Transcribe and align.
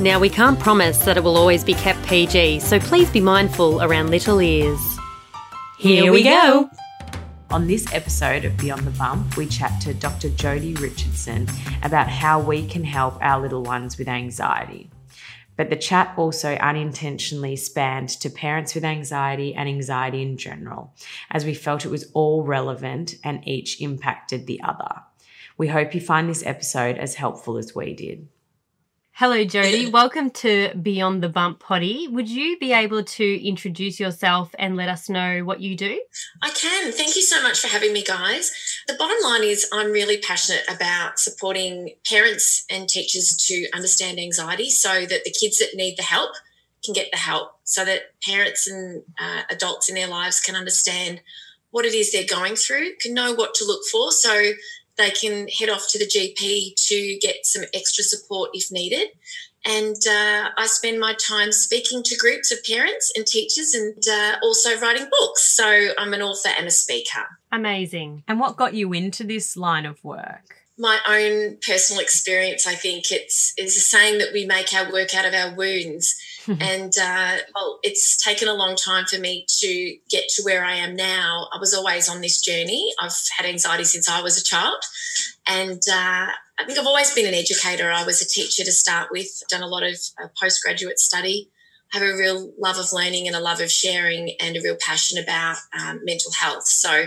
Now, 0.00 0.18
we 0.18 0.30
can't 0.30 0.58
promise 0.58 1.04
that 1.04 1.18
it 1.18 1.22
will 1.22 1.36
always 1.36 1.62
be 1.62 1.74
kept 1.74 2.02
PG, 2.06 2.60
so 2.60 2.80
please 2.80 3.10
be 3.10 3.20
mindful 3.20 3.82
around 3.82 4.08
little 4.08 4.40
ears. 4.40 4.80
Here 5.76 6.10
we 6.10 6.22
go. 6.22 6.70
On 7.50 7.66
this 7.66 7.84
episode 7.92 8.46
of 8.46 8.56
Beyond 8.56 8.86
the 8.86 8.92
Bump, 8.92 9.36
we 9.36 9.44
chat 9.44 9.78
to 9.82 9.92
Dr. 9.92 10.30
Jodie 10.30 10.80
Richardson 10.80 11.48
about 11.82 12.08
how 12.08 12.40
we 12.40 12.66
can 12.66 12.82
help 12.82 13.18
our 13.20 13.42
little 13.42 13.62
ones 13.62 13.98
with 13.98 14.08
anxiety. 14.08 14.90
But 15.58 15.68
the 15.68 15.76
chat 15.76 16.14
also 16.16 16.54
unintentionally 16.54 17.56
spanned 17.56 18.08
to 18.20 18.30
parents 18.30 18.74
with 18.74 18.86
anxiety 18.86 19.54
and 19.54 19.68
anxiety 19.68 20.22
in 20.22 20.38
general, 20.38 20.94
as 21.30 21.44
we 21.44 21.52
felt 21.52 21.84
it 21.84 21.90
was 21.90 22.10
all 22.14 22.42
relevant 22.42 23.16
and 23.22 23.46
each 23.46 23.82
impacted 23.82 24.46
the 24.46 24.62
other. 24.62 25.02
We 25.58 25.68
hope 25.68 25.94
you 25.94 26.00
find 26.00 26.26
this 26.26 26.46
episode 26.46 26.96
as 26.96 27.16
helpful 27.16 27.58
as 27.58 27.74
we 27.74 27.92
did. 27.92 28.28
Hello, 29.12 29.44
Jodie. 29.44 29.92
Welcome 29.92 30.30
to 30.30 30.74
Beyond 30.80 31.22
the 31.22 31.28
Bump 31.28 31.60
Potty. 31.60 32.08
Would 32.08 32.28
you 32.28 32.58
be 32.58 32.72
able 32.72 33.04
to 33.04 33.46
introduce 33.46 34.00
yourself 34.00 34.54
and 34.58 34.76
let 34.76 34.88
us 34.88 35.10
know 35.10 35.40
what 35.40 35.60
you 35.60 35.76
do? 35.76 36.00
I 36.42 36.48
can. 36.50 36.90
Thank 36.90 37.16
you 37.16 37.22
so 37.22 37.42
much 37.42 37.60
for 37.60 37.68
having 37.68 37.92
me, 37.92 38.02
guys. 38.02 38.50
The 38.88 38.94
bottom 38.94 39.18
line 39.22 39.42
is, 39.42 39.68
I'm 39.72 39.90
really 39.90 40.16
passionate 40.16 40.62
about 40.68 41.18
supporting 41.18 41.96
parents 42.08 42.64
and 42.70 42.88
teachers 42.88 43.36
to 43.48 43.68
understand 43.74 44.18
anxiety 44.18 44.70
so 44.70 45.04
that 45.04 45.24
the 45.24 45.34
kids 45.38 45.58
that 45.58 45.74
need 45.74 45.98
the 45.98 46.02
help 46.02 46.30
can 46.82 46.94
get 46.94 47.10
the 47.12 47.18
help, 47.18 47.58
so 47.64 47.84
that 47.84 48.14
parents 48.24 48.66
and 48.66 49.02
uh, 49.20 49.42
adults 49.50 49.90
in 49.90 49.96
their 49.96 50.08
lives 50.08 50.40
can 50.40 50.56
understand 50.56 51.20
what 51.72 51.84
it 51.84 51.94
is 51.94 52.10
they're 52.10 52.24
going 52.24 52.56
through, 52.56 52.92
can 53.00 53.14
know 53.14 53.34
what 53.34 53.54
to 53.54 53.64
look 53.66 53.82
for. 53.92 54.10
So 54.12 54.52
they 55.00 55.10
can 55.10 55.48
head 55.48 55.70
off 55.70 55.86
to 55.90 55.98
the 55.98 56.06
GP 56.06 56.74
to 56.88 57.18
get 57.20 57.46
some 57.46 57.64
extra 57.74 58.04
support 58.04 58.50
if 58.52 58.70
needed. 58.70 59.08
And 59.64 59.96
uh, 60.08 60.50
I 60.56 60.66
spend 60.66 61.00
my 61.00 61.14
time 61.14 61.52
speaking 61.52 62.02
to 62.04 62.16
groups 62.16 62.50
of 62.50 62.58
parents 62.64 63.12
and 63.14 63.26
teachers 63.26 63.74
and 63.74 64.02
uh, 64.10 64.36
also 64.42 64.78
writing 64.80 65.06
books. 65.10 65.54
So 65.54 65.88
I'm 65.98 66.14
an 66.14 66.22
author 66.22 66.50
and 66.56 66.66
a 66.66 66.70
speaker. 66.70 67.26
Amazing. 67.52 68.24
And 68.26 68.40
what 68.40 68.56
got 68.56 68.72
you 68.74 68.92
into 68.92 69.24
this 69.24 69.56
line 69.56 69.84
of 69.84 70.02
work? 70.02 70.60
my 70.80 70.98
own 71.06 71.58
personal 71.64 72.00
experience, 72.00 72.66
I 72.66 72.74
think 72.74 73.12
it's 73.12 73.52
is 73.58 73.76
a 73.76 73.80
saying 73.80 74.18
that 74.18 74.32
we 74.32 74.46
make 74.46 74.72
our 74.72 74.90
work 74.90 75.14
out 75.14 75.26
of 75.26 75.34
our 75.34 75.54
wounds. 75.54 76.16
and 76.60 76.92
uh, 77.00 77.36
well, 77.54 77.78
it's 77.82 78.22
taken 78.22 78.48
a 78.48 78.54
long 78.54 78.76
time 78.76 79.04
for 79.06 79.18
me 79.18 79.44
to 79.60 79.96
get 80.08 80.28
to 80.30 80.42
where 80.42 80.64
I 80.64 80.76
am 80.76 80.96
now. 80.96 81.48
I 81.52 81.58
was 81.58 81.74
always 81.74 82.08
on 82.08 82.20
this 82.20 82.40
journey. 82.40 82.92
I've 83.00 83.14
had 83.36 83.46
anxiety 83.46 83.84
since 83.84 84.08
I 84.08 84.22
was 84.22 84.38
a 84.40 84.44
child, 84.44 84.82
and 85.46 85.82
uh, 85.90 86.26
I 86.58 86.64
think 86.64 86.78
I've 86.78 86.86
always 86.86 87.12
been 87.14 87.26
an 87.26 87.34
educator. 87.34 87.90
I 87.90 88.04
was 88.04 88.22
a 88.22 88.28
teacher 88.28 88.64
to 88.64 88.72
start 88.72 89.08
with. 89.10 89.28
Done 89.48 89.62
a 89.62 89.68
lot 89.68 89.82
of 89.82 89.96
uh, 90.22 90.28
postgraduate 90.40 90.98
study. 90.98 91.50
I 91.92 91.98
have 91.98 92.08
a 92.08 92.16
real 92.16 92.52
love 92.58 92.78
of 92.78 92.92
learning 92.92 93.26
and 93.26 93.34
a 93.34 93.40
love 93.40 93.60
of 93.60 93.70
sharing, 93.70 94.34
and 94.40 94.56
a 94.56 94.60
real 94.60 94.76
passion 94.76 95.22
about 95.22 95.56
um, 95.78 96.00
mental 96.04 96.32
health. 96.32 96.66
So 96.66 97.06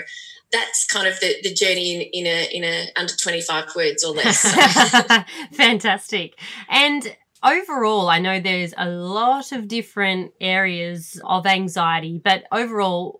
that's 0.53 0.85
kind 0.85 1.07
of 1.07 1.19
the, 1.19 1.35
the 1.41 1.53
journey 1.53 1.95
in, 1.95 2.25
in 2.25 2.27
a 2.27 2.55
in 2.55 2.63
a 2.63 2.87
under 2.95 3.13
25 3.13 3.75
words 3.75 4.03
or 4.03 4.13
less 4.13 4.39
so. 4.39 5.23
fantastic 5.51 6.39
and 6.69 7.15
overall 7.43 8.09
i 8.09 8.19
know 8.19 8.39
there's 8.39 8.73
a 8.77 8.89
lot 8.89 9.51
of 9.51 9.67
different 9.67 10.31
areas 10.39 11.21
of 11.25 11.45
anxiety 11.45 12.21
but 12.23 12.43
overall 12.51 13.19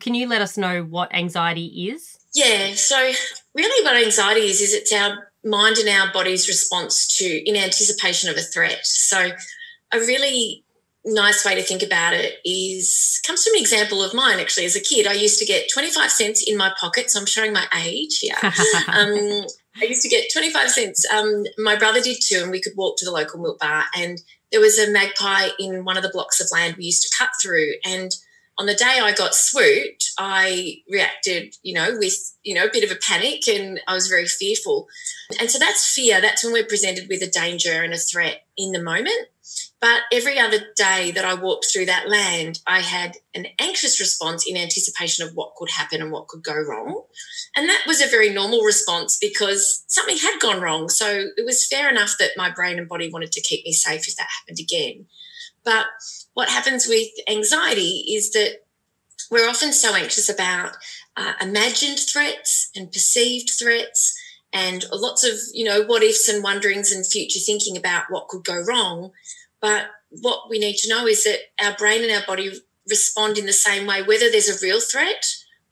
can 0.00 0.14
you 0.14 0.28
let 0.28 0.42
us 0.42 0.56
know 0.56 0.82
what 0.82 1.14
anxiety 1.14 1.88
is? 1.90 2.18
Yeah 2.34 2.74
so 2.74 3.12
really 3.54 3.84
what 3.84 3.96
anxiety 3.96 4.46
is 4.46 4.60
is 4.60 4.74
it's 4.74 4.92
our 4.92 5.30
mind 5.44 5.78
and 5.78 5.88
our 5.88 6.12
body's 6.12 6.48
response 6.48 7.06
to 7.18 7.24
in 7.24 7.56
anticipation 7.56 8.30
of 8.30 8.36
a 8.36 8.40
threat. 8.40 8.80
So 8.84 9.30
a 9.92 9.98
really 9.98 10.64
nice 11.06 11.44
way 11.44 11.54
to 11.54 11.62
think 11.62 11.82
about 11.82 12.14
it 12.14 12.36
is 12.44 13.20
comes 13.26 13.44
from 13.44 13.54
an 13.54 13.60
example 13.60 14.02
of 14.02 14.14
mine 14.14 14.40
actually. 14.40 14.64
As 14.66 14.76
a 14.76 14.80
kid 14.80 15.06
i 15.06 15.12
used 15.12 15.38
to 15.38 15.46
get 15.46 15.70
25 15.72 16.10
cents 16.10 16.44
in 16.46 16.56
my 16.56 16.72
pocket 16.80 17.10
so 17.10 17.20
i'm 17.20 17.26
showing 17.26 17.52
my 17.52 17.66
age 17.84 18.18
here. 18.20 18.36
Um, 18.88 19.46
i 19.80 19.84
used 19.84 20.02
to 20.02 20.08
get 20.08 20.32
25 20.32 20.70
cents. 20.70 21.06
Um, 21.12 21.44
my 21.58 21.76
brother 21.76 22.00
did 22.00 22.18
too 22.20 22.40
and 22.42 22.50
we 22.50 22.60
could 22.60 22.76
walk 22.76 22.96
to 22.98 23.04
the 23.04 23.10
local 23.10 23.40
milk 23.40 23.58
bar 23.58 23.84
and 23.96 24.20
there 24.52 24.60
was 24.60 24.78
a 24.78 24.90
magpie 24.90 25.48
in 25.58 25.84
one 25.84 25.96
of 25.96 26.02
the 26.02 26.10
blocks 26.12 26.40
of 26.40 26.48
land 26.52 26.76
we 26.76 26.84
used 26.84 27.02
to 27.02 27.14
cut 27.18 27.30
through 27.42 27.72
and 27.84 28.12
on 28.56 28.66
the 28.66 28.74
day 28.74 29.00
i 29.02 29.12
got 29.12 29.34
swooped 29.34 30.12
i 30.18 30.76
reacted 30.88 31.56
you 31.62 31.74
know 31.74 31.96
with 31.98 32.14
you 32.44 32.54
know 32.54 32.66
a 32.66 32.72
bit 32.72 32.84
of 32.84 32.90
a 32.90 33.00
panic 33.00 33.48
and 33.48 33.80
i 33.88 33.94
was 33.94 34.06
very 34.06 34.26
fearful. 34.26 34.86
And 35.40 35.50
so 35.50 35.58
that's 35.58 35.90
fear. 35.90 36.20
That's 36.20 36.44
when 36.44 36.52
we're 36.52 36.66
presented 36.66 37.08
with 37.08 37.22
a 37.22 37.30
danger 37.30 37.82
and 37.82 37.94
a 37.94 37.98
threat 37.98 38.46
in 38.56 38.72
the 38.72 38.82
moment 38.82 39.28
but 39.84 40.00
every 40.10 40.38
other 40.38 40.60
day 40.76 41.10
that 41.10 41.26
I 41.26 41.34
walked 41.34 41.66
through 41.70 41.84
that 41.84 42.08
land, 42.08 42.58
I 42.66 42.80
had 42.80 43.18
an 43.34 43.48
anxious 43.58 44.00
response 44.00 44.46
in 44.48 44.56
anticipation 44.56 45.28
of 45.28 45.34
what 45.34 45.56
could 45.56 45.68
happen 45.68 46.00
and 46.00 46.10
what 46.10 46.26
could 46.26 46.42
go 46.42 46.54
wrong. 46.54 47.02
And 47.54 47.68
that 47.68 47.82
was 47.86 48.00
a 48.00 48.08
very 48.08 48.30
normal 48.30 48.62
response 48.62 49.18
because 49.20 49.84
something 49.88 50.16
had 50.16 50.40
gone 50.40 50.62
wrong. 50.62 50.88
So 50.88 51.26
it 51.36 51.44
was 51.44 51.66
fair 51.66 51.90
enough 51.90 52.14
that 52.18 52.30
my 52.34 52.50
brain 52.50 52.78
and 52.78 52.88
body 52.88 53.10
wanted 53.12 53.30
to 53.32 53.42
keep 53.42 53.62
me 53.66 53.74
safe 53.74 54.08
if 54.08 54.16
that 54.16 54.28
happened 54.40 54.58
again. 54.58 55.04
But 55.66 55.84
what 56.32 56.48
happens 56.48 56.88
with 56.88 57.08
anxiety 57.28 58.06
is 58.08 58.32
that 58.32 58.62
we're 59.30 59.50
often 59.50 59.74
so 59.74 59.94
anxious 59.94 60.30
about 60.30 60.78
uh, 61.14 61.34
imagined 61.42 61.98
threats 61.98 62.70
and 62.74 62.90
perceived 62.90 63.50
threats 63.58 64.18
and 64.50 64.86
lots 64.92 65.24
of 65.24 65.34
you 65.52 65.64
know 65.64 65.82
what 65.82 66.02
ifs 66.02 66.28
and 66.28 66.42
wonderings 66.42 66.92
and 66.92 67.04
future 67.04 67.40
thinking 67.40 67.76
about 67.76 68.04
what 68.08 68.28
could 68.28 68.44
go 68.44 68.62
wrong 68.62 69.10
but 69.64 69.86
what 70.10 70.50
we 70.50 70.58
need 70.58 70.76
to 70.76 70.90
know 70.90 71.06
is 71.06 71.24
that 71.24 71.38
our 71.58 71.74
brain 71.74 72.02
and 72.02 72.12
our 72.12 72.26
body 72.26 72.52
respond 72.86 73.38
in 73.38 73.46
the 73.46 73.52
same 73.54 73.86
way, 73.86 74.02
whether 74.02 74.30
there's 74.30 74.50
a 74.50 74.62
real 74.62 74.78
threat 74.78 75.24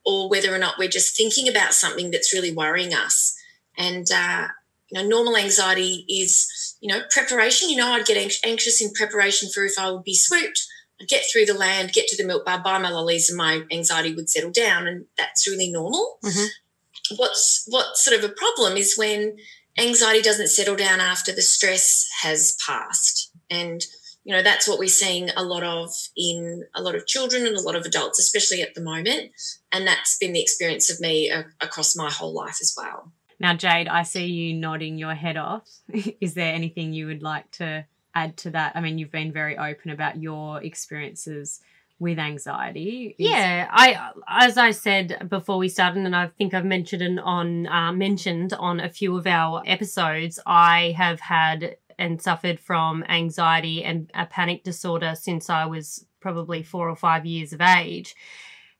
or 0.06 0.30
whether 0.30 0.50
or 0.50 0.56
not 0.56 0.78
we're 0.78 0.88
just 0.88 1.14
thinking 1.14 1.46
about 1.46 1.74
something 1.74 2.10
that's 2.10 2.32
really 2.32 2.54
worrying 2.54 2.94
us. 2.94 3.36
And, 3.76 4.06
uh, 4.10 4.48
you 4.88 4.98
know, 4.98 5.06
normal 5.06 5.36
anxiety 5.36 6.06
is, 6.08 6.74
you 6.80 6.88
know, 6.88 7.02
preparation. 7.10 7.68
You 7.68 7.76
know, 7.76 7.92
I'd 7.92 8.06
get 8.06 8.34
anxious 8.46 8.80
in 8.80 8.94
preparation 8.94 9.50
for 9.54 9.62
if 9.62 9.78
I 9.78 9.90
would 9.90 10.04
be 10.04 10.14
swooped. 10.14 10.66
I'd 10.98 11.08
get 11.08 11.24
through 11.30 11.44
the 11.44 11.52
land, 11.52 11.92
get 11.92 12.08
to 12.08 12.16
the 12.16 12.26
milk 12.26 12.46
bar, 12.46 12.62
buy 12.62 12.78
my 12.78 12.88
lollies, 12.88 13.28
and 13.28 13.36
my 13.36 13.60
anxiety 13.70 14.14
would 14.14 14.30
settle 14.30 14.52
down. 14.52 14.86
And 14.86 15.04
that's 15.18 15.46
really 15.46 15.70
normal. 15.70 16.16
Mm-hmm. 16.24 17.16
What's 17.16 17.66
what's 17.68 18.02
sort 18.02 18.18
of 18.18 18.24
a 18.24 18.32
problem 18.32 18.78
is 18.78 18.96
when 18.96 19.36
anxiety 19.78 20.22
doesn't 20.22 20.48
settle 20.48 20.76
down 20.76 21.00
after 21.00 21.30
the 21.30 21.42
stress 21.42 22.08
has 22.22 22.56
passed. 22.66 23.21
And 23.50 23.84
you 24.24 24.34
know 24.34 24.42
that's 24.42 24.68
what 24.68 24.78
we're 24.78 24.88
seeing 24.88 25.30
a 25.36 25.42
lot 25.42 25.62
of 25.62 25.90
in 26.16 26.64
a 26.74 26.82
lot 26.82 26.94
of 26.94 27.06
children 27.06 27.44
and 27.46 27.56
a 27.56 27.60
lot 27.60 27.74
of 27.74 27.84
adults 27.84 28.18
especially 28.18 28.62
at 28.62 28.74
the 28.74 28.80
moment. 28.80 29.32
And 29.72 29.86
that's 29.86 30.16
been 30.18 30.32
the 30.32 30.42
experience 30.42 30.90
of 30.90 31.00
me 31.00 31.30
uh, 31.30 31.44
across 31.60 31.96
my 31.96 32.10
whole 32.10 32.32
life 32.32 32.58
as 32.60 32.74
well. 32.76 33.12
Now 33.40 33.54
jade 33.54 33.88
i 33.88 34.02
see 34.04 34.26
you 34.26 34.54
nodding 34.54 34.98
your 34.98 35.14
head 35.14 35.36
off. 35.36 35.68
Is 36.20 36.34
there 36.34 36.54
anything 36.54 36.92
you 36.92 37.06
would 37.06 37.22
like 37.22 37.50
to 37.52 37.84
add 38.14 38.36
to 38.38 38.50
that? 38.50 38.76
I 38.76 38.80
mean 38.80 38.98
you've 38.98 39.10
been 39.10 39.32
very 39.32 39.58
open 39.58 39.90
about 39.90 40.22
your 40.22 40.62
experiences 40.62 41.60
with 41.98 42.18
anxiety. 42.18 43.14
Is- 43.18 43.30
yeah, 43.30 43.68
I 43.70 44.10
as 44.28 44.58
I 44.58 44.72
said 44.72 45.28
before 45.28 45.56
we 45.56 45.68
started, 45.68 46.04
and 46.04 46.14
I 46.14 46.26
think 46.26 46.52
I've 46.52 46.64
mentioned 46.64 47.20
on 47.20 47.66
uh, 47.66 47.92
mentioned 47.92 48.52
on 48.52 48.80
a 48.80 48.88
few 48.88 49.16
of 49.16 49.26
our 49.26 49.62
episodes, 49.66 50.38
I 50.44 50.94
have 50.96 51.20
had 51.20 51.76
and 52.02 52.20
suffered 52.20 52.58
from 52.58 53.04
anxiety 53.08 53.84
and 53.84 54.10
a 54.14 54.26
panic 54.26 54.64
disorder 54.64 55.14
since 55.14 55.48
I 55.48 55.66
was 55.66 56.04
probably 56.20 56.62
four 56.62 56.88
or 56.88 56.96
five 56.96 57.24
years 57.24 57.52
of 57.52 57.60
age. 57.60 58.14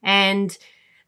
And 0.02 0.56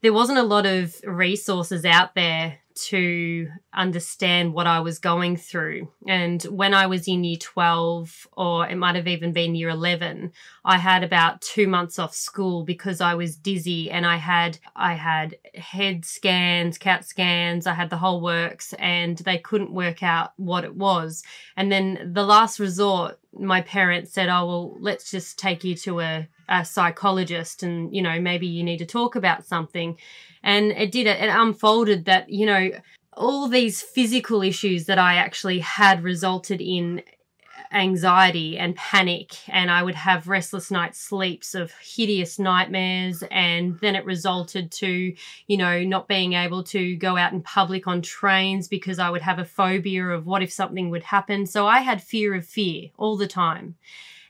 there 0.01 0.13
wasn't 0.13 0.39
a 0.39 0.45
lot 0.45 0.65
of 0.65 1.01
resources 1.05 1.85
out 1.85 2.15
there 2.15 2.59
to 2.75 3.49
understand 3.73 4.53
what 4.53 4.67
I 4.67 4.81
was 4.81 4.99
going 4.99 5.37
through. 5.37 5.89
And 6.07 6.43
when 6.45 6.75
I 6.75 6.87
was 6.87 7.07
in 7.07 7.25
year 7.25 7.37
12, 7.39 8.29
or 8.33 8.67
it 8.69 8.77
might 8.77 8.97
have 8.97 9.07
even 9.07 9.33
been 9.33 9.55
year 9.55 9.69
11, 9.69 10.33
I 10.65 10.79
had 10.79 11.05
about 11.05 11.41
two 11.41 11.69
months 11.69 11.99
off 11.99 12.15
school 12.15 12.65
because 12.65 13.01
I 13.01 13.15
was 13.15 13.37
dizzy 13.37 13.91
and 13.91 14.05
I 14.05 14.17
had, 14.17 14.59
I 14.75 14.95
had 14.95 15.37
head 15.55 16.05
scans, 16.05 16.79
CAT 16.79 17.05
scans, 17.05 17.67
I 17.67 17.75
had 17.75 17.91
the 17.91 17.97
whole 17.97 18.21
works 18.21 18.75
and 18.79 19.19
they 19.19 19.39
couldn't 19.39 19.73
work 19.73 20.03
out 20.03 20.33
what 20.37 20.65
it 20.65 20.75
was. 20.75 21.23
And 21.57 21.71
then 21.71 22.13
the 22.13 22.25
last 22.25 22.59
resort 22.59 23.19
my 23.39 23.63
parents 23.63 24.13
said, 24.13 24.29
"Oh 24.29 24.47
well, 24.47 24.77
let's 24.81 25.11
just 25.11 25.39
take 25.39 25.65
you 25.65 25.75
to 25.77 26.01
a, 26.01 26.29
a 26.49 26.65
psychologist, 26.65 27.63
and 27.63 27.95
you 27.95 28.03
know 28.03 28.21
maybe 28.21 28.47
you 28.47 28.63
need 28.63 28.79
to 28.79 28.87
talk 28.87 29.17
about 29.17 29.45
something." 29.45 29.97
And 30.43 30.73
it 30.73 30.93
did 30.93 31.07
it. 31.07 31.21
It 31.21 31.29
unfolded 31.29 32.05
that 32.07 32.31
you 32.31 32.47
know 32.47 32.71
all 33.17 33.49
these 33.49 33.81
physical 33.81 34.43
issues 34.43 34.87
that 34.87 34.99
I 34.99 35.17
actually 35.17 35.61
had 35.61 36.03
resulted 36.03 36.61
in 36.61 37.03
anxiety 37.75 38.57
and 38.57 38.77
panic 38.77 39.37
and 39.49 39.71
I 39.71 39.83
would 39.83 39.97
have 39.97 40.29
restless 40.29 40.71
night 40.71 40.95
sleeps 40.95 41.55
of 41.55 41.73
hideous 41.73 42.39
nightmares 42.39 43.25
and 43.31 43.79
then 43.81 43.97
it 43.97 44.05
resulted 44.05 44.71
to 44.73 45.15
you 45.47 45.57
know 45.57 45.83
not 45.83 46.09
being 46.09 46.35
able 46.35 46.63
to 46.65 46.97
go 46.97 47.17
out 47.17 47.33
in 47.33 47.43
public 47.43 47.87
on 47.87 48.01
trains 48.01 48.69
because 48.69 48.99
I 48.99 49.11
would 49.11 49.23
have 49.23 49.39
a 49.39 49.45
phobia 49.45 50.07
of 50.07 50.27
what 50.27 50.43
if 50.43 50.53
something 50.53 50.91
would 50.91 51.03
happen. 51.03 51.47
So 51.47 51.67
I 51.67 51.81
had 51.81 52.03
fear 52.03 52.35
of 52.35 52.47
fear 52.47 52.91
all 52.97 53.17
the 53.17 53.27
time 53.27 53.75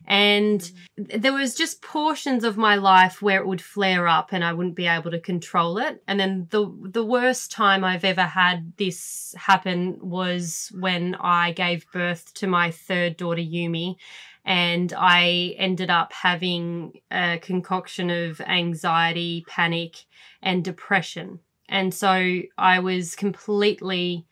and 0.06 0.70
there 0.96 1.32
was 1.32 1.54
just 1.54 1.80
portions 1.80 2.44
of 2.44 2.56
my 2.56 2.74
life 2.76 3.22
where 3.22 3.40
it 3.40 3.46
would 3.46 3.62
flare 3.62 4.06
up 4.06 4.32
and 4.32 4.44
I 4.44 4.52
wouldn't 4.52 4.74
be 4.74 4.86
able 4.86 5.10
to 5.10 5.20
control 5.20 5.78
it. 5.78 6.02
And 6.06 6.20
then 6.20 6.46
the 6.50 6.70
the 6.82 7.04
worst 7.04 7.50
time 7.50 7.84
I've 7.84 8.04
ever 8.04 8.22
had 8.22 8.74
this 8.76 9.34
happen 9.38 9.98
was 10.00 10.70
when 10.78 11.14
I 11.16 11.52
gave 11.52 11.90
birth 11.90 12.34
to 12.34 12.46
my 12.46 12.70
third 12.70 13.16
daughter 13.16 13.40
Yumi 13.40 13.96
and 14.44 14.92
I 14.94 15.54
ended 15.56 15.88
up 15.88 16.12
having 16.12 17.00
a 17.10 17.38
concoction 17.38 18.10
of 18.10 18.42
anxiety, 18.42 19.44
panic, 19.48 20.04
and 20.42 20.62
depression. 20.62 21.40
And 21.66 21.94
so 21.94 22.42
I 22.58 22.78
was 22.80 23.16
completely 23.16 24.26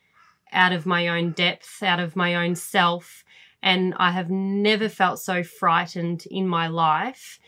out 0.53 0.73
of 0.73 0.85
my 0.85 1.09
own 1.09 1.33
depth, 1.33 1.83
out 1.83 1.99
of 1.99 2.15
my 2.15 2.35
own 2.35 2.55
self 2.55 3.22
and 3.63 3.95
I 3.97 4.11
have 4.11 4.31
never 4.31 4.89
felt 4.89 5.21
so 5.21 5.43
frightened 5.43 6.27
in 6.31 6.49
my 6.49 6.67
life 6.67 7.39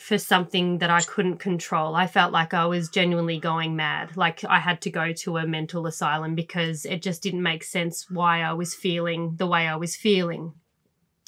for 0.00 0.16
something 0.16 0.78
that 0.78 0.88
I 0.88 1.02
couldn't 1.02 1.38
control. 1.38 1.94
I 1.94 2.06
felt 2.06 2.32
like 2.32 2.54
I 2.54 2.64
was 2.64 2.88
genuinely 2.88 3.38
going 3.38 3.76
mad. 3.76 4.16
Like 4.16 4.42
I 4.44 4.58
had 4.58 4.80
to 4.82 4.90
go 4.90 5.12
to 5.12 5.36
a 5.36 5.46
mental 5.46 5.86
asylum 5.86 6.34
because 6.34 6.86
it 6.86 7.02
just 7.02 7.22
didn't 7.22 7.42
make 7.42 7.62
sense 7.62 8.10
why 8.10 8.40
I 8.40 8.54
was 8.54 8.74
feeling 8.74 9.36
the 9.36 9.46
way 9.46 9.68
I 9.68 9.76
was 9.76 9.94
feeling. 9.94 10.54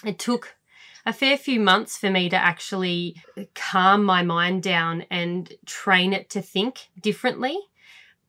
It 0.04 0.18
took 0.18 0.56
a 1.04 1.12
fair 1.12 1.36
few 1.36 1.60
months 1.60 1.98
for 1.98 2.10
me 2.10 2.30
to 2.30 2.36
actually 2.36 3.16
calm 3.54 4.04
my 4.04 4.22
mind 4.22 4.62
down 4.62 5.04
and 5.10 5.52
train 5.66 6.14
it 6.14 6.30
to 6.30 6.40
think 6.40 6.88
differently. 7.00 7.58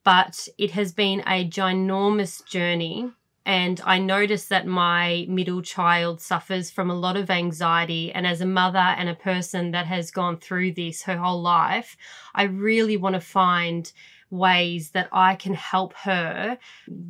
But 0.03 0.49
it 0.57 0.71
has 0.71 0.91
been 0.91 1.21
a 1.21 1.47
ginormous 1.47 2.45
journey 2.45 3.13
and 3.45 3.81
I 3.83 3.99
notice 3.99 4.45
that 4.45 4.65
my 4.65 5.25
middle 5.27 5.61
child 5.61 6.21
suffers 6.21 6.71
from 6.71 6.89
a 6.89 6.95
lot 6.95 7.17
of 7.17 7.29
anxiety. 7.29 8.11
And 8.11 8.25
as 8.25 8.39
a 8.39 8.45
mother 8.45 8.77
and 8.77 9.09
a 9.09 9.15
person 9.15 9.71
that 9.71 9.85
has 9.85 10.11
gone 10.11 10.37
through 10.37 10.73
this 10.73 11.03
her 11.03 11.17
whole 11.17 11.41
life, 11.41 11.97
I 12.33 12.43
really 12.43 12.95
want 12.95 13.15
to 13.15 13.21
find 13.21 13.91
ways 14.29 14.91
that 14.91 15.09
I 15.11 15.35
can 15.35 15.53
help 15.53 15.93
her 15.93 16.57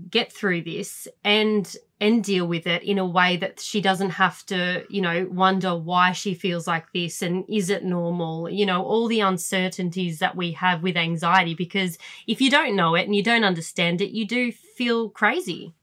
get 0.10 0.32
through 0.34 0.64
this 0.64 1.08
and 1.24 1.74
and 2.02 2.22
deal 2.22 2.46
with 2.46 2.68
it 2.68 2.84
in 2.84 2.98
a 2.98 3.06
way 3.06 3.38
that 3.38 3.62
she 3.62 3.80
doesn't 3.80 4.10
have 4.10 4.46
to, 4.48 4.84
you 4.90 5.00
know, 5.00 5.26
wonder 5.32 5.74
why 5.74 6.12
she 6.12 6.34
feels 6.34 6.68
like 6.68 6.92
this 6.92 7.22
and 7.22 7.46
is 7.48 7.70
it 7.70 7.86
normal? 7.86 8.50
You 8.50 8.66
know, 8.66 8.84
all 8.84 9.08
the 9.08 9.22
uncertainties 9.22 10.20
that 10.20 10.36
we 10.36 10.52
have 10.54 10.84
with 10.84 10.98
anxiety 10.98 11.54
because 11.54 11.98
if 12.28 12.42
you 12.42 12.50
don't 12.50 12.76
know 12.76 12.96
it 12.96 13.06
and 13.06 13.16
you 13.16 13.24
don't 13.24 13.46
understand 13.46 14.02
it, 14.02 14.10
you 14.10 14.26
do 14.26 14.52
feel 14.52 15.10
crazy. 15.10 15.74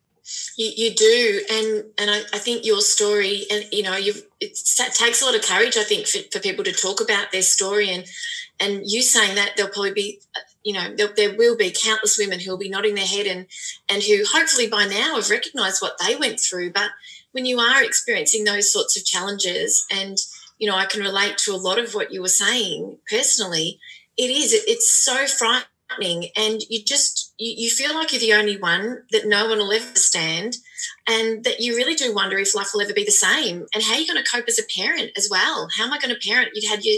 You, 0.56 0.70
you 0.76 0.94
do, 0.94 1.44
and 1.50 1.84
and 1.98 2.10
I, 2.10 2.20
I 2.32 2.38
think 2.38 2.64
your 2.64 2.80
story, 2.80 3.46
and 3.50 3.64
you 3.72 3.82
know, 3.82 3.96
you 3.96 4.14
it 4.40 4.58
takes 4.94 5.22
a 5.22 5.24
lot 5.24 5.34
of 5.34 5.42
courage, 5.42 5.76
I 5.76 5.84
think, 5.84 6.06
for, 6.06 6.18
for 6.30 6.40
people 6.40 6.64
to 6.64 6.72
talk 6.72 7.00
about 7.00 7.32
their 7.32 7.42
story, 7.42 7.90
and 7.90 8.04
and 8.58 8.82
you 8.84 9.02
saying 9.02 9.36
that 9.36 9.52
there'll 9.56 9.72
probably 9.72 9.92
be, 9.92 10.20
you 10.62 10.74
know, 10.74 10.94
there, 10.94 11.08
there 11.16 11.36
will 11.36 11.56
be 11.56 11.70
countless 11.72 12.18
women 12.18 12.40
who 12.40 12.50
will 12.50 12.58
be 12.58 12.68
nodding 12.68 12.94
their 12.94 13.06
head 13.06 13.26
and 13.26 13.46
and 13.88 14.02
who 14.02 14.24
hopefully 14.30 14.68
by 14.68 14.86
now 14.86 15.16
have 15.16 15.30
recognised 15.30 15.80
what 15.80 15.96
they 15.98 16.14
went 16.14 16.38
through. 16.38 16.72
But 16.72 16.90
when 17.32 17.46
you 17.46 17.58
are 17.58 17.82
experiencing 17.82 18.44
those 18.44 18.72
sorts 18.72 18.96
of 18.98 19.04
challenges, 19.04 19.86
and 19.90 20.18
you 20.58 20.68
know, 20.68 20.76
I 20.76 20.84
can 20.84 21.00
relate 21.00 21.38
to 21.38 21.54
a 21.54 21.56
lot 21.56 21.78
of 21.78 21.94
what 21.94 22.12
you 22.12 22.20
were 22.20 22.28
saying 22.28 22.98
personally. 23.08 23.80
It 24.16 24.30
is. 24.30 24.52
It, 24.52 24.64
it's 24.66 24.92
so 24.92 25.26
frightening 25.26 25.64
happening 25.90 26.28
and 26.36 26.62
you 26.68 26.82
just 26.82 27.34
you, 27.38 27.64
you 27.64 27.70
feel 27.70 27.94
like 27.94 28.12
you're 28.12 28.20
the 28.20 28.32
only 28.32 28.56
one 28.56 29.02
that 29.10 29.26
no 29.26 29.48
one 29.48 29.58
will 29.58 29.72
ever 29.72 29.86
understand 29.86 30.56
and 31.06 31.44
that 31.44 31.60
you 31.60 31.76
really 31.76 31.94
do 31.94 32.14
wonder 32.14 32.38
if 32.38 32.54
life 32.54 32.70
will 32.72 32.82
ever 32.82 32.92
be 32.92 33.04
the 33.04 33.10
same 33.10 33.66
and 33.74 33.82
how 33.82 33.94
you're 33.94 34.02
you 34.02 34.12
going 34.12 34.22
to 34.22 34.30
cope 34.30 34.48
as 34.48 34.58
a 34.58 34.80
parent 34.80 35.10
as 35.16 35.28
well? 35.30 35.68
How 35.76 35.84
am 35.84 35.92
i 35.92 35.98
going 35.98 36.14
to 36.14 36.28
parent? 36.28 36.50
You'd 36.54 36.70
had 36.70 36.84
your 36.84 36.96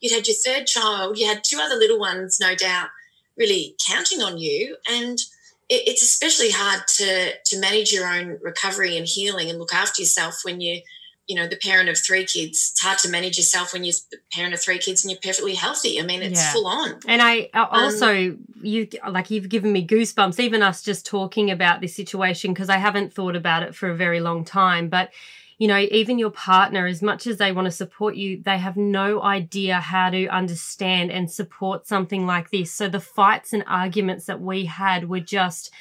you'd 0.00 0.14
had 0.14 0.26
your 0.26 0.36
third 0.36 0.66
child 0.66 1.18
you 1.18 1.26
had 1.26 1.44
two 1.44 1.58
other 1.60 1.76
little 1.76 1.98
ones 1.98 2.38
no 2.40 2.54
doubt 2.54 2.88
really 3.36 3.76
counting 3.86 4.22
on 4.22 4.38
you 4.38 4.76
and 4.90 5.18
it, 5.68 5.82
it's 5.86 6.02
especially 6.02 6.50
hard 6.50 6.82
to 6.88 7.32
to 7.44 7.58
manage 7.58 7.92
your 7.92 8.06
own 8.06 8.38
recovery 8.42 8.96
and 8.96 9.06
healing 9.06 9.50
and 9.50 9.58
look 9.58 9.74
after 9.74 10.02
yourself 10.02 10.40
when 10.42 10.60
you 10.60 10.80
you 11.26 11.36
know 11.36 11.46
the 11.46 11.56
parent 11.56 11.88
of 11.88 11.96
three 11.96 12.24
kids 12.24 12.70
it's 12.72 12.80
hard 12.82 12.98
to 12.98 13.08
manage 13.08 13.36
yourself 13.36 13.72
when 13.72 13.84
you're 13.84 13.94
the 14.10 14.18
parent 14.32 14.52
of 14.52 14.60
three 14.60 14.78
kids 14.78 15.04
and 15.04 15.10
you're 15.10 15.20
perfectly 15.22 15.54
healthy. 15.54 16.00
I 16.00 16.02
mean 16.02 16.22
it's 16.22 16.40
yeah. 16.40 16.52
full 16.52 16.66
on. 16.66 17.00
And 17.06 17.22
i 17.22 17.48
also 17.54 18.30
um, 18.30 18.38
you 18.62 18.88
like 19.08 19.30
you've 19.30 19.48
given 19.48 19.72
me 19.72 19.86
goosebumps 19.86 20.40
even 20.40 20.62
us 20.62 20.82
just 20.82 21.06
talking 21.06 21.50
about 21.50 21.80
this 21.80 21.94
situation 21.94 22.52
because 22.52 22.68
i 22.68 22.76
haven't 22.76 23.12
thought 23.12 23.36
about 23.36 23.62
it 23.62 23.74
for 23.74 23.88
a 23.88 23.96
very 23.96 24.20
long 24.20 24.44
time 24.44 24.88
but 24.88 25.10
you 25.58 25.66
know 25.66 25.78
even 25.78 26.18
your 26.18 26.30
partner 26.30 26.86
as 26.86 27.00
much 27.00 27.26
as 27.26 27.38
they 27.38 27.52
want 27.52 27.66
to 27.66 27.70
support 27.70 28.16
you 28.16 28.42
they 28.42 28.58
have 28.58 28.76
no 28.76 29.22
idea 29.22 29.80
how 29.80 30.10
to 30.10 30.26
understand 30.28 31.10
and 31.10 31.30
support 31.30 31.86
something 31.86 32.26
like 32.26 32.50
this. 32.50 32.72
So 32.72 32.88
the 32.88 33.00
fights 33.00 33.52
and 33.52 33.64
arguments 33.66 34.26
that 34.26 34.40
we 34.40 34.64
had 34.64 35.08
were 35.08 35.20
just 35.20 35.72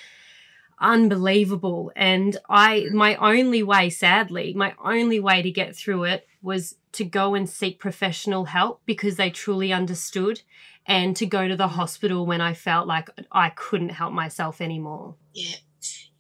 unbelievable. 0.79 1.91
And 1.95 2.37
I, 2.49 2.87
my 2.91 3.15
only 3.15 3.63
way, 3.63 3.89
sadly, 3.89 4.53
my 4.53 4.73
only 4.83 5.19
way 5.19 5.41
to 5.41 5.51
get 5.51 5.75
through 5.75 6.05
it 6.05 6.27
was 6.41 6.75
to 6.93 7.03
go 7.03 7.35
and 7.35 7.49
seek 7.49 7.79
professional 7.79 8.45
help 8.45 8.81
because 8.85 9.15
they 9.15 9.29
truly 9.29 9.71
understood 9.73 10.41
and 10.85 11.15
to 11.17 11.25
go 11.25 11.47
to 11.47 11.55
the 11.55 11.67
hospital 11.67 12.25
when 12.25 12.41
I 12.41 12.53
felt 12.53 12.87
like 12.87 13.09
I 13.31 13.49
couldn't 13.49 13.89
help 13.89 14.13
myself 14.13 14.61
anymore. 14.61 15.15
Yeah. 15.33 15.57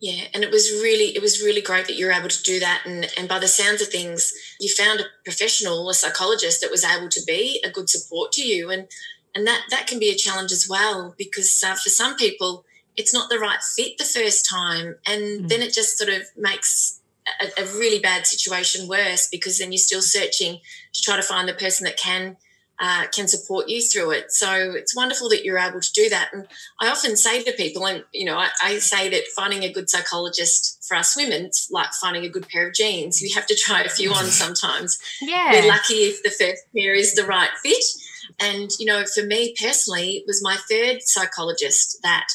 Yeah, 0.01 0.23
and 0.33 0.45
it 0.45 0.51
was 0.51 0.71
really 0.71 1.13
it 1.13 1.21
was 1.21 1.41
really 1.41 1.61
great 1.61 1.85
that 1.87 1.97
you 1.97 2.05
were 2.05 2.13
able 2.13 2.29
to 2.29 2.43
do 2.43 2.57
that 2.61 2.83
and 2.85 3.11
and 3.17 3.27
by 3.27 3.37
the 3.37 3.49
sounds 3.49 3.81
of 3.81 3.89
things 3.89 4.31
you 4.57 4.73
found 4.73 5.01
a 5.01 5.05
professional 5.25 5.89
a 5.89 5.93
psychologist 5.93 6.61
that 6.61 6.71
was 6.71 6.85
able 6.85 7.09
to 7.09 7.21
be 7.27 7.61
a 7.65 7.69
good 7.69 7.89
support 7.89 8.31
to 8.31 8.41
you 8.41 8.69
and 8.71 8.87
and 9.35 9.45
that 9.45 9.63
that 9.71 9.87
can 9.87 9.99
be 9.99 10.09
a 10.09 10.15
challenge 10.15 10.53
as 10.53 10.67
well 10.69 11.13
because 11.17 11.61
uh, 11.67 11.75
for 11.75 11.89
some 11.89 12.15
people 12.15 12.63
it's 12.95 13.13
not 13.13 13.29
the 13.29 13.39
right 13.39 13.61
fit 13.61 13.97
the 13.97 14.03
first 14.03 14.47
time 14.49 14.95
and 15.05 15.21
mm. 15.21 15.49
then 15.49 15.61
it 15.61 15.73
just 15.73 15.97
sort 15.97 16.09
of 16.09 16.23
makes 16.37 16.99
a, 17.41 17.61
a, 17.61 17.65
really 17.77 17.99
bad 17.99 18.25
situation 18.25 18.87
worse 18.87 19.27
because 19.29 19.59
then 19.59 19.71
you're 19.71 19.77
still 19.77 20.01
searching 20.01 20.59
to 20.93 21.01
try 21.01 21.15
to 21.15 21.21
find 21.21 21.47
the 21.47 21.53
person 21.53 21.85
that 21.85 21.97
can 21.97 22.37
uh, 22.79 23.07
can 23.13 23.27
support 23.27 23.67
you 23.67 23.81
through 23.81 24.11
it. 24.11 24.31
So 24.31 24.71
it's 24.71 24.95
wonderful 24.95 25.27
that 25.29 25.43
you're 25.43 25.59
able 25.59 25.81
to 25.81 25.91
do 25.91 26.07
that. 26.09 26.29
And 26.31 26.47
I 26.79 26.89
often 26.89 27.17
say 27.17 27.43
to 27.43 27.51
people, 27.51 27.85
and 27.85 28.05
you 28.13 28.23
know, 28.23 28.37
I, 28.37 28.49
I 28.63 28.77
say 28.77 29.09
that 29.09 29.27
finding 29.35 29.63
a 29.63 29.71
good 29.71 29.89
psychologist 29.89 30.85
for 30.87 30.95
us 30.95 31.15
women, 31.17 31.45
it's 31.45 31.69
like 31.69 31.91
finding 32.01 32.23
a 32.23 32.29
good 32.29 32.47
pair 32.47 32.67
of 32.67 32.73
jeans. 32.73 33.21
You 33.21 33.35
have 33.35 33.47
to 33.47 33.55
try 33.55 33.81
a 33.81 33.89
few 33.89 34.13
on 34.13 34.25
sometimes. 34.27 34.97
Yeah, 35.21 35.51
we're 35.51 35.67
lucky 35.67 35.95
if 35.95 36.23
the 36.23 36.29
first 36.29 36.63
pair 36.73 36.95
is 36.95 37.15
the 37.15 37.25
right 37.25 37.51
fit. 37.61 37.83
And 38.39 38.71
you 38.79 38.85
know, 38.85 39.03
for 39.05 39.25
me 39.25 39.53
personally, 39.61 40.11
it 40.11 40.23
was 40.25 40.41
my 40.41 40.57
third 40.69 41.01
psychologist 41.01 41.99
that 42.03 42.27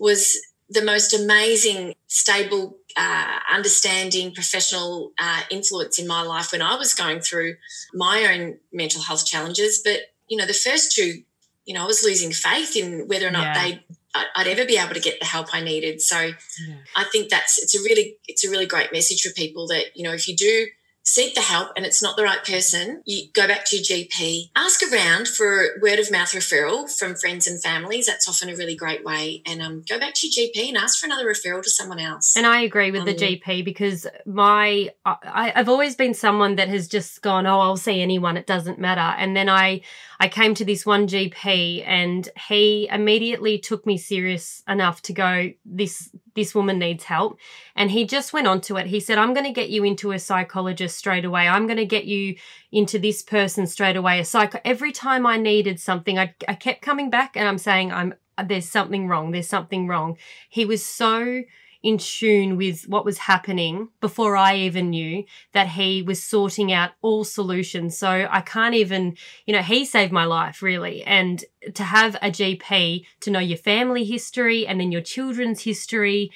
was 0.00 0.36
the 0.68 0.82
most 0.82 1.12
amazing, 1.12 1.94
stable, 2.06 2.78
uh, 2.96 3.38
understanding, 3.52 4.34
professional 4.34 5.12
uh, 5.18 5.42
influence 5.50 5.98
in 5.98 6.06
my 6.06 6.22
life 6.22 6.52
when 6.52 6.62
I 6.62 6.76
was 6.76 6.94
going 6.94 7.20
through 7.20 7.56
my 7.94 8.26
own 8.32 8.58
mental 8.72 9.02
health 9.02 9.26
challenges. 9.26 9.80
But 9.84 10.00
you 10.28 10.36
know, 10.36 10.46
the 10.46 10.54
first 10.54 10.92
two, 10.92 11.22
you 11.66 11.74
know, 11.74 11.82
I 11.82 11.86
was 11.86 12.02
losing 12.02 12.32
faith 12.32 12.76
in 12.76 13.06
whether 13.06 13.28
or 13.28 13.32
not 13.32 13.56
yeah. 13.56 13.62
they 13.62 13.84
I'd 14.12 14.48
ever 14.48 14.64
be 14.64 14.76
able 14.76 14.94
to 14.94 15.00
get 15.00 15.20
the 15.20 15.26
help 15.26 15.54
I 15.54 15.60
needed. 15.60 16.00
So 16.00 16.18
yeah. 16.18 16.74
I 16.96 17.04
think 17.04 17.28
that's 17.28 17.62
it's 17.62 17.76
a 17.76 17.82
really 17.82 18.16
it's 18.26 18.44
a 18.44 18.50
really 18.50 18.66
great 18.66 18.92
message 18.92 19.22
for 19.22 19.32
people 19.34 19.68
that 19.68 19.96
you 19.96 20.02
know 20.02 20.12
if 20.12 20.26
you 20.26 20.34
do 20.34 20.66
seek 21.10 21.34
the 21.34 21.40
help 21.40 21.70
and 21.74 21.84
it's 21.84 22.00
not 22.00 22.16
the 22.16 22.22
right 22.22 22.44
person, 22.44 23.02
you 23.04 23.28
go 23.32 23.48
back 23.48 23.64
to 23.66 23.76
your 23.76 23.84
GP. 23.84 24.50
Ask 24.54 24.80
around 24.92 25.26
for 25.26 25.70
word 25.82 25.98
of 25.98 26.10
mouth 26.10 26.30
referral 26.30 26.88
from 26.88 27.16
friends 27.16 27.48
and 27.48 27.60
families. 27.60 28.06
That's 28.06 28.28
often 28.28 28.48
a 28.48 28.54
really 28.54 28.76
great 28.76 29.04
way. 29.04 29.42
And 29.44 29.60
um, 29.60 29.82
go 29.88 29.98
back 29.98 30.14
to 30.14 30.28
your 30.28 30.48
GP 30.48 30.68
and 30.68 30.76
ask 30.76 31.00
for 31.00 31.06
another 31.06 31.26
referral 31.26 31.64
to 31.64 31.70
someone 31.70 31.98
else. 31.98 32.36
And 32.36 32.46
I 32.46 32.60
agree 32.60 32.92
with 32.92 33.00
um, 33.00 33.06
the 33.06 33.14
GP 33.14 33.64
because 33.64 34.06
my 34.24 34.90
I, 35.04 35.52
I've 35.56 35.68
always 35.68 35.96
been 35.96 36.14
someone 36.14 36.54
that 36.56 36.68
has 36.68 36.86
just 36.86 37.20
gone, 37.22 37.44
oh, 37.44 37.58
I'll 37.58 37.76
see 37.76 38.00
anyone. 38.00 38.36
It 38.36 38.46
doesn't 38.46 38.78
matter. 38.78 39.00
And 39.00 39.36
then 39.36 39.48
I 39.48 39.80
I 40.20 40.28
came 40.28 40.54
to 40.56 40.66
this 40.66 40.84
one 40.84 41.06
GP 41.06 41.82
and 41.86 42.28
he 42.48 42.86
immediately 42.92 43.58
took 43.58 43.86
me 43.86 43.96
serious 43.96 44.62
enough 44.68 45.00
to 45.02 45.14
go, 45.14 45.50
this 45.64 46.14
this 46.34 46.54
woman 46.54 46.78
needs 46.78 47.04
help. 47.04 47.38
And 47.74 47.90
he 47.90 48.04
just 48.04 48.34
went 48.34 48.46
on 48.46 48.60
to 48.62 48.76
it. 48.76 48.86
He 48.86 49.00
said, 49.00 49.16
I'm 49.16 49.32
going 49.32 49.46
to 49.46 49.52
get 49.52 49.70
you 49.70 49.82
into 49.82 50.12
a 50.12 50.18
psychologist 50.18 50.96
straight 50.96 51.24
away. 51.24 51.48
I'm 51.48 51.66
going 51.66 51.78
to 51.78 51.86
get 51.86 52.04
you 52.04 52.36
into 52.70 52.98
this 52.98 53.22
person 53.22 53.66
straight 53.66 53.96
away. 53.96 54.20
A 54.20 54.24
psych. 54.24 54.60
Every 54.64 54.92
time 54.92 55.26
I 55.26 55.38
needed 55.38 55.80
something, 55.80 56.18
I, 56.18 56.34
I 56.46 56.54
kept 56.54 56.82
coming 56.82 57.08
back 57.08 57.34
and 57.34 57.48
I'm 57.48 57.58
saying, 57.58 57.90
I'm, 57.90 58.14
there's 58.44 58.68
something 58.68 59.08
wrong. 59.08 59.30
There's 59.32 59.48
something 59.48 59.88
wrong. 59.88 60.18
He 60.50 60.66
was 60.66 60.84
so 60.84 61.42
in 61.82 61.96
tune 61.96 62.56
with 62.56 62.88
what 62.88 63.04
was 63.04 63.18
happening 63.18 63.88
before 64.00 64.36
I 64.36 64.56
even 64.56 64.90
knew 64.90 65.24
that 65.52 65.68
he 65.68 66.02
was 66.02 66.22
sorting 66.22 66.72
out 66.72 66.92
all 67.00 67.24
solutions. 67.24 67.96
So 67.96 68.28
I 68.30 68.42
can't 68.42 68.74
even, 68.74 69.16
you 69.46 69.54
know, 69.54 69.62
he 69.62 69.84
saved 69.84 70.12
my 70.12 70.24
life 70.24 70.62
really. 70.62 71.02
And 71.04 71.42
to 71.74 71.82
have 71.82 72.16
a 72.16 72.30
GP 72.30 73.06
to 73.20 73.30
know 73.30 73.38
your 73.38 73.58
family 73.58 74.04
history 74.04 74.66
and 74.66 74.78
then 74.78 74.92
your 74.92 75.00
children's 75.00 75.62
history, 75.62 76.30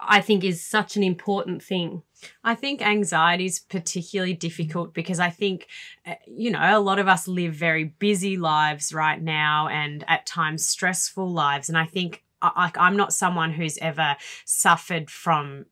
I 0.00 0.20
think 0.20 0.42
is 0.42 0.64
such 0.64 0.96
an 0.96 1.02
important 1.04 1.62
thing. 1.62 2.02
I 2.42 2.54
think 2.54 2.82
anxiety 2.82 3.46
is 3.46 3.60
particularly 3.60 4.34
difficult 4.34 4.92
because 4.92 5.20
I 5.20 5.30
think, 5.30 5.68
uh, 6.06 6.14
you 6.26 6.50
know, 6.50 6.60
a 6.60 6.80
lot 6.80 6.98
of 6.98 7.08
us 7.08 7.28
live 7.28 7.54
very 7.54 7.84
busy 7.84 8.36
lives 8.36 8.92
right 8.92 9.20
now 9.20 9.68
and 9.68 10.04
at 10.08 10.26
times 10.26 10.66
stressful 10.66 11.30
lives. 11.30 11.68
And 11.68 11.78
I 11.78 11.86
think 11.86 12.24
like 12.42 12.78
I'm 12.78 12.96
not 12.96 13.12
someone 13.12 13.52
who's 13.52 13.78
ever 13.78 14.16
suffered 14.44 15.10
from 15.10 15.66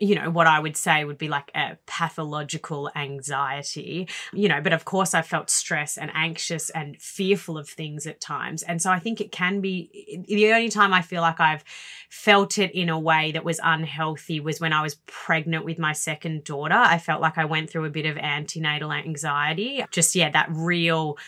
you 0.00 0.14
know 0.14 0.30
what 0.30 0.46
I 0.46 0.58
would 0.58 0.76
say 0.78 1.04
would 1.04 1.18
be 1.18 1.28
like 1.28 1.50
a 1.54 1.76
pathological 1.86 2.90
anxiety 2.96 4.08
you 4.32 4.48
know 4.48 4.60
but 4.60 4.72
of 4.72 4.86
course 4.86 5.12
I 5.12 5.20
felt 5.20 5.50
stress 5.50 5.98
and 5.98 6.10
anxious 6.14 6.70
and 6.70 6.96
fearful 7.00 7.58
of 7.58 7.68
things 7.68 8.06
at 8.06 8.20
times. 8.20 8.62
And 8.62 8.80
so 8.80 8.90
I 8.90 8.98
think 8.98 9.20
it 9.20 9.30
can 9.30 9.60
be 9.60 10.24
the 10.26 10.52
only 10.52 10.70
time 10.70 10.94
I 10.94 11.02
feel 11.02 11.20
like 11.20 11.38
I've 11.38 11.64
felt 12.08 12.58
it 12.58 12.72
in 12.72 12.88
a 12.88 12.98
way 12.98 13.32
that 13.32 13.44
was 13.44 13.60
unhealthy 13.62 14.40
was 14.40 14.58
when 14.58 14.72
I 14.72 14.82
was 14.82 14.96
pregnant 15.06 15.64
with 15.64 15.78
my 15.78 15.92
second 15.92 16.44
daughter. 16.44 16.74
I 16.74 16.98
felt 16.98 17.20
like 17.20 17.36
I 17.36 17.44
went 17.44 17.68
through 17.70 17.84
a 17.84 17.90
bit 17.90 18.06
of 18.06 18.16
antenatal 18.16 18.92
anxiety 18.92 19.84
just 19.90 20.14
yeah 20.14 20.30
that 20.30 20.48
real 20.50 21.18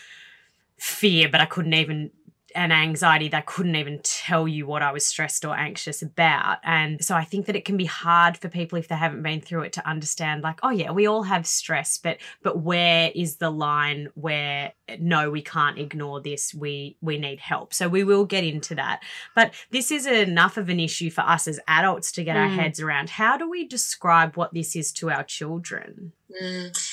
fear 0.77 1.29
but 1.29 1.41
I 1.41 1.45
couldn't 1.45 1.75
even 1.75 2.09
an 2.55 2.71
anxiety 2.71 3.27
that 3.29 3.37
I 3.37 3.41
couldn't 3.41 3.75
even 3.75 3.99
tell 4.03 4.47
you 4.47 4.65
what 4.65 4.81
I 4.81 4.91
was 4.91 5.05
stressed 5.05 5.45
or 5.45 5.55
anxious 5.55 6.01
about. 6.01 6.59
And 6.63 7.03
so 7.03 7.15
I 7.15 7.23
think 7.23 7.45
that 7.45 7.55
it 7.55 7.65
can 7.65 7.77
be 7.77 7.85
hard 7.85 8.37
for 8.37 8.49
people 8.49 8.77
if 8.77 8.87
they 8.87 8.95
haven't 8.95 9.23
been 9.23 9.41
through 9.41 9.63
it 9.63 9.73
to 9.73 9.87
understand 9.87 10.43
like, 10.43 10.59
oh 10.63 10.69
yeah, 10.69 10.91
we 10.91 11.07
all 11.07 11.23
have 11.23 11.47
stress, 11.47 11.97
but 11.97 12.17
but 12.41 12.59
where 12.59 13.11
is 13.15 13.37
the 13.37 13.49
line 13.49 14.09
where 14.15 14.73
no, 14.99 15.29
we 15.29 15.41
can't 15.41 15.79
ignore 15.79 16.21
this. 16.21 16.53
We 16.53 16.97
we 17.01 17.17
need 17.17 17.39
help. 17.39 17.73
So 17.73 17.87
we 17.87 18.03
will 18.03 18.25
get 18.25 18.43
into 18.43 18.75
that. 18.75 19.01
But 19.35 19.53
this 19.71 19.91
is 19.91 20.05
enough 20.05 20.57
of 20.57 20.69
an 20.69 20.79
issue 20.79 21.09
for 21.09 21.21
us 21.21 21.47
as 21.47 21.59
adults 21.67 22.11
to 22.13 22.23
get 22.23 22.35
mm. 22.35 22.41
our 22.41 22.49
heads 22.49 22.79
around. 22.79 23.09
How 23.09 23.37
do 23.37 23.49
we 23.49 23.67
describe 23.67 24.35
what 24.35 24.53
this 24.53 24.75
is 24.75 24.91
to 24.93 25.09
our 25.09 25.23
children? 25.23 26.13
Mm 26.41 26.92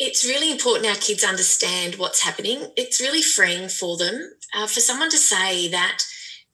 it's 0.00 0.24
really 0.24 0.50
important 0.50 0.86
our 0.86 0.94
kids 0.94 1.22
understand 1.22 1.96
what's 1.96 2.22
happening. 2.22 2.72
It's 2.74 3.02
really 3.02 3.20
freeing 3.20 3.68
for 3.68 3.98
them. 3.98 4.32
Uh, 4.54 4.66
for 4.66 4.80
someone 4.80 5.10
to 5.10 5.18
say 5.18 5.68
that, 5.68 6.02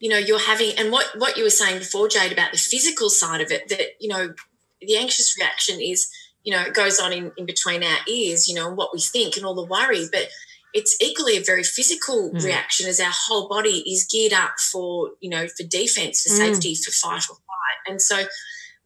you 0.01 0.11
know, 0.11 0.19
you're 0.19 0.41
having, 0.41 0.73
and 0.77 0.91
what, 0.91 1.07
what 1.17 1.37
you 1.37 1.45
were 1.45 1.51
saying 1.51 1.79
before, 1.79 2.09
Jade, 2.09 2.33
about 2.33 2.51
the 2.51 2.59
physical 2.59 3.09
side 3.09 3.41
of 3.41 3.53
it, 3.53 3.69
that, 3.69 3.93
you 4.01 4.09
know, 4.09 4.35
the 4.83 4.97
anxious 4.97 5.37
reaction 5.39 5.81
is, 5.81 6.11
you 6.43 6.53
know, 6.53 6.63
it 6.63 6.75
goes 6.75 6.99
on 6.99 7.13
in, 7.13 7.31
in 7.39 7.47
between 7.47 7.85
our 7.85 7.99
ears, 8.09 8.49
you 8.49 8.55
know, 8.57 8.67
and 8.67 8.77
what 8.77 8.91
we 8.93 9.01
think 9.01 9.37
and 9.37 9.47
all 9.47 9.55
the 9.55 9.65
worry. 9.65 10.07
But 10.11 10.29
it's 10.75 11.01
equally 11.01 11.37
a 11.37 11.43
very 11.43 11.63
physical 11.63 12.33
mm. 12.33 12.45
reaction 12.45 12.89
as 12.89 12.99
our 12.99 13.13
whole 13.13 13.49
body 13.49 13.85
is 13.89 14.09
geared 14.11 14.33
up 14.33 14.59
for, 14.59 15.11
you 15.21 15.31
know, 15.31 15.47
for 15.47 15.63
defense, 15.63 16.23
for 16.23 16.31
mm. 16.31 16.37
safety, 16.37 16.75
for 16.75 16.91
fight 16.91 17.31
or 17.31 17.37
flight. 17.37 17.79
And 17.87 18.03
so, 18.03 18.25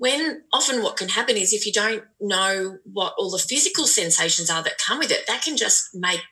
when 0.00 0.44
often 0.50 0.82
what 0.82 0.96
can 0.96 1.10
happen 1.10 1.36
is 1.36 1.52
if 1.52 1.66
you 1.66 1.72
don't 1.72 2.02
know 2.22 2.78
what 2.90 3.12
all 3.18 3.30
the 3.30 3.38
physical 3.38 3.86
sensations 3.86 4.48
are 4.48 4.62
that 4.62 4.78
come 4.78 4.98
with 4.98 5.10
it, 5.10 5.26
that 5.26 5.42
can 5.42 5.58
just 5.58 5.90
make 5.94 6.22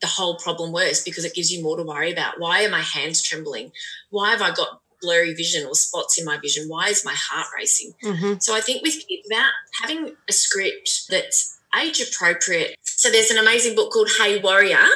the 0.00 0.06
whole 0.06 0.38
problem 0.38 0.72
worse 0.72 1.04
because 1.04 1.26
it 1.26 1.34
gives 1.34 1.52
you 1.52 1.62
more 1.62 1.76
to 1.76 1.82
worry 1.82 2.10
about. 2.10 2.40
Why 2.40 2.64
are 2.64 2.70
my 2.70 2.80
hands 2.80 3.22
trembling? 3.22 3.72
Why 4.08 4.30
have 4.30 4.40
I 4.40 4.54
got 4.54 4.80
blurry 5.02 5.34
vision 5.34 5.66
or 5.66 5.74
spots 5.74 6.18
in 6.18 6.24
my 6.24 6.38
vision? 6.38 6.66
Why 6.66 6.88
is 6.88 7.04
my 7.04 7.12
heart 7.14 7.48
racing? 7.54 7.92
Mm-hmm. 8.02 8.38
So 8.40 8.56
I 8.56 8.62
think 8.62 8.82
with 8.82 8.96
about 9.30 9.52
having 9.82 10.16
a 10.26 10.32
script 10.32 11.02
that's 11.10 11.58
age 11.78 12.00
appropriate. 12.00 12.74
So 12.80 13.10
there's 13.10 13.30
an 13.30 13.36
amazing 13.36 13.76
book 13.76 13.92
called 13.92 14.08
Hey 14.18 14.40
Warrior 14.40 14.88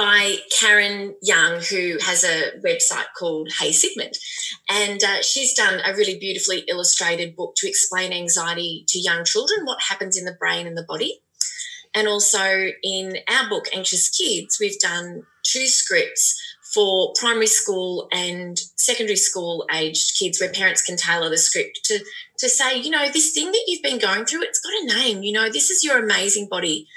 by 0.00 0.36
Karen 0.58 1.14
Young, 1.20 1.60
who 1.60 1.98
has 2.00 2.24
a 2.24 2.58
website 2.64 3.04
called 3.18 3.50
Hey 3.60 3.70
Sigmund. 3.70 4.14
And 4.70 5.04
uh, 5.04 5.20
she's 5.20 5.52
done 5.52 5.78
a 5.84 5.92
really 5.94 6.18
beautifully 6.18 6.60
illustrated 6.68 7.36
book 7.36 7.52
to 7.56 7.68
explain 7.68 8.10
anxiety 8.10 8.86
to 8.88 8.98
young 8.98 9.26
children, 9.26 9.66
what 9.66 9.82
happens 9.90 10.16
in 10.16 10.24
the 10.24 10.36
brain 10.40 10.66
and 10.66 10.74
the 10.74 10.86
body. 10.88 11.20
And 11.94 12.08
also 12.08 12.70
in 12.82 13.18
our 13.28 13.50
book, 13.50 13.66
Anxious 13.74 14.08
Kids, 14.08 14.56
we've 14.58 14.78
done 14.78 15.24
two 15.42 15.66
scripts 15.66 16.40
for 16.72 17.12
primary 17.18 17.48
school 17.48 18.08
and 18.10 18.58
secondary 18.76 19.16
school 19.16 19.66
aged 19.70 20.18
kids 20.18 20.40
where 20.40 20.50
parents 20.50 20.82
can 20.82 20.96
tailor 20.96 21.28
the 21.28 21.36
script 21.36 21.80
to, 21.84 21.98
to 22.38 22.48
say, 22.48 22.78
you 22.78 22.88
know, 22.88 23.10
this 23.10 23.32
thing 23.32 23.52
that 23.52 23.64
you've 23.66 23.82
been 23.82 23.98
going 23.98 24.24
through, 24.24 24.44
it's 24.44 24.60
got 24.60 24.72
a 24.82 24.98
name. 24.98 25.22
You 25.22 25.32
know, 25.32 25.50
this 25.50 25.68
is 25.68 25.84
your 25.84 26.02
amazing 26.02 26.48
body 26.48 26.88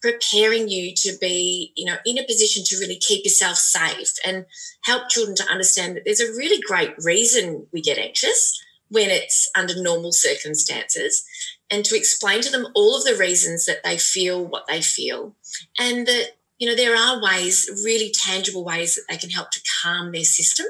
preparing 0.00 0.68
you 0.68 0.94
to 0.94 1.16
be, 1.20 1.72
you 1.76 1.84
know, 1.84 1.96
in 2.06 2.18
a 2.18 2.24
position 2.24 2.62
to 2.64 2.78
really 2.78 2.96
keep 2.96 3.24
yourself 3.24 3.56
safe 3.56 4.14
and 4.24 4.46
help 4.84 5.08
children 5.08 5.36
to 5.36 5.50
understand 5.50 5.96
that 5.96 6.02
there's 6.04 6.20
a 6.20 6.36
really 6.36 6.60
great 6.66 6.94
reason 7.04 7.66
we 7.72 7.80
get 7.80 7.98
anxious 7.98 8.62
when 8.88 9.10
it's 9.10 9.50
under 9.56 9.80
normal 9.82 10.12
circumstances 10.12 11.24
and 11.70 11.84
to 11.84 11.96
explain 11.96 12.40
to 12.40 12.50
them 12.50 12.66
all 12.74 12.96
of 12.96 13.04
the 13.04 13.16
reasons 13.16 13.66
that 13.66 13.82
they 13.84 13.98
feel 13.98 14.44
what 14.44 14.66
they 14.66 14.80
feel. 14.80 15.34
And 15.78 16.06
that 16.06 16.36
you 16.58 16.68
know 16.68 16.74
there 16.74 16.96
are 16.96 17.22
ways 17.22 17.70
really 17.84 18.12
tangible 18.12 18.64
ways 18.64 18.96
that 18.96 19.04
they 19.08 19.16
can 19.16 19.30
help 19.30 19.50
to 19.52 19.60
calm 19.82 20.12
their 20.12 20.24
system 20.24 20.66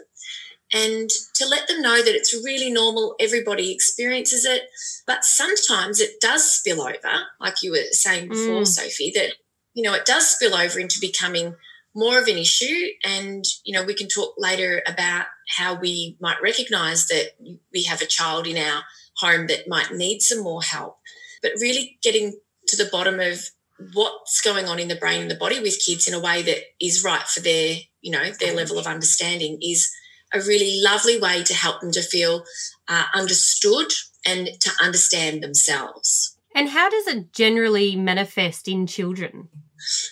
and 0.72 1.08
to 1.34 1.46
let 1.46 1.66
them 1.66 1.80
know 1.80 2.02
that 2.02 2.14
it's 2.14 2.34
really 2.44 2.70
normal, 2.70 3.14
everybody 3.18 3.72
experiences 3.72 4.44
it, 4.44 4.64
but 5.06 5.25
sometimes 5.25 6.00
it 6.00 6.20
does 6.20 6.52
spill 6.52 6.82
over, 6.82 7.26
like 7.40 7.62
you 7.62 7.70
were 7.70 7.84
saying 7.92 8.28
before, 8.28 8.62
mm. 8.62 8.66
Sophie, 8.66 9.12
that, 9.14 9.32
you 9.72 9.82
know, 9.82 9.94
it 9.94 10.04
does 10.04 10.28
spill 10.28 10.54
over 10.54 10.78
into 10.78 11.00
becoming 11.00 11.54
more 11.94 12.18
of 12.18 12.28
an 12.28 12.37
issue. 12.37 12.88
And, 13.02 13.44
you 13.64 13.72
know, 13.72 13.84
we 13.84 13.94
can 13.94 14.08
talk 14.08 14.34
later 14.37 14.82
about 14.87 15.26
how 15.56 15.75
we 15.75 16.18
might 16.20 16.42
recognize 16.42 17.06
that 17.08 17.30
we 17.72 17.84
have 17.84 18.02
a 18.02 18.06
child 18.06 18.46
in 18.46 18.58
our 18.58 18.82
home 19.16 19.46
that 19.46 19.68
might 19.68 19.92
need 19.92 20.20
some 20.20 20.42
more 20.42 20.62
help, 20.62 20.98
but 21.42 21.52
really 21.60 21.98
getting 22.02 22.38
to 22.66 22.76
the 22.76 22.88
bottom 22.92 23.20
of 23.20 23.40
what's 23.94 24.40
going 24.40 24.66
on 24.66 24.78
in 24.78 24.88
the 24.88 24.96
brain 24.96 25.22
and 25.22 25.30
the 25.30 25.37
body 25.37 25.60
with 25.60 25.84
kids 25.84 26.06
in 26.06 26.14
a 26.14 26.20
way 26.20 26.42
that 26.42 26.58
is 26.80 27.02
right 27.02 27.22
for 27.22 27.40
their, 27.40 27.76
you 28.00 28.10
know, 28.10 28.30
their 28.38 28.54
level 28.54 28.78
of 28.78 28.87
understanding 28.87 29.58
is 29.62 29.90
a 30.32 30.40
really 30.40 30.80
lovely 30.82 31.18
way 31.18 31.42
to 31.44 31.54
help 31.54 31.80
them 31.80 31.92
to 31.92 32.02
feel 32.02 32.44
uh, 32.88 33.04
understood 33.14 33.92
and 34.26 34.49
to 34.61 34.70
understand 34.82 35.42
themselves. 35.42 36.37
And 36.54 36.70
how 36.70 36.90
does 36.90 37.06
it 37.06 37.32
generally 37.32 37.94
manifest 37.97 38.68
in 38.68 38.87
children? 38.87 39.49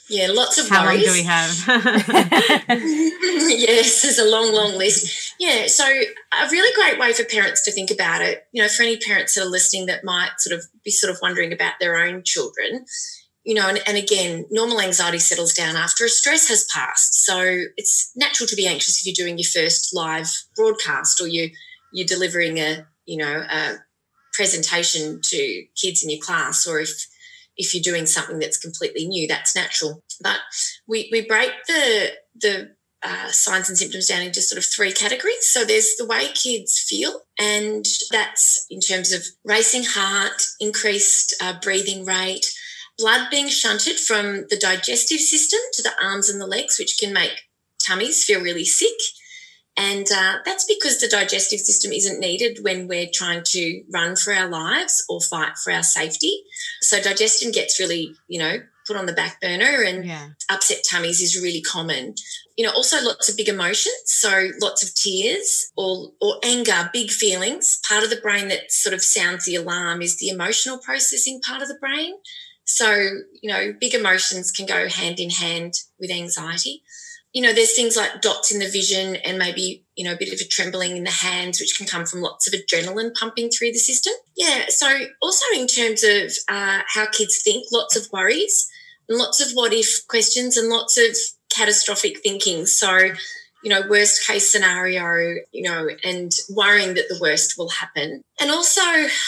Yeah, 0.09 0.29
lots 0.31 0.59
of 0.59 0.69
How 0.69 0.85
worries. 0.85 1.07
long 1.07 1.15
do 1.15 1.21
we 1.21 1.25
have? 1.25 1.51
yes, 3.59 4.03
there's 4.03 4.19
a 4.19 4.25
long, 4.31 4.53
long 4.53 4.79
list. 4.79 5.35
Yeah, 5.41 5.67
so 5.67 5.85
a 5.85 6.49
really 6.51 6.73
great 6.75 7.01
way 7.01 7.13
for 7.13 7.25
parents 7.25 7.63
to 7.65 7.73
think 7.73 7.91
about 7.91 8.23
it, 8.23 8.47
you 8.53 8.63
know, 8.63 8.69
for 8.69 8.85
any 8.85 8.97
parents 8.97 9.35
that 9.35 9.43
are 9.43 9.51
listening 9.51 9.87
that 9.87 10.05
might 10.05 10.31
sort 10.39 10.57
of 10.57 10.67
be 10.85 10.91
sort 10.91 11.13
of 11.13 11.19
wondering 11.21 11.53
about 11.53 11.75
their 11.81 11.97
own 11.97 12.23
children, 12.25 12.87
you 13.47 13.55
know, 13.55 13.69
and, 13.69 13.81
and 13.87 13.97
again, 13.97 14.45
normal 14.51 14.81
anxiety 14.81 15.21
settles 15.21 15.55
down 15.55 15.77
after 15.77 16.05
a 16.05 16.09
stress 16.09 16.49
has 16.49 16.67
passed. 16.75 17.25
So 17.25 17.39
it's 17.77 18.11
natural 18.17 18.49
to 18.49 18.57
be 18.57 18.67
anxious 18.67 18.99
if 18.99 19.07
you're 19.07 19.25
doing 19.25 19.39
your 19.39 19.49
first 19.49 19.95
live 19.95 20.29
broadcast 20.57 21.21
or 21.21 21.29
you 21.29 21.51
you're 21.93 22.09
delivering 22.09 22.59
a 22.59 22.85
you 23.07 23.17
know 23.17 23.47
a 23.49 23.77
presentation 24.33 25.21
to 25.23 25.65
kids 25.81 26.03
in 26.03 26.11
your 26.11 26.21
class, 26.21 26.67
or 26.67 26.81
if 26.81 27.07
if 27.57 27.73
you're 27.73 27.83
doing 27.83 28.05
something 28.05 28.41
that's 28.41 28.59
completely 28.59 29.07
new, 29.07 29.29
that's 29.29 29.55
natural. 29.55 30.03
But 30.21 30.41
we 30.89 31.09
we 31.13 31.25
break 31.25 31.53
the 31.69 32.15
the 32.35 32.75
uh, 33.05 33.29
signs 33.31 33.69
and 33.69 33.79
symptoms 33.79 34.09
down 34.09 34.23
into 34.23 34.43
sort 34.43 34.59
of 34.59 34.65
three 34.65 34.91
categories. 34.91 35.49
So 35.49 35.65
there's 35.65 35.95
the 35.97 36.07
way 36.07 36.33
kids 36.35 36.81
feel, 36.81 37.21
and 37.39 37.85
that's 38.11 38.67
in 38.71 38.81
terms 38.81 39.13
of 39.13 39.23
racing 39.45 39.85
heart, 39.85 40.43
increased 40.59 41.33
uh, 41.41 41.61
breathing 41.63 42.05
rate, 42.05 42.47
blood 42.99 43.29
being 43.31 43.49
shunted 43.49 43.99
from 43.99 44.47
the 44.49 44.59
digestive 44.61 45.21
system 45.21 45.61
to 45.75 45.83
the 45.83 45.93
arms 46.03 46.29
and 46.29 46.41
the 46.41 46.47
legs, 46.47 46.79
which 46.79 46.99
can 46.99 47.13
make 47.13 47.43
tummies 47.85 48.25
feel 48.25 48.41
really 48.41 48.65
sick. 48.65 48.97
And 49.79 50.07
uh, 50.11 50.39
that's 50.45 50.65
because 50.65 51.01
the 51.01 51.09
digestive 51.09 51.61
system 51.61 51.93
isn't 51.93 52.19
needed 52.19 52.59
when 52.63 52.89
we're 52.89 53.11
trying 53.13 53.43
to 53.47 53.83
run 53.93 54.17
for 54.17 54.33
our 54.33 54.49
lives 54.49 55.05
or 55.09 55.21
fight 55.21 55.59
for 55.63 55.71
our 55.71 55.83
safety. 55.83 56.33
So 56.81 57.01
digestion 57.01 57.53
gets 57.53 57.79
really, 57.79 58.15
you 58.27 58.39
know, 58.39 58.61
put 58.87 58.97
on 58.97 59.05
the 59.05 59.13
back 59.13 59.41
burner 59.41 59.83
and 59.85 60.07
yeah. 60.07 60.29
upset 60.51 60.79
tummies 60.91 61.21
is 61.21 61.41
really 61.41 61.61
common. 61.61 62.15
You 62.57 62.65
know, 62.65 62.73
also 62.73 63.03
lots 63.03 63.29
of 63.29 63.37
big 63.37 63.51
emotions, 63.51 63.95
so 64.07 64.49
lots 64.63 64.83
of 64.83 64.95
tears 64.95 65.71
or 65.77 66.13
or 66.23 66.37
anger, 66.43 66.89
big 66.93 67.11
feelings. 67.11 67.79
Part 67.87 68.03
of 68.03 68.09
the 68.09 68.17
brain 68.17 68.49
that 68.49 68.73
sort 68.73 68.95
of 68.95 69.03
sounds 69.03 69.45
the 69.45 69.57
alarm 69.57 70.01
is 70.01 70.17
the 70.17 70.29
emotional 70.29 70.79
processing 70.79 71.41
part 71.47 71.61
of 71.61 71.69
the 71.69 71.79
brain. 71.79 72.15
So, 72.67 72.93
you 73.41 73.51
know, 73.51 73.73
big 73.81 73.95
emotions 73.95 74.51
can 74.51 74.67
go 74.67 74.89
hand 74.89 75.19
in 75.21 75.31
hand 75.31 75.75
with 75.99 76.11
anxiety 76.11 76.83
you 77.37 77.43
know, 77.43 77.53
there's 77.53 77.77
things 77.77 77.99
like 77.99 78.23
dots 78.23 78.51
in 78.51 78.61
the 78.61 78.69
vision 78.71 79.17
and 79.17 79.39
maybe, 79.39 79.85
you 79.95 80.07
know, 80.07 80.15
a 80.15 80.17
bit 80.17 80.33
of 80.33 80.41
a 80.41 80.49
trembling 80.49 80.97
in 80.97 81.05
the 81.05 81.11
hands, 81.11 81.61
which 81.61 81.77
can 81.77 81.87
come 81.87 82.07
from 82.07 82.23
lots 82.23 82.51
of 82.51 82.59
adrenaline 82.59 83.15
pumping 83.15 83.51
through 83.51 83.73
the 83.73 83.79
system. 83.79 84.15
Yeah. 84.35 84.65
So, 84.71 84.89
also 85.21 85.45
in 85.55 85.67
terms 85.67 86.03
of 86.03 86.33
uh, 86.49 86.81
how 86.89 87.05
kids 87.11 87.43
think, 87.43 87.67
lots 87.71 87.95
of 87.95 88.11
worries 88.11 88.67
and 89.07 89.19
lots 89.19 89.43
of 89.43 89.53
what 89.53 89.75
if 89.75 90.07
questions 90.09 90.57
and 90.57 90.71
lots 90.71 90.97
of 90.97 91.15
catastrophic 91.55 92.21
thinking. 92.23 92.65
So, 92.65 93.11
you 93.63 93.71
know, 93.71 93.83
worst 93.87 94.27
case 94.27 94.51
scenario, 94.51 95.43
you 95.53 95.63
know, 95.63 95.91
and 96.05 96.33
worrying 96.49 96.95
that 96.95 97.11
the 97.11 97.19
worst 97.21 97.59
will 97.59 97.69
happen. 97.69 98.23
And 98.41 98.51
also 98.51 98.81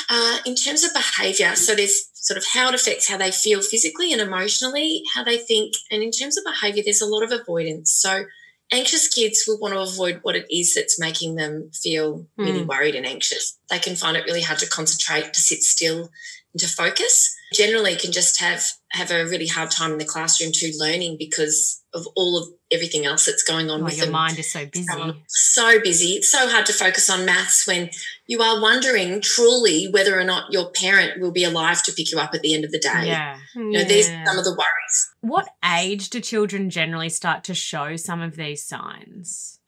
uh, 0.09 0.38
in 0.47 0.54
terms 0.54 0.83
of 0.83 0.95
behavior, 0.95 1.54
so 1.57 1.75
there's 1.75 2.07
sort 2.20 2.37
of 2.37 2.44
how 2.52 2.68
it 2.68 2.75
affects 2.75 3.08
how 3.08 3.16
they 3.16 3.30
feel 3.30 3.62
physically 3.62 4.12
and 4.12 4.20
emotionally, 4.20 5.02
how 5.14 5.25
they 5.25 5.38
think. 5.38 5.75
And 5.90 6.02
in 6.02 6.10
terms 6.10 6.37
of 6.37 6.44
behavior, 6.44 6.82
there's 6.84 7.00
a 7.00 7.06
lot 7.06 7.22
of 7.22 7.32
avoidance. 7.32 7.92
So 7.92 8.25
anxious 8.72 9.08
kids 9.08 9.44
will 9.46 9.58
want 9.58 9.75
to 9.75 9.80
avoid 9.80 10.20
what 10.22 10.37
it 10.37 10.46
is 10.54 10.75
that's 10.75 11.00
making 11.00 11.37
them 11.37 11.70
feel 11.72 12.26
really 12.37 12.64
mm. 12.64 12.66
worried 12.66 12.94
and 12.94 13.06
anxious. 13.06 13.58
They 13.70 13.78
can 13.78 13.96
find 13.96 14.16
it 14.16 14.25
really 14.25 14.42
hard 14.42 14.58
to 14.58 14.68
concentrate, 14.68 15.32
to 15.32 15.40
sit 15.40 15.62
still, 15.62 16.10
to 16.57 16.67
focus. 16.67 17.35
Generally, 17.52 17.97
can 17.97 18.12
just 18.12 18.40
have 18.40 18.62
have 18.93 19.11
a 19.11 19.25
really 19.25 19.47
hard 19.47 19.71
time 19.71 19.93
in 19.93 19.99
the 19.99 20.05
classroom 20.05 20.50
too 20.55 20.71
learning 20.78 21.17
because 21.19 21.83
of 21.95 22.07
all 22.14 22.38
of 22.38 22.49
everything 22.71 23.07
else 23.07 23.26
that's 23.26 23.43
going 23.43 23.71
on 23.71 23.81
oh, 23.81 23.85
with 23.85 23.97
your 23.97 24.07
them. 24.07 24.12
mind 24.12 24.38
is 24.38 24.52
so 24.52 24.67
busy. 24.67 24.87
Um, 24.93 25.23
so 25.28 25.81
busy. 25.81 26.12
It's 26.12 26.31
so 26.31 26.49
hard 26.49 26.67
to 26.67 26.73
focus 26.73 27.09
on 27.09 27.25
maths 27.25 27.67
when 27.67 27.90
you 28.26 28.43
are 28.43 28.61
wondering 28.61 29.21
truly 29.23 29.88
whether 29.90 30.19
or 30.19 30.25
not 30.25 30.52
your 30.52 30.71
parent 30.71 31.21
will 31.21 31.33
be 31.33 31.45
alive 31.45 31.83
to 31.85 31.93
pick 31.93 32.12
you 32.12 32.19
up 32.19 32.35
at 32.35 32.43
the 32.43 32.55
end 32.55 32.64
of 32.64 32.71
the 32.71 32.78
day. 32.78 33.07
Yeah. 33.07 33.38
You 33.55 33.71
know, 33.71 33.78
yeah. 33.81 33.85
these 33.85 34.11
are 34.11 34.26
some 34.26 34.38
of 34.38 34.45
the 34.45 34.52
worries. 34.52 35.11
What 35.21 35.49
age 35.64 36.11
do 36.11 36.21
children 36.21 36.69
generally 36.71 37.09
start 37.09 37.45
to 37.45 37.55
show 37.55 37.97
some 37.97 38.21
of 38.21 38.37
these 38.37 38.64
signs? 38.64 39.59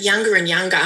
Younger 0.00 0.34
and 0.34 0.48
younger. 0.48 0.82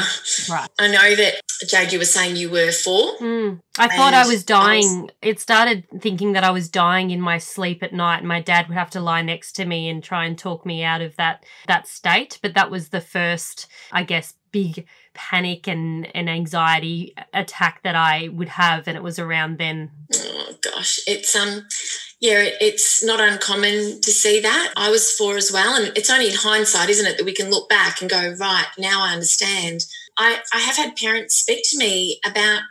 Right. 0.48 0.68
I 0.78 0.88
know 0.88 1.14
that 1.14 1.40
Jade, 1.66 1.92
you 1.92 1.98
were 1.98 2.04
saying 2.04 2.36
you 2.36 2.50
were 2.50 2.72
four. 2.72 3.16
Mm. 3.18 3.60
I 3.78 3.88
thought 3.88 4.14
I 4.14 4.26
was 4.26 4.44
dying. 4.44 4.84
I 4.84 5.02
was... 5.02 5.10
It 5.22 5.40
started 5.40 5.84
thinking 6.00 6.32
that 6.32 6.44
I 6.44 6.50
was 6.50 6.68
dying 6.68 7.10
in 7.10 7.20
my 7.20 7.38
sleep 7.38 7.82
at 7.82 7.92
night, 7.92 8.18
and 8.18 8.28
my 8.28 8.40
dad 8.40 8.68
would 8.68 8.78
have 8.78 8.90
to 8.90 9.00
lie 9.00 9.22
next 9.22 9.52
to 9.52 9.64
me 9.64 9.88
and 9.88 10.02
try 10.02 10.24
and 10.24 10.38
talk 10.38 10.64
me 10.64 10.84
out 10.84 11.00
of 11.00 11.16
that 11.16 11.44
that 11.66 11.86
state. 11.86 12.38
But 12.42 12.54
that 12.54 12.70
was 12.70 12.88
the 12.88 13.00
first, 13.00 13.66
I 13.92 14.04
guess, 14.04 14.34
big 14.50 14.86
panic 15.14 15.66
and, 15.66 16.08
and 16.16 16.30
anxiety 16.30 17.14
attack 17.34 17.82
that 17.82 17.94
I 17.94 18.28
would 18.28 18.48
have, 18.50 18.88
and 18.88 18.96
it 18.96 19.02
was 19.02 19.18
around 19.18 19.58
then. 19.58 19.90
Oh 20.14 20.54
gosh, 20.62 21.00
it's 21.06 21.34
um 21.36 21.66
yeah, 22.20 22.48
it's 22.60 23.04
not 23.04 23.20
uncommon 23.20 24.00
to 24.00 24.10
see 24.10 24.40
that. 24.40 24.72
I 24.76 24.90
was 24.90 25.12
four 25.12 25.36
as 25.36 25.52
well. 25.52 25.76
And 25.76 25.96
it's 25.96 26.10
only 26.10 26.28
in 26.28 26.34
hindsight, 26.34 26.90
isn't 26.90 27.06
it, 27.06 27.16
that 27.16 27.24
we 27.24 27.34
can 27.34 27.50
look 27.50 27.68
back 27.68 28.00
and 28.00 28.10
go, 28.10 28.34
right, 28.40 28.66
now 28.76 29.02
I 29.02 29.12
understand. 29.12 29.84
I, 30.16 30.40
I 30.52 30.58
have 30.58 30.76
had 30.76 30.96
parents 30.96 31.36
speak 31.36 31.62
to 31.70 31.78
me 31.78 32.20
about 32.26 32.62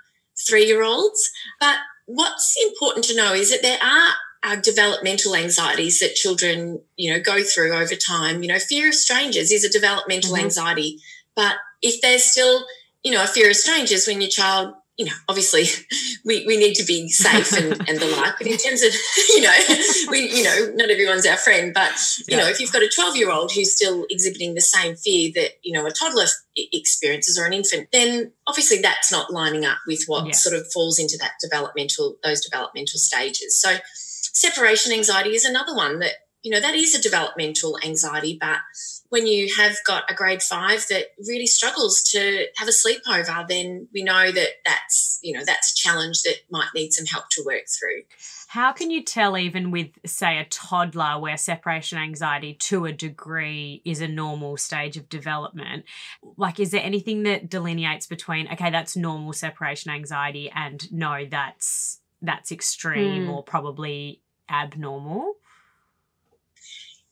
three 0.48 0.66
year 0.66 0.84
olds. 0.84 1.32
But 1.62 1.78
what's 2.06 2.56
important 2.62 3.06
to 3.06 3.16
know 3.16 3.34
is 3.34 3.50
that 3.52 3.62
there 3.62 3.80
are 3.82 4.14
uh, 4.44 4.56
developmental 4.58 5.36
anxieties 5.36 6.00
that 6.00 6.16
children, 6.16 6.82
you 6.98 7.12
know, 7.12 7.20
go 7.22 7.42
through 7.42 7.74
over 7.74 7.96
time. 7.96 8.44
You 8.44 8.50
know, 8.50 8.60
fear 8.60 8.90
of 8.90 8.96
strangers 8.96 9.52
is 9.52 9.64
a 9.64 9.70
developmental 9.70 10.34
mm-hmm. 10.34 10.44
anxiety. 10.44 11.00
But 11.36 11.56
if 11.82 12.02
there's 12.02 12.24
still, 12.24 12.66
you 13.04 13.14
know, 13.14 13.24
a 13.24 13.28
fear 13.28 13.50
of 13.50 13.56
strangers 13.56 14.08
when 14.08 14.20
your 14.20 14.30
child 14.30 14.76
you 14.98 15.06
know, 15.06 15.14
obviously 15.30 15.66
we, 16.26 16.46
we 16.48 16.58
need 16.58 16.74
to 16.74 16.84
be 16.84 17.08
safe 17.08 17.54
and, 17.54 17.72
and 17.88 18.00
the 18.00 18.08
like. 18.18 18.34
But 18.38 18.48
in 18.48 18.58
terms 18.58 18.82
of, 18.82 18.92
you 19.30 19.42
know, 19.42 19.54
we, 20.10 20.30
you 20.30 20.44
know, 20.44 20.72
not 20.74 20.90
everyone's 20.90 21.26
our 21.26 21.38
friend, 21.38 21.72
but, 21.74 21.94
you 22.28 22.36
yeah. 22.36 22.44
know, 22.44 22.50
if 22.50 22.60
you've 22.60 22.72
got 22.72 22.82
a 22.82 22.90
12 22.90 23.16
year 23.16 23.32
old 23.32 23.52
who's 23.52 23.74
still 23.74 24.06
exhibiting 24.10 24.56
the 24.56 24.62
same 24.62 24.96
fear 24.96 25.32
that, 25.36 25.52
you 25.64 25.72
know, 25.72 25.86
a 25.86 25.92
toddler 25.92 26.26
experiences 26.56 27.38
or 27.38 27.46
an 27.46 27.54
infant, 27.54 27.90
then 27.92 28.32
obviously 28.48 28.80
that's 28.80 29.12
not 29.12 29.32
lining 29.32 29.66
up 29.66 29.78
with 29.86 30.04
what 30.08 30.26
yeah. 30.26 30.32
sort 30.34 30.56
of 30.56 30.66
falls 30.74 31.00
into 31.00 31.18
that 31.20 31.34
developmental, 31.42 32.18
those 32.24 32.42
developmental 32.42 33.00
stages. 33.00 33.56
So 33.56 33.76
separation 33.94 34.92
anxiety 34.92 35.36
is 35.36 35.46
another 35.46 35.76
one 35.76 36.00
that, 36.00 36.14
you 36.42 36.52
know, 36.52 36.60
that 36.60 36.76
is 36.76 36.96
a 36.96 37.02
developmental 37.02 37.78
anxiety, 37.84 38.38
but 38.40 38.58
when 39.10 39.28
you 39.28 39.54
have 39.58 39.76
got 39.86 40.10
a 40.10 40.14
grade 40.14 40.42
five 40.42 40.86
that 40.90 41.08
really 41.28 41.48
struggles 41.48 42.04
to 42.12 42.48
have 42.58 42.68
a 42.68 42.72
sleepover, 42.72 43.48
then 43.48 43.88
we 43.94 44.04
know 44.04 44.32
that 44.32 44.50
that's 44.66 45.20
you 45.22 45.38
know 45.38 45.44
that's 45.46 45.72
a 45.72 45.76
challenge 45.76 46.22
that 46.24 46.38
might 46.50 46.70
need 46.76 46.92
some 46.92 47.06
help 47.06 47.26
to 47.32 47.44
work 47.46 47.64
through. 47.68 48.04
How 48.50 48.72
can 48.72 48.92
you 48.92 49.04
tell, 49.04 49.38
even 49.38 49.72
with 49.72 49.90
say 50.06 50.38
a 50.38 50.46
toddler, 50.46 51.20
where 51.20 51.36
separation 51.36 51.98
anxiety 51.98 52.54
to 52.54 52.86
a 52.86 52.94
degree 52.94 53.82
is 53.84 54.00
a 54.00 54.08
normal 54.08 54.56
stage 54.56 54.96
of 54.96 55.10
development? 55.10 55.84
Like, 56.38 56.60
is 56.60 56.72
there 56.72 56.84
anything 56.84 57.24
that 57.24 57.50
delineates 57.50 58.08
between 58.08 58.48
okay, 58.54 58.72
that's 58.72 58.96
normal 58.96 59.34
separation 59.34 59.92
anxiety, 59.92 60.50
and 60.50 60.92
no, 60.92 61.26
that's 61.30 62.00
that's 62.22 62.52
extreme 62.52 63.28
mm. 63.28 63.34
or 63.34 63.44
probably 63.44 64.22
abnormal? 64.50 65.36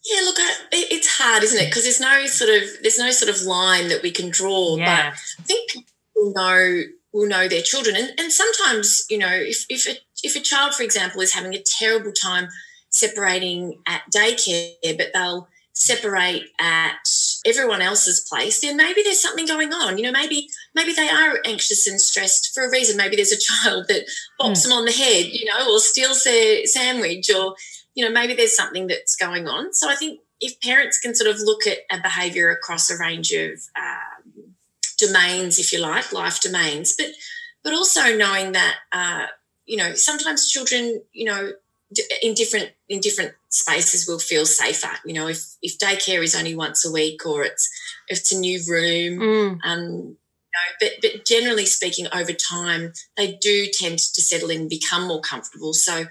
Yeah, 0.06 0.22
look, 0.22 0.36
I, 0.38 0.56
it's 0.72 1.18
hard, 1.18 1.44
isn't 1.44 1.60
it? 1.60 1.66
Because 1.66 1.84
there's 1.84 2.00
no 2.00 2.26
sort 2.28 2.50
of 2.52 2.64
there's 2.82 3.00
no 3.00 3.12
sort 3.12 3.36
of 3.36 3.42
line 3.42 3.90
that 3.90 4.04
we 4.04 4.12
can 4.12 4.30
draw. 4.30 4.78
Yeah. 4.78 5.10
But 5.10 5.20
I 5.40 5.44
think 5.44 5.72
people 5.74 6.34
know 6.36 6.82
will 7.12 7.28
know 7.28 7.48
their 7.48 7.62
children, 7.62 7.96
and, 7.96 8.12
and 8.20 8.32
sometimes 8.32 9.06
you 9.10 9.18
know 9.18 9.32
if 9.32 9.66
if 9.70 9.88
a, 9.88 9.98
if 10.24 10.36
a 10.36 10.42
child, 10.42 10.76
for 10.76 10.84
example, 10.84 11.22
is 11.22 11.34
having 11.34 11.54
a 11.54 11.64
terrible 11.80 12.12
time 12.12 12.50
separating 12.90 13.82
at 13.88 14.04
daycare, 14.14 14.98
but 14.98 15.08
they'll 15.14 15.48
separate 15.76 16.44
at 16.60 16.98
everyone 17.46 17.82
else's 17.82 18.26
place, 18.30 18.62
then 18.62 18.78
maybe 18.78 19.02
there's 19.04 19.22
something 19.22 19.46
going 19.46 19.74
on. 19.74 19.98
You 19.98 20.06
know, 20.06 20.12
maybe 20.12 20.48
maybe 20.74 20.94
they 20.94 21.10
are 21.10 21.40
anxious 21.46 21.88
and 21.88 22.00
stressed 22.00 22.54
for 22.54 22.66
a 22.66 22.72
reason. 22.72 22.98
Maybe 22.98 23.16
there's 23.16 23.32
a 23.32 23.38
child 23.64 23.88
that 23.90 24.06
bops 24.40 24.60
mm. 24.60 24.64
them 24.64 24.74
on 24.74 24.86
the 24.86 24.92
head, 24.92 25.26
you 25.26 25.46
know, 25.46 25.74
or 25.74 25.80
steals 25.80 26.24
their 26.24 26.66
sandwich, 26.66 27.30
or 27.30 27.56
you 27.96 28.06
know, 28.06 28.12
maybe 28.12 28.34
there's 28.34 28.56
something 28.56 28.88
that's 28.88 29.16
going 29.16 29.48
on. 29.48 29.74
So 29.74 29.90
I 29.90 29.96
think 29.96 30.20
if 30.42 30.60
parents 30.62 31.00
can 31.00 31.16
sort 31.16 31.34
of 31.34 31.40
look 31.40 31.66
at 31.66 31.80
a 31.90 32.02
behaviour 32.02 32.52
across 32.52 32.92
a 32.92 32.98
range 32.98 33.32
of 33.32 33.62
um, 33.76 34.56
domains, 34.98 35.60
if 35.60 35.74
you 35.74 35.80
like, 35.80 36.12
life 36.14 36.42
domains, 36.42 36.96
but 36.96 37.08
but 37.64 37.74
also 37.74 38.16
knowing 38.16 38.52
that 38.52 38.76
uh, 38.92 39.26
you 39.66 39.78
know 39.78 39.94
sometimes 39.96 40.50
children, 40.50 41.02
you 41.14 41.26
know, 41.26 41.54
in 42.22 42.34
different 42.34 42.72
in 42.90 43.00
different 43.00 43.34
spaces 43.50 44.08
will 44.08 44.20
feel 44.20 44.46
safer. 44.46 44.92
You 45.06 45.14
know, 45.14 45.28
if 45.28 45.56
if 45.62 45.80
daycare 45.80 46.24
is 46.24 46.36
only 46.36 46.56
once 46.56 46.86
a 46.86 46.92
week 46.92 47.26
or 47.26 47.44
it's 47.44 47.70
if 48.10 48.20
it's 48.20 48.34
a 48.34 48.40
new 48.40 48.60
room, 48.70 49.20
mm. 49.20 49.60
um, 49.64 50.18
but, 50.80 50.92
but 51.02 51.26
generally 51.26 51.66
speaking, 51.66 52.08
over 52.14 52.34
time, 52.34 52.94
they 53.18 53.34
do 53.42 53.68
tend 53.72 54.00
to 54.00 54.22
settle 54.22 54.50
in 54.50 54.62
and 54.62 54.70
become 54.70 55.08
more 55.08 55.22
comfortable. 55.22 55.74
So 55.74 56.06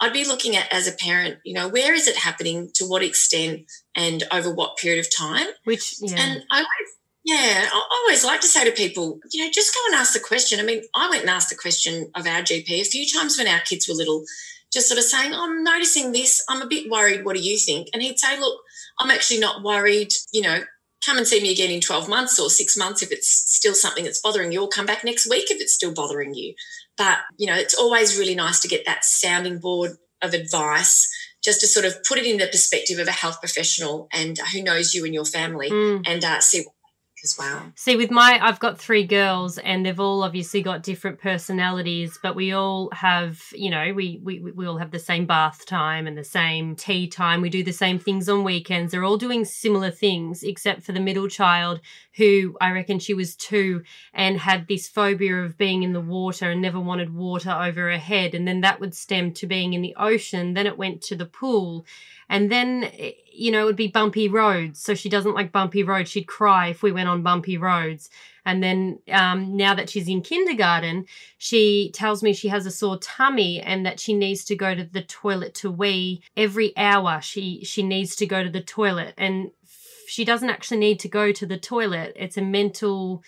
I'd 0.00 0.12
be 0.12 0.26
looking 0.26 0.56
at 0.56 0.72
as 0.72 0.86
a 0.86 0.92
parent, 0.92 1.38
you 1.44 1.54
know, 1.54 1.68
where 1.68 1.94
is 1.94 2.06
it 2.06 2.16
happening, 2.16 2.70
to 2.74 2.84
what 2.84 3.02
extent, 3.02 3.62
and 3.94 4.22
over 4.30 4.52
what 4.52 4.76
period 4.76 5.00
of 5.00 5.14
time? 5.16 5.46
Which, 5.64 5.96
yeah. 6.00 6.16
And 6.18 6.42
I 6.50 6.56
always, 6.56 6.96
yeah, 7.24 7.68
I 7.72 7.88
always 7.90 8.24
like 8.24 8.40
to 8.42 8.46
say 8.46 8.64
to 8.64 8.72
people, 8.72 9.18
you 9.32 9.44
know, 9.44 9.50
just 9.50 9.74
go 9.74 9.80
and 9.86 9.94
ask 9.94 10.12
the 10.12 10.20
question. 10.20 10.60
I 10.60 10.64
mean, 10.64 10.82
I 10.94 11.08
went 11.08 11.22
and 11.22 11.30
asked 11.30 11.50
the 11.50 11.56
question 11.56 12.10
of 12.14 12.26
our 12.26 12.42
GP 12.42 12.70
a 12.70 12.84
few 12.84 13.06
times 13.06 13.38
when 13.38 13.48
our 13.48 13.60
kids 13.60 13.88
were 13.88 13.94
little, 13.94 14.24
just 14.72 14.88
sort 14.88 14.98
of 14.98 15.04
saying, 15.04 15.32
oh, 15.32 15.44
I'm 15.44 15.64
noticing 15.64 16.12
this. 16.12 16.44
I'm 16.48 16.60
a 16.60 16.66
bit 16.66 16.90
worried. 16.90 17.24
What 17.24 17.36
do 17.36 17.42
you 17.42 17.56
think? 17.56 17.88
And 17.92 18.02
he'd 18.02 18.18
say, 18.18 18.38
look, 18.38 18.60
I'm 18.98 19.10
actually 19.10 19.40
not 19.40 19.62
worried. 19.62 20.12
You 20.30 20.42
know, 20.42 20.60
come 21.04 21.16
and 21.16 21.26
see 21.26 21.40
me 21.40 21.52
again 21.52 21.70
in 21.70 21.80
12 21.80 22.08
months 22.08 22.38
or 22.38 22.50
six 22.50 22.76
months 22.76 23.02
if 23.02 23.12
it's 23.12 23.28
still 23.28 23.74
something 23.74 24.04
that's 24.04 24.20
bothering 24.20 24.52
you, 24.52 24.62
or 24.62 24.68
come 24.68 24.86
back 24.86 25.04
next 25.04 25.28
week 25.30 25.50
if 25.50 25.60
it's 25.60 25.72
still 25.72 25.94
bothering 25.94 26.34
you. 26.34 26.54
But, 26.96 27.18
you 27.36 27.46
know, 27.46 27.56
it's 27.56 27.74
always 27.74 28.18
really 28.18 28.34
nice 28.34 28.60
to 28.60 28.68
get 28.68 28.86
that 28.86 29.04
sounding 29.04 29.58
board 29.58 29.92
of 30.22 30.32
advice 30.32 31.12
just 31.44 31.60
to 31.60 31.66
sort 31.66 31.84
of 31.84 32.02
put 32.04 32.18
it 32.18 32.26
in 32.26 32.38
the 32.38 32.48
perspective 32.48 32.98
of 32.98 33.06
a 33.06 33.12
health 33.12 33.38
professional 33.40 34.08
and 34.12 34.36
who 34.52 34.62
knows 34.62 34.94
you 34.94 35.04
and 35.04 35.14
your 35.14 35.24
family 35.24 35.70
mm. 35.70 36.02
and 36.06 36.24
uh, 36.24 36.40
see 36.40 36.64
as 37.26 37.36
well. 37.36 37.72
See, 37.74 37.96
with 37.96 38.10
my, 38.10 38.38
I've 38.40 38.60
got 38.60 38.78
three 38.78 39.04
girls, 39.04 39.58
and 39.58 39.84
they've 39.84 39.98
all 39.98 40.22
obviously 40.22 40.62
got 40.62 40.84
different 40.84 41.18
personalities, 41.18 42.18
but 42.22 42.36
we 42.36 42.52
all 42.52 42.88
have, 42.92 43.42
you 43.52 43.68
know, 43.68 43.92
we 43.92 44.20
we 44.22 44.38
we 44.40 44.66
all 44.66 44.78
have 44.78 44.92
the 44.92 44.98
same 44.98 45.26
bath 45.26 45.66
time 45.66 46.06
and 46.06 46.16
the 46.16 46.24
same 46.24 46.76
tea 46.76 47.08
time. 47.08 47.42
We 47.42 47.50
do 47.50 47.64
the 47.64 47.72
same 47.72 47.98
things 47.98 48.28
on 48.28 48.44
weekends. 48.44 48.92
They're 48.92 49.04
all 49.04 49.16
doing 49.16 49.44
similar 49.44 49.90
things, 49.90 50.42
except 50.42 50.82
for 50.82 50.92
the 50.92 51.00
middle 51.00 51.28
child, 51.28 51.80
who 52.16 52.56
I 52.60 52.70
reckon 52.70 52.98
she 53.00 53.14
was 53.14 53.34
two 53.34 53.82
and 54.14 54.38
had 54.38 54.68
this 54.68 54.88
phobia 54.88 55.42
of 55.42 55.58
being 55.58 55.82
in 55.82 55.92
the 55.92 56.00
water 56.00 56.50
and 56.50 56.62
never 56.62 56.80
wanted 56.80 57.12
water 57.14 57.50
over 57.50 57.90
her 57.90 57.98
head, 57.98 58.34
and 58.34 58.46
then 58.46 58.60
that 58.60 58.80
would 58.80 58.94
stem 58.94 59.32
to 59.34 59.46
being 59.46 59.74
in 59.74 59.82
the 59.82 59.96
ocean. 59.96 60.54
Then 60.54 60.66
it 60.66 60.78
went 60.78 61.02
to 61.02 61.16
the 61.16 61.26
pool 61.26 61.84
and 62.28 62.50
then, 62.50 62.84
eh, 62.98 63.12
you 63.36 63.50
know, 63.50 63.62
it 63.62 63.64
would 63.64 63.76
be 63.76 63.88
bumpy 63.88 64.28
roads. 64.28 64.80
So 64.80 64.94
she 64.94 65.08
doesn't 65.08 65.34
like 65.34 65.52
bumpy 65.52 65.82
roads. 65.82 66.10
She'd 66.10 66.26
cry 66.26 66.68
if 66.68 66.82
we 66.82 66.92
went 66.92 67.08
on 67.08 67.22
bumpy 67.22 67.58
roads. 67.58 68.08
And 68.44 68.62
then 68.62 69.00
um, 69.10 69.56
now 69.56 69.74
that 69.74 69.90
she's 69.90 70.08
in 70.08 70.22
kindergarten, 70.22 71.06
she 71.36 71.90
tells 71.92 72.22
me 72.22 72.32
she 72.32 72.48
has 72.48 72.64
a 72.64 72.70
sore 72.70 72.98
tummy 72.98 73.60
and 73.60 73.84
that 73.84 73.98
she 73.98 74.14
needs 74.14 74.44
to 74.44 74.56
go 74.56 74.74
to 74.74 74.84
the 74.84 75.02
toilet 75.02 75.52
to 75.54 75.70
wee 75.70 76.22
every 76.36 76.76
hour. 76.76 77.20
She 77.20 77.64
she 77.64 77.82
needs 77.82 78.14
to 78.16 78.26
go 78.26 78.44
to 78.44 78.50
the 78.50 78.62
toilet, 78.62 79.14
and 79.18 79.50
she 80.06 80.24
doesn't 80.24 80.48
actually 80.48 80.78
need 80.78 81.00
to 81.00 81.08
go 81.08 81.32
to 81.32 81.44
the 81.44 81.58
toilet. 81.58 82.12
It's 82.14 82.36
a 82.36 82.42
mental 82.42 83.24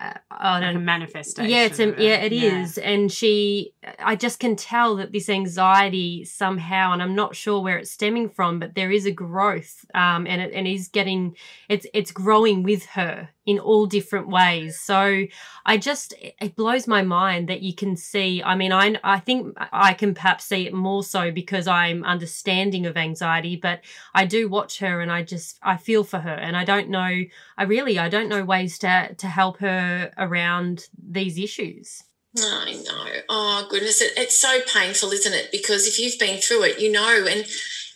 uh, 0.00 0.14
I 0.30 0.60
don't 0.60 0.84
manifestation. 0.84 1.50
Yeah, 1.50 1.64
it's 1.64 1.78
a, 1.78 1.88
yeah, 1.98 2.16
it 2.16 2.32
yeah. 2.32 2.62
is. 2.62 2.78
And 2.78 3.12
she, 3.12 3.74
I 3.98 4.16
just 4.16 4.40
can 4.40 4.56
tell 4.56 4.96
that 4.96 5.12
this 5.12 5.28
anxiety 5.28 6.24
somehow, 6.24 6.92
and 6.92 7.02
I'm 7.02 7.14
not 7.14 7.36
sure 7.36 7.60
where 7.60 7.78
it's 7.78 7.90
stemming 7.90 8.30
from, 8.30 8.58
but 8.58 8.74
there 8.74 8.90
is 8.90 9.06
a 9.06 9.12
growth, 9.12 9.84
um, 9.94 10.26
and 10.26 10.40
it 10.40 10.52
and 10.54 10.66
is 10.66 10.88
getting, 10.88 11.36
it's 11.68 11.86
it's 11.92 12.12
growing 12.12 12.62
with 12.62 12.86
her 12.86 13.28
in 13.50 13.58
all 13.58 13.84
different 13.84 14.28
ways. 14.28 14.78
So 14.78 15.26
I 15.66 15.76
just 15.76 16.14
it 16.20 16.54
blows 16.54 16.86
my 16.86 17.02
mind 17.02 17.48
that 17.48 17.62
you 17.62 17.74
can 17.74 17.96
see. 17.96 18.42
I 18.42 18.54
mean, 18.54 18.72
I 18.72 18.94
I 19.02 19.18
think 19.18 19.56
I 19.72 19.92
can 19.92 20.14
perhaps 20.14 20.44
see 20.44 20.66
it 20.66 20.72
more 20.72 21.02
so 21.02 21.32
because 21.32 21.66
I'm 21.66 22.04
understanding 22.04 22.86
of 22.86 22.96
anxiety, 22.96 23.56
but 23.56 23.80
I 24.14 24.24
do 24.24 24.48
watch 24.48 24.78
her 24.78 25.00
and 25.00 25.10
I 25.10 25.24
just 25.24 25.58
I 25.62 25.76
feel 25.76 26.04
for 26.04 26.20
her 26.20 26.34
and 26.46 26.56
I 26.56 26.64
don't 26.64 26.88
know 26.88 27.24
I 27.58 27.64
really 27.64 27.98
I 27.98 28.08
don't 28.08 28.28
know 28.28 28.44
ways 28.44 28.78
to 28.78 29.14
to 29.14 29.26
help 29.26 29.58
her 29.58 30.12
around 30.16 30.88
these 30.96 31.36
issues. 31.38 32.04
I 32.38 32.80
know. 32.86 33.06
Oh 33.28 33.66
goodness, 33.68 34.00
it, 34.00 34.12
it's 34.16 34.38
so 34.38 34.60
painful, 34.72 35.10
isn't 35.10 35.34
it? 35.34 35.50
Because 35.50 35.88
if 35.88 35.98
you've 35.98 36.18
been 36.18 36.40
through 36.40 36.62
it, 36.62 36.78
you 36.78 36.92
know, 36.92 37.26
and 37.28 37.44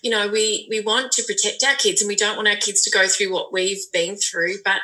you 0.02 0.10
know, 0.10 0.28
we 0.28 0.66
we 0.68 0.80
want 0.80 1.12
to 1.12 1.22
protect 1.22 1.64
our 1.64 1.76
kids, 1.76 2.02
and 2.02 2.08
we 2.08 2.14
don't 2.14 2.36
want 2.36 2.48
our 2.48 2.56
kids 2.56 2.82
to 2.82 2.90
go 2.90 3.08
through 3.08 3.32
what 3.32 3.54
we've 3.54 3.90
been 3.90 4.16
through. 4.16 4.56
But 4.62 4.80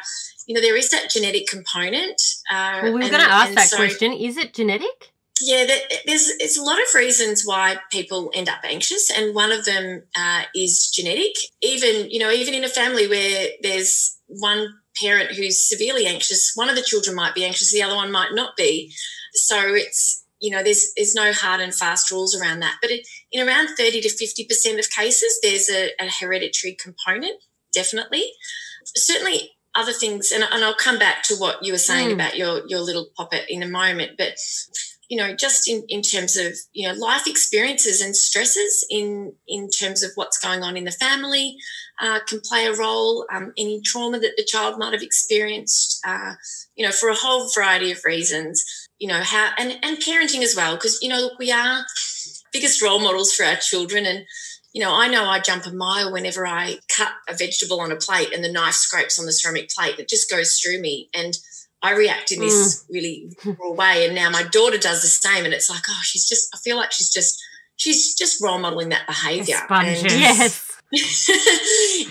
you 0.50 0.54
know, 0.54 0.60
there 0.60 0.76
is 0.76 0.90
that 0.90 1.08
genetic 1.08 1.46
component. 1.46 2.20
Uh, 2.50 2.80
well, 2.82 2.94
we 2.94 3.04
were 3.04 3.08
going 3.08 3.22
to 3.22 3.30
ask 3.30 3.54
that 3.54 3.68
so, 3.68 3.76
question. 3.76 4.12
Is 4.12 4.36
it 4.36 4.52
genetic? 4.52 5.12
Yeah, 5.40 5.64
there's, 6.06 6.32
there's 6.40 6.56
a 6.56 6.64
lot 6.64 6.80
of 6.80 6.92
reasons 6.92 7.44
why 7.46 7.76
people 7.92 8.32
end 8.34 8.48
up 8.48 8.58
anxious, 8.64 9.16
and 9.16 9.32
one 9.32 9.52
of 9.52 9.64
them 9.64 10.02
uh, 10.18 10.42
is 10.52 10.90
genetic. 10.90 11.36
Even 11.62 12.10
you 12.10 12.18
know, 12.18 12.32
even 12.32 12.52
in 12.52 12.64
a 12.64 12.68
family 12.68 13.06
where 13.06 13.50
there's 13.62 14.18
one 14.26 14.74
parent 15.00 15.36
who's 15.36 15.68
severely 15.68 16.04
anxious, 16.04 16.50
one 16.56 16.68
of 16.68 16.74
the 16.74 16.82
children 16.82 17.14
might 17.14 17.36
be 17.36 17.44
anxious, 17.44 17.72
the 17.72 17.84
other 17.84 17.94
one 17.94 18.10
might 18.10 18.32
not 18.32 18.56
be. 18.56 18.92
So 19.34 19.56
it's 19.56 20.24
you 20.40 20.50
know, 20.50 20.64
there's 20.64 20.90
there's 20.96 21.14
no 21.14 21.32
hard 21.32 21.60
and 21.60 21.72
fast 21.72 22.10
rules 22.10 22.34
around 22.34 22.58
that. 22.58 22.78
But 22.82 22.90
it, 22.90 23.06
in 23.30 23.46
around 23.46 23.68
thirty 23.76 24.00
to 24.00 24.08
fifty 24.08 24.44
percent 24.46 24.80
of 24.80 24.90
cases, 24.90 25.38
there's 25.44 25.70
a, 25.70 25.92
a 26.00 26.10
hereditary 26.10 26.74
component, 26.74 27.40
definitely. 27.72 28.32
Certainly, 28.96 29.52
other 29.74 29.92
things, 29.92 30.32
and, 30.32 30.44
and 30.50 30.64
I'll 30.64 30.74
come 30.74 30.98
back 30.98 31.22
to 31.24 31.34
what 31.36 31.64
you 31.64 31.72
were 31.72 31.78
saying 31.78 32.08
mm. 32.08 32.14
about 32.14 32.36
your 32.36 32.62
your 32.66 32.80
little 32.80 33.08
poppet 33.16 33.44
in 33.48 33.62
a 33.62 33.68
moment, 33.68 34.12
but 34.18 34.36
you 35.10 35.16
know, 35.16 35.34
just 35.34 35.68
in, 35.68 35.82
in 35.88 36.02
terms 36.02 36.36
of, 36.36 36.56
you 36.72 36.86
know, 36.86 36.94
life 36.94 37.26
experiences 37.26 38.00
and 38.00 38.14
stresses 38.14 38.86
in 38.88 39.32
in 39.48 39.68
terms 39.68 40.04
of 40.04 40.12
what's 40.14 40.38
going 40.38 40.62
on 40.62 40.76
in 40.76 40.84
the 40.84 40.92
family 40.92 41.56
uh, 42.00 42.20
can 42.28 42.40
play 42.40 42.66
a 42.66 42.76
role. 42.76 43.26
Um, 43.34 43.52
any 43.58 43.80
trauma 43.84 44.20
that 44.20 44.36
the 44.36 44.44
child 44.44 44.78
might 44.78 44.92
have 44.92 45.02
experienced, 45.02 46.00
uh, 46.06 46.34
you 46.76 46.86
know, 46.86 46.92
for 46.92 47.08
a 47.08 47.14
whole 47.16 47.50
variety 47.52 47.90
of 47.90 48.04
reasons, 48.04 48.64
you 48.98 49.08
know, 49.08 49.20
how 49.20 49.50
and, 49.58 49.78
and 49.82 49.98
parenting 49.98 50.42
as 50.42 50.54
well, 50.56 50.76
because, 50.76 51.02
you 51.02 51.08
know, 51.08 51.20
look, 51.20 51.38
we 51.40 51.50
are 51.50 51.84
biggest 52.52 52.80
role 52.80 53.00
models 53.00 53.32
for 53.32 53.44
our 53.44 53.56
children 53.56 54.06
and 54.06 54.24
you 54.72 54.82
know, 54.82 54.94
I 54.94 55.08
know 55.08 55.24
I 55.24 55.40
jump 55.40 55.66
a 55.66 55.72
mile 55.72 56.12
whenever 56.12 56.46
I 56.46 56.78
cut 56.96 57.12
a 57.28 57.34
vegetable 57.34 57.80
on 57.80 57.90
a 57.90 57.96
plate 57.96 58.32
and 58.32 58.44
the 58.44 58.52
knife 58.52 58.74
scrapes 58.74 59.18
on 59.18 59.26
the 59.26 59.32
ceramic 59.32 59.70
plate. 59.70 59.98
It 59.98 60.08
just 60.08 60.30
goes 60.30 60.58
through 60.58 60.80
me. 60.80 61.08
And 61.12 61.36
I 61.82 61.94
react 61.94 62.30
in 62.30 62.40
this 62.40 62.84
mm. 62.84 62.92
really 62.92 63.36
raw 63.44 63.72
way. 63.72 64.06
And 64.06 64.14
now 64.14 64.30
my 64.30 64.44
daughter 64.44 64.78
does 64.78 65.02
the 65.02 65.08
same. 65.08 65.44
And 65.44 65.54
it's 65.54 65.68
like, 65.68 65.82
oh, 65.88 66.00
she's 66.02 66.28
just, 66.28 66.54
I 66.54 66.58
feel 66.58 66.76
like 66.76 66.92
she's 66.92 67.10
just, 67.10 67.42
she's 67.76 68.14
just 68.14 68.42
role 68.42 68.58
modeling 68.58 68.90
that 68.90 69.06
behavior. 69.06 69.56
And 69.68 70.02
yes. 70.02 70.66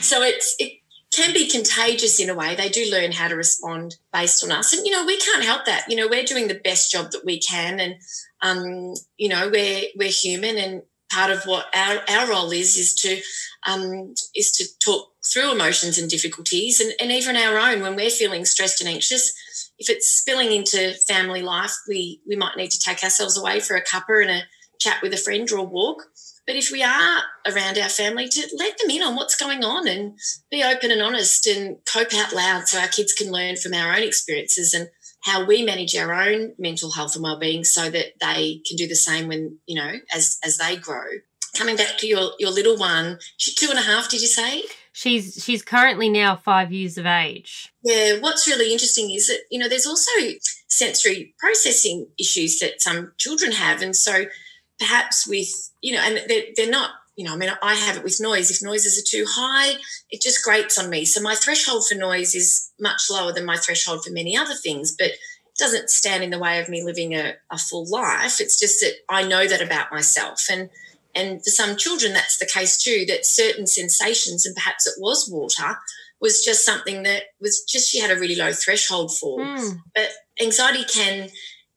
so 0.02 0.22
it's, 0.22 0.56
it 0.60 0.80
can 1.14 1.34
be 1.34 1.48
contagious 1.48 2.20
in 2.20 2.30
a 2.30 2.36
way. 2.36 2.56
They 2.56 2.70
do 2.70 2.90
learn 2.92 3.14
how 3.14 3.30
to 3.30 3.36
respond 3.36 3.96
based 4.12 4.44
on 4.44 4.52
us. 4.52 4.74
And, 4.74 4.86
you 4.86 4.92
know, 4.92 5.06
we 5.06 5.18
can't 5.18 5.44
help 5.44 5.66
that. 5.66 5.86
You 5.88 5.96
know, 5.96 6.08
we're 6.10 6.24
doing 6.24 6.48
the 6.48 6.60
best 6.64 6.92
job 6.92 7.12
that 7.12 7.26
we 7.26 7.40
can. 7.40 7.80
And, 7.80 7.96
um, 8.42 8.94
you 9.18 9.30
know, 9.30 9.50
we're, 9.52 9.84
we're 9.96 10.10
human 10.10 10.58
and 10.58 10.82
part 11.12 11.32
of 11.32 11.44
what 11.44 11.66
our, 11.76 12.02
our 12.10 12.30
role 12.30 12.52
is 12.52 12.78
is 12.78 12.94
to 12.96 13.22
um, 13.68 14.14
is 14.36 14.52
to 14.54 14.66
talk 14.84 15.12
through 15.32 15.52
emotions 15.52 15.98
and 15.98 16.10
difficulties 16.10 16.80
and, 16.80 16.94
and 17.00 17.12
even 17.12 17.36
our 17.36 17.58
own 17.58 17.82
when 17.82 17.96
we're 17.96 18.10
feeling 18.10 18.46
stressed 18.46 18.82
and 18.82 18.90
anxious. 18.90 19.34
If 19.78 19.90
it's 19.90 20.10
spilling 20.10 20.52
into 20.52 20.94
family 21.08 21.42
life 21.42 21.76
we 21.88 22.22
we 22.28 22.36
might 22.36 22.58
need 22.58 22.72
to 22.72 22.80
take 22.80 23.04
ourselves 23.04 23.38
away 23.38 23.60
for 23.60 23.76
a 23.76 23.84
cuppa 23.84 24.22
and 24.22 24.32
a 24.32 24.42
chat 24.80 25.02
with 25.02 25.14
a 25.14 25.18
friend 25.18 25.52
or 25.52 25.58
a 25.58 25.64
walk. 25.64 26.06
But 26.48 26.56
if 26.56 26.72
we 26.72 26.82
are 26.82 27.22
around 27.46 27.78
our 27.78 27.90
family 27.90 28.28
to 28.28 28.50
let 28.58 28.78
them 28.80 28.90
in 28.90 29.04
on 29.04 29.16
what's 29.16 29.36
going 29.36 29.64
on 29.64 29.88
and 29.88 30.18
be 30.50 30.64
open 30.64 30.90
and 30.90 31.02
honest 31.02 31.46
and 31.46 31.78
cope 31.86 32.14
out 32.14 32.34
loud 32.34 32.68
so 32.68 32.80
our 32.80 32.88
kids 32.88 33.14
can 33.14 33.32
learn 33.32 33.56
from 33.56 33.76
our 33.76 33.94
own 33.94 34.02
experiences 34.02 34.74
and 34.74 34.90
how 35.22 35.46
we 35.46 35.64
manage 35.64 35.96
our 35.96 36.14
own 36.14 36.54
mental 36.58 36.92
health 36.92 37.16
and 37.16 37.24
well-being 37.24 37.64
so 37.64 37.90
that 37.90 38.14
they 38.22 38.62
can 38.68 38.78
do 38.78 38.88
the 38.88 38.96
same 38.96 39.28
when 39.28 39.58
you 39.66 39.76
know 39.76 39.94
as 40.14 40.38
as 40.44 40.58
they 40.58 40.76
grow. 40.76 41.04
Coming 41.58 41.76
back 41.76 41.98
to 41.98 42.08
your 42.08 42.32
your 42.40 42.52
little 42.52 42.78
one 42.78 43.20
she's 43.38 43.56
two 43.56 43.70
and 43.70 43.80
a 43.80 43.84
half 43.84 44.10
did 44.10 44.22
you 44.22 44.28
say? 44.28 44.64
She's 44.94 45.44
she's 45.44 45.62
currently 45.62 46.10
now 46.10 46.36
five 46.36 46.72
years 46.72 46.98
of 46.98 47.06
age. 47.06 47.72
Yeah 47.84 48.20
what's 48.20 48.48
really 48.48 48.72
interesting 48.72 49.12
is 49.12 49.28
that 49.28 49.42
you 49.52 49.60
know 49.60 49.68
there's 49.68 49.88
also 49.88 50.12
sensory 50.68 51.34
processing 51.40 52.08
issues 52.20 52.60
that 52.60 52.82
some 52.82 53.14
children 53.18 53.52
have. 53.52 53.82
And 53.82 53.96
so 53.96 54.26
perhaps 54.78 55.28
with 55.28 55.50
you 55.82 55.94
know 55.94 56.02
and 56.02 56.22
they're, 56.28 56.44
they're 56.56 56.70
not 56.70 56.92
you 57.20 57.26
know, 57.26 57.34
I 57.34 57.36
mean, 57.36 57.50
I 57.62 57.76
have 57.76 57.98
it 57.98 58.04
with 58.06 58.22
noise. 58.22 58.50
If 58.50 58.64
noises 58.64 58.98
are 58.98 59.04
too 59.06 59.26
high, 59.28 59.74
it 60.10 60.22
just 60.22 60.42
grates 60.42 60.80
on 60.80 60.90
me. 60.90 61.04
So 61.04 61.22
my 61.22 61.36
threshold 61.36 61.84
for 61.86 61.96
noise 61.96 62.34
is 62.34 62.72
much 62.80 63.10
lower 63.12 63.34
than 63.34 63.44
my 63.44 63.58
threshold 63.58 64.06
for 64.06 64.14
many 64.14 64.38
other 64.38 64.54
things, 64.56 64.96
but 64.98 65.08
it 65.08 65.18
doesn't 65.60 65.90
stand 65.90 66.24
in 66.24 66.30
the 66.30 66.40
way 66.40 66.62
of 66.62 66.70
me 66.70 66.82
living 66.82 67.14
a, 67.14 67.34
a 67.52 67.58
full 67.58 67.86
life. 67.92 68.40
It's 68.40 68.58
just 68.58 68.80
that 68.80 68.94
I 69.10 69.28
know 69.28 69.46
that 69.50 69.62
about 69.62 69.92
myself. 69.92 70.46
And 70.50 70.70
and 71.14 71.44
for 71.44 71.50
some 71.50 71.76
children, 71.76 72.14
that's 72.14 72.38
the 72.38 72.46
case 72.46 72.82
too, 72.82 73.04
that 73.10 73.26
certain 73.26 73.68
sensations, 73.68 74.46
and 74.46 74.56
perhaps 74.56 74.88
it 74.88 74.94
was 74.98 75.30
water, 75.30 75.78
was 76.22 76.42
just 76.42 76.64
something 76.64 77.04
that 77.04 77.24
was 77.42 77.66
just 77.66 77.90
she 77.90 78.00
had 78.00 78.12
a 78.12 78.20
really 78.20 78.38
low 78.38 78.54
threshold 78.54 79.14
for. 79.14 79.42
Mm. 79.42 79.82
But 79.94 80.08
anxiety 80.42 80.86
can 80.86 81.28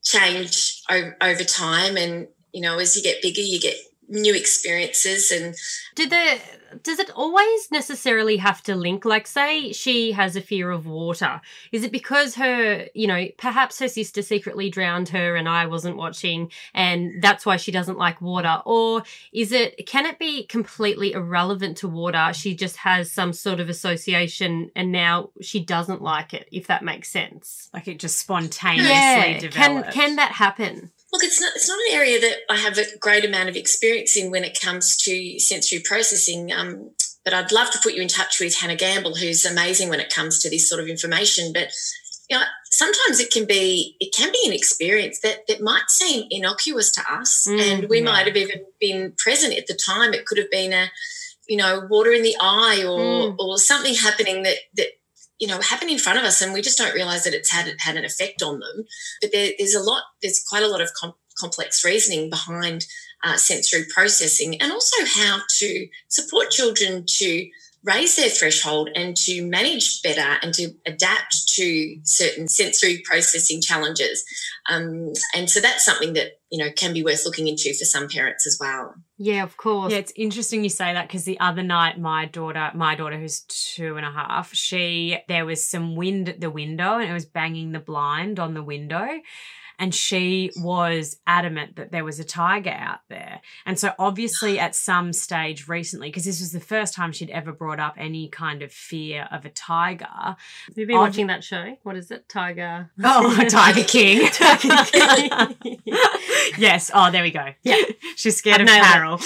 change 0.04 0.82
over, 0.88 1.16
over 1.20 1.42
time. 1.42 1.96
And, 1.96 2.28
you 2.52 2.60
know, 2.60 2.78
as 2.78 2.94
you 2.94 3.02
get 3.02 3.22
bigger, 3.22 3.40
you 3.40 3.58
get 3.58 3.74
new 4.12 4.34
experiences 4.34 5.30
and 5.30 5.54
do 5.94 6.08
the 6.08 6.38
does 6.82 6.98
it 6.98 7.10
always 7.10 7.70
necessarily 7.70 8.36
have 8.38 8.62
to 8.62 8.74
link? 8.74 9.04
Like 9.04 9.26
say 9.26 9.72
she 9.72 10.12
has 10.12 10.36
a 10.36 10.40
fear 10.40 10.70
of 10.70 10.86
water. 10.86 11.40
Is 11.70 11.84
it 11.84 11.92
because 11.92 12.34
her 12.36 12.86
you 12.94 13.06
know 13.06 13.26
perhaps 13.38 13.78
her 13.78 13.88
sister 13.88 14.22
secretly 14.22 14.70
drowned 14.70 15.10
her 15.10 15.36
and 15.36 15.48
i 15.48 15.66
wasn't 15.66 15.96
watching 15.96 16.50
and 16.74 17.22
that's 17.22 17.44
why 17.44 17.56
she 17.56 17.72
doesn't 17.72 17.98
like 17.98 18.20
water? 18.20 18.62
Or 18.64 19.02
is 19.32 19.52
it 19.52 19.86
can 19.86 20.06
it 20.06 20.18
be 20.18 20.44
completely 20.44 21.12
irrelevant 21.12 21.78
to 21.78 21.88
water? 21.88 22.32
She 22.32 22.54
just 22.54 22.76
has 22.78 23.10
some 23.10 23.32
sort 23.32 23.60
of 23.60 23.68
association 23.68 24.70
and 24.76 24.92
now 24.92 25.30
she 25.40 25.64
doesn't 25.64 26.02
like 26.02 26.34
it 26.34 26.48
if 26.52 26.66
that 26.66 26.84
makes 26.84 27.08
sense. 27.08 27.70
Like 27.72 27.88
it 27.88 27.98
just 27.98 28.18
spontaneously 28.18 28.88
yeah. 28.92 29.38
can 29.48 29.84
can 29.92 30.16
that 30.16 30.32
happen 30.32 30.90
Look, 31.12 31.24
it's 31.24 31.40
not 31.40 31.52
it's 31.54 31.68
not 31.68 31.78
an 31.78 31.94
area 31.94 32.20
that 32.20 32.38
I 32.48 32.56
have 32.56 32.78
a 32.78 32.96
great 32.98 33.24
amount 33.24 33.48
of 33.48 33.56
experience 33.56 34.16
in 34.16 34.30
when 34.30 34.44
it 34.44 34.60
comes 34.60 34.96
to 34.98 35.38
sensory 35.38 35.82
processing. 35.84 36.52
Um, 36.52 36.90
but 37.24 37.34
I'd 37.34 37.52
love 37.52 37.70
to 37.70 37.78
put 37.82 37.94
you 37.94 38.02
in 38.02 38.08
touch 38.08 38.40
with 38.40 38.56
Hannah 38.56 38.76
Gamble, 38.76 39.14
who's 39.14 39.44
amazing 39.44 39.90
when 39.90 40.00
it 40.00 40.12
comes 40.12 40.40
to 40.40 40.50
this 40.50 40.68
sort 40.68 40.80
of 40.80 40.88
information. 40.88 41.52
But 41.52 41.68
you 42.30 42.38
know, 42.38 42.44
sometimes 42.70 43.20
it 43.20 43.30
can 43.30 43.44
be 43.44 43.96
it 44.00 44.14
can 44.14 44.32
be 44.32 44.42
an 44.46 44.52
experience 44.52 45.20
that 45.20 45.46
that 45.48 45.60
might 45.60 45.88
seem 45.88 46.26
innocuous 46.30 46.90
to 46.92 47.02
us, 47.12 47.46
mm, 47.48 47.60
and 47.60 47.88
we 47.88 47.98
yeah. 47.98 48.04
might 48.04 48.26
have 48.26 48.36
even 48.36 48.64
been 48.80 49.12
present 49.18 49.54
at 49.54 49.66
the 49.66 49.74
time. 49.74 50.14
It 50.14 50.24
could 50.24 50.38
have 50.38 50.50
been 50.50 50.72
a 50.72 50.90
you 51.46 51.58
know 51.58 51.86
water 51.90 52.12
in 52.12 52.22
the 52.22 52.36
eye 52.40 52.84
or 52.84 52.98
mm. 52.98 53.38
or 53.38 53.58
something 53.58 53.94
happening 53.94 54.44
that 54.44 54.56
that 54.76 54.88
you 55.42 55.48
know 55.48 55.60
happen 55.60 55.90
in 55.90 55.98
front 55.98 56.20
of 56.20 56.24
us 56.24 56.40
and 56.40 56.52
we 56.52 56.62
just 56.62 56.78
don't 56.78 56.94
realize 56.94 57.24
that 57.24 57.34
it's 57.34 57.50
had 57.50 57.74
had 57.80 57.96
an 57.96 58.04
effect 58.04 58.42
on 58.42 58.60
them 58.60 58.84
but 59.20 59.32
there, 59.32 59.50
there's 59.58 59.74
a 59.74 59.82
lot 59.82 60.04
there's 60.22 60.42
quite 60.48 60.62
a 60.62 60.68
lot 60.68 60.80
of 60.80 60.90
com- 60.98 61.14
complex 61.36 61.84
reasoning 61.84 62.30
behind 62.30 62.86
uh, 63.24 63.36
sensory 63.36 63.84
processing 63.92 64.60
and 64.60 64.70
also 64.70 64.96
how 65.04 65.40
to 65.58 65.88
support 66.08 66.50
children 66.50 67.04
to 67.06 67.48
raise 67.84 68.14
their 68.14 68.28
threshold 68.28 68.88
and 68.94 69.16
to 69.16 69.44
manage 69.44 70.02
better 70.02 70.38
and 70.42 70.54
to 70.54 70.72
adapt 70.86 71.48
to 71.48 71.96
certain 72.04 72.46
sensory 72.46 73.02
processing 73.04 73.60
challenges. 73.60 74.24
Um, 74.70 75.12
and 75.34 75.50
so 75.50 75.58
that's 75.60 75.84
something 75.84 76.12
that, 76.12 76.32
you 76.50 76.62
know, 76.62 76.70
can 76.76 76.92
be 76.92 77.02
worth 77.02 77.24
looking 77.24 77.48
into 77.48 77.74
for 77.74 77.84
some 77.84 78.08
parents 78.08 78.46
as 78.46 78.56
well. 78.60 78.94
Yeah, 79.24 79.44
of 79.44 79.56
course. 79.56 79.92
Yeah, 79.92 79.98
it's 79.98 80.12
interesting 80.16 80.64
you 80.64 80.68
say 80.68 80.92
that 80.94 81.06
because 81.06 81.22
the 81.24 81.38
other 81.38 81.62
night, 81.62 81.96
my 81.96 82.26
daughter, 82.26 82.72
my 82.74 82.96
daughter 82.96 83.16
who's 83.16 83.42
two 83.42 83.96
and 83.96 84.04
a 84.04 84.10
half, 84.10 84.52
she 84.52 85.16
there 85.28 85.46
was 85.46 85.64
some 85.64 85.94
wind 85.94 86.28
at 86.28 86.40
the 86.40 86.50
window 86.50 86.98
and 86.98 87.08
it 87.08 87.12
was 87.12 87.24
banging 87.24 87.70
the 87.70 87.78
blind 87.78 88.40
on 88.40 88.54
the 88.54 88.64
window 88.64 89.06
and 89.82 89.92
she 89.92 90.52
was 90.58 91.16
adamant 91.26 91.74
that 91.74 91.90
there 91.90 92.04
was 92.04 92.20
a 92.20 92.24
tiger 92.24 92.70
out 92.70 93.00
there. 93.10 93.40
And 93.66 93.76
so, 93.76 93.90
obviously, 93.98 94.56
at 94.60 94.76
some 94.76 95.12
stage 95.12 95.66
recently, 95.66 96.08
because 96.08 96.24
this 96.24 96.38
was 96.38 96.52
the 96.52 96.60
first 96.60 96.94
time 96.94 97.10
she'd 97.10 97.30
ever 97.30 97.52
brought 97.52 97.80
up 97.80 97.94
any 97.98 98.28
kind 98.28 98.62
of 98.62 98.72
fear 98.72 99.28
of 99.32 99.44
a 99.44 99.48
tiger. 99.48 100.06
Have 100.06 100.36
you 100.76 100.86
been 100.86 100.98
watching 100.98 101.26
that 101.26 101.42
show? 101.42 101.76
What 101.82 101.96
is 101.96 102.12
it? 102.12 102.28
Tiger. 102.28 102.92
Oh, 103.02 103.44
Tiger 103.48 103.82
King. 103.86 104.28
Tiger 104.28 104.84
King. 104.84 105.82
yes. 106.58 106.92
Oh, 106.94 107.10
there 107.10 107.24
we 107.24 107.32
go. 107.32 107.48
Yeah. 107.64 107.82
She's 108.14 108.36
scared 108.36 108.60
of 108.60 108.68
Carole. 108.68 109.18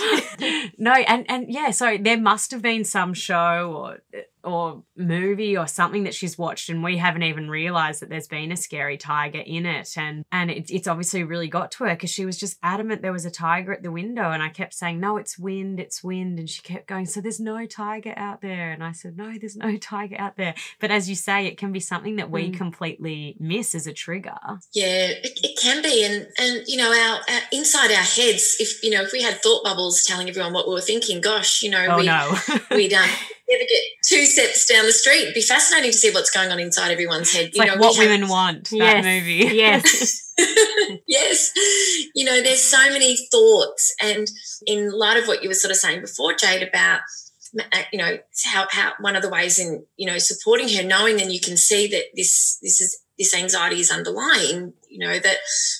no, 0.78 0.92
and 0.92 1.26
and 1.28 1.52
yeah, 1.52 1.70
so 1.70 1.98
there 2.00 2.18
must 2.18 2.50
have 2.52 2.62
been 2.62 2.84
some 2.84 3.12
show 3.12 3.74
or 3.76 4.22
or 4.46 4.84
movie 4.96 5.56
or 5.56 5.66
something 5.66 6.04
that 6.04 6.14
she's 6.14 6.38
watched 6.38 6.70
and 6.70 6.82
we 6.82 6.96
haven't 6.96 7.24
even 7.24 7.50
realized 7.50 8.00
that 8.00 8.08
there's 8.08 8.28
been 8.28 8.52
a 8.52 8.56
scary 8.56 8.96
tiger 8.96 9.42
in 9.44 9.66
it. 9.66 9.94
And 9.96 10.24
and 10.30 10.50
it, 10.50 10.70
it's 10.70 10.86
obviously 10.86 11.24
really 11.24 11.48
got 11.48 11.72
to 11.72 11.84
her 11.84 11.94
because 11.94 12.10
she 12.10 12.24
was 12.24 12.38
just 12.38 12.56
adamant 12.62 13.02
there 13.02 13.12
was 13.12 13.24
a 13.24 13.30
tiger 13.30 13.72
at 13.72 13.82
the 13.82 13.90
window 13.90 14.30
and 14.30 14.42
i 14.42 14.48
kept 14.48 14.74
saying 14.74 15.00
no 15.00 15.16
it's 15.16 15.38
wind 15.38 15.80
it's 15.80 16.02
wind. 16.02 16.38
And 16.38 16.48
she 16.48 16.62
kept 16.62 16.86
going 16.86 17.06
so 17.06 17.20
there's 17.20 17.40
no 17.40 17.66
tiger 17.66 18.14
out 18.16 18.40
there? 18.40 18.70
And 18.70 18.84
i 18.84 18.92
said 18.92 19.16
no 19.16 19.32
there's 19.38 19.56
no 19.56 19.76
tiger 19.80 20.16
out 20.18 20.36
there. 20.36 20.54
But 20.80 20.90
as 20.90 21.08
you 21.08 21.16
say 21.16 21.46
it 21.46 21.58
can 21.58 21.72
be 21.72 21.80
something 21.80 22.16
that 22.16 22.30
we 22.30 22.50
mm. 22.50 22.56
completely 22.56 23.36
miss 23.40 23.74
as 23.74 23.86
a 23.86 23.92
trigger. 23.92 24.38
Yeah 24.72 25.08
it, 25.08 25.40
it 25.42 25.58
can 25.58 25.82
be. 25.82 26.04
And 26.04 26.28
and 26.38 26.62
you 26.66 26.76
know 26.76 26.90
our, 26.90 27.16
our, 27.16 27.42
inside 27.52 27.90
our 27.90 28.04
heads 28.04 28.56
if 28.60 28.82
you 28.84 28.90
know 28.90 29.02
if 29.02 29.12
we 29.12 29.22
had 29.22 29.42
thought 29.42 29.64
bubbles 29.64 30.04
telling 30.04 30.28
everyone 30.28 30.52
what 30.52 30.68
we 30.68 30.74
were 30.74 30.80
thinking 30.80 31.20
gosh 31.20 31.62
you 31.62 31.70
know 31.70 31.86
oh, 31.90 31.98
we, 31.98 32.06
no. 32.06 32.36
we'd 32.70 32.94
um 32.94 33.08
ever 33.50 33.62
get 33.62 33.82
two 34.04 34.24
steps 34.24 34.66
down 34.66 34.86
the 34.86 34.92
street. 34.92 35.22
It'd 35.22 35.34
be 35.34 35.42
fascinating 35.42 35.92
to 35.92 35.96
see 35.96 36.10
what's 36.10 36.30
going 36.30 36.50
on 36.50 36.58
inside 36.58 36.90
everyone's 36.90 37.32
head. 37.32 37.46
It's 37.46 37.56
you 37.56 37.64
like 37.64 37.74
know, 37.74 37.80
what 37.80 37.98
women 37.98 38.28
want. 38.28 38.70
That 38.70 39.04
movie. 39.04 39.54
Yes. 39.54 40.32
yes. 41.06 41.52
You 42.14 42.24
know, 42.24 42.42
there's 42.42 42.62
so 42.62 42.90
many 42.90 43.16
thoughts, 43.30 43.94
and 44.02 44.26
in 44.66 44.90
light 44.90 45.16
of 45.16 45.28
what 45.28 45.42
you 45.42 45.48
were 45.48 45.54
sort 45.54 45.70
of 45.70 45.78
saying 45.78 46.02
before, 46.02 46.34
Jade, 46.34 46.66
about 46.66 47.00
uh, 47.58 47.82
you 47.92 47.98
know 47.98 48.18
how, 48.44 48.66
how 48.70 48.92
one 49.00 49.16
of 49.16 49.22
the 49.22 49.30
ways 49.30 49.58
in 49.58 49.84
you 49.96 50.06
know 50.06 50.18
supporting 50.18 50.68
her, 50.76 50.82
knowing 50.82 51.16
then 51.16 51.30
you 51.30 51.40
can 51.40 51.56
see 51.56 51.86
that 51.88 52.04
this 52.14 52.58
this 52.62 52.80
is 52.80 52.98
this 53.18 53.34
anxiety 53.34 53.80
is 53.80 53.90
underlying 53.90 54.74
you 54.90 54.98
know 54.98 55.18
that 55.18 55.38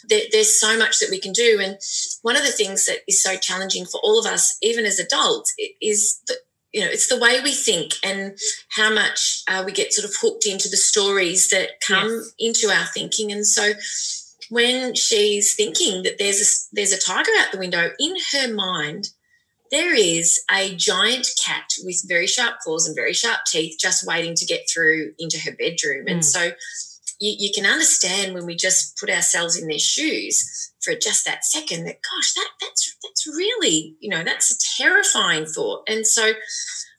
there, 0.09 0.23
there's 0.33 0.59
so 0.59 0.79
much 0.79 0.99
that 0.99 1.11
we 1.11 1.21
can 1.21 1.33
do 1.33 1.61
and 1.63 1.77
one 2.23 2.37
of 2.37 2.43
the 2.43 2.51
things 2.53 2.87
that 2.87 2.99
is 3.07 3.23
so 3.23 3.37
challenging 3.37 3.85
for 3.85 4.01
all 4.03 4.19
of 4.19 4.27
us 4.27 4.57
even 4.63 4.85
as 4.85 4.99
adults 4.99 5.55
is 5.83 6.21
that 6.29 6.39
you 6.77 6.85
know 6.85 6.91
it's 6.91 7.09
the 7.09 7.19
way 7.19 7.41
we 7.41 7.53
think 7.53 7.95
and 8.05 8.39
how 8.69 8.93
much 8.93 9.43
uh, 9.49 9.63
we 9.65 9.73
get 9.73 9.95
sort 9.95 10.05
of 10.05 10.15
hooked 10.21 10.47
into 10.47 10.69
the 10.69 10.77
stories 10.77 11.49
that 11.49 11.81
come 11.81 12.09
yes. 12.09 12.35
into 12.39 12.69
our 12.69 12.85
thinking 12.85 13.33
and 13.33 13.47
so 13.47 13.73
when 14.51 14.95
she's 14.95 15.57
thinking 15.57 16.03
that 16.03 16.19
there's 16.19 16.41
a 16.41 16.77
there's 16.77 16.93
a 16.93 17.01
tiger 17.01 17.31
out 17.41 17.51
the 17.51 17.59
window 17.59 17.91
in 17.99 18.15
her 18.33 18.53
mind 18.53 19.09
there 19.73 19.95
is 19.95 20.39
a 20.51 20.77
giant 20.77 21.27
cat 21.45 21.73
with 21.83 22.05
very 22.07 22.27
sharp 22.27 22.59
claws 22.61 22.87
and 22.87 22.95
very 22.95 23.15
sharp 23.15 23.41
teeth 23.47 23.79
just 23.81 24.07
waiting 24.07 24.35
to 24.35 24.45
get 24.45 24.69
through 24.73 25.13
into 25.19 25.41
her 25.41 25.53
bedroom 25.53 26.05
mm. 26.05 26.13
and 26.13 26.25
so 26.25 26.51
you, 27.19 27.35
you 27.39 27.51
can 27.55 27.65
understand 27.65 28.35
when 28.35 28.45
we 28.45 28.55
just 28.55 28.99
put 28.99 29.09
ourselves 29.09 29.57
in 29.57 29.67
their 29.67 29.79
shoes 29.79 30.75
for 30.87 30.95
just 30.95 31.25
that 31.25 31.45
second 31.45 31.85
that 31.85 31.99
gosh 32.03 32.33
that 32.35 32.49
that's 32.61 32.97
that's 33.03 33.27
really 33.27 33.97
you 34.01 34.09
know 34.09 34.23
that's 34.23 34.51
a 34.51 34.83
terrifying 34.83 35.45
thought 35.45 35.83
and 35.89 36.07
so 36.07 36.33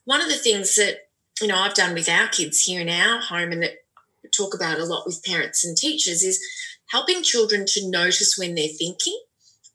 one 0.03 0.21
of 0.21 0.27
the 0.27 0.35
things 0.35 0.75
that 0.75 1.07
you 1.41 1.47
know 1.47 1.57
I've 1.57 1.73
done 1.73 1.93
with 1.93 2.09
our 2.09 2.27
kids 2.27 2.61
here 2.61 2.81
in 2.81 2.89
our 2.89 3.21
home 3.21 3.51
and 3.51 3.63
that 3.63 3.75
we 4.23 4.29
talk 4.29 4.53
about 4.53 4.79
a 4.79 4.85
lot 4.85 5.05
with 5.05 5.23
parents 5.23 5.65
and 5.65 5.77
teachers 5.77 6.21
is 6.23 6.43
helping 6.91 7.23
children 7.23 7.65
to 7.67 7.89
notice 7.89 8.37
when 8.37 8.55
they're 8.55 8.67
thinking 8.67 9.19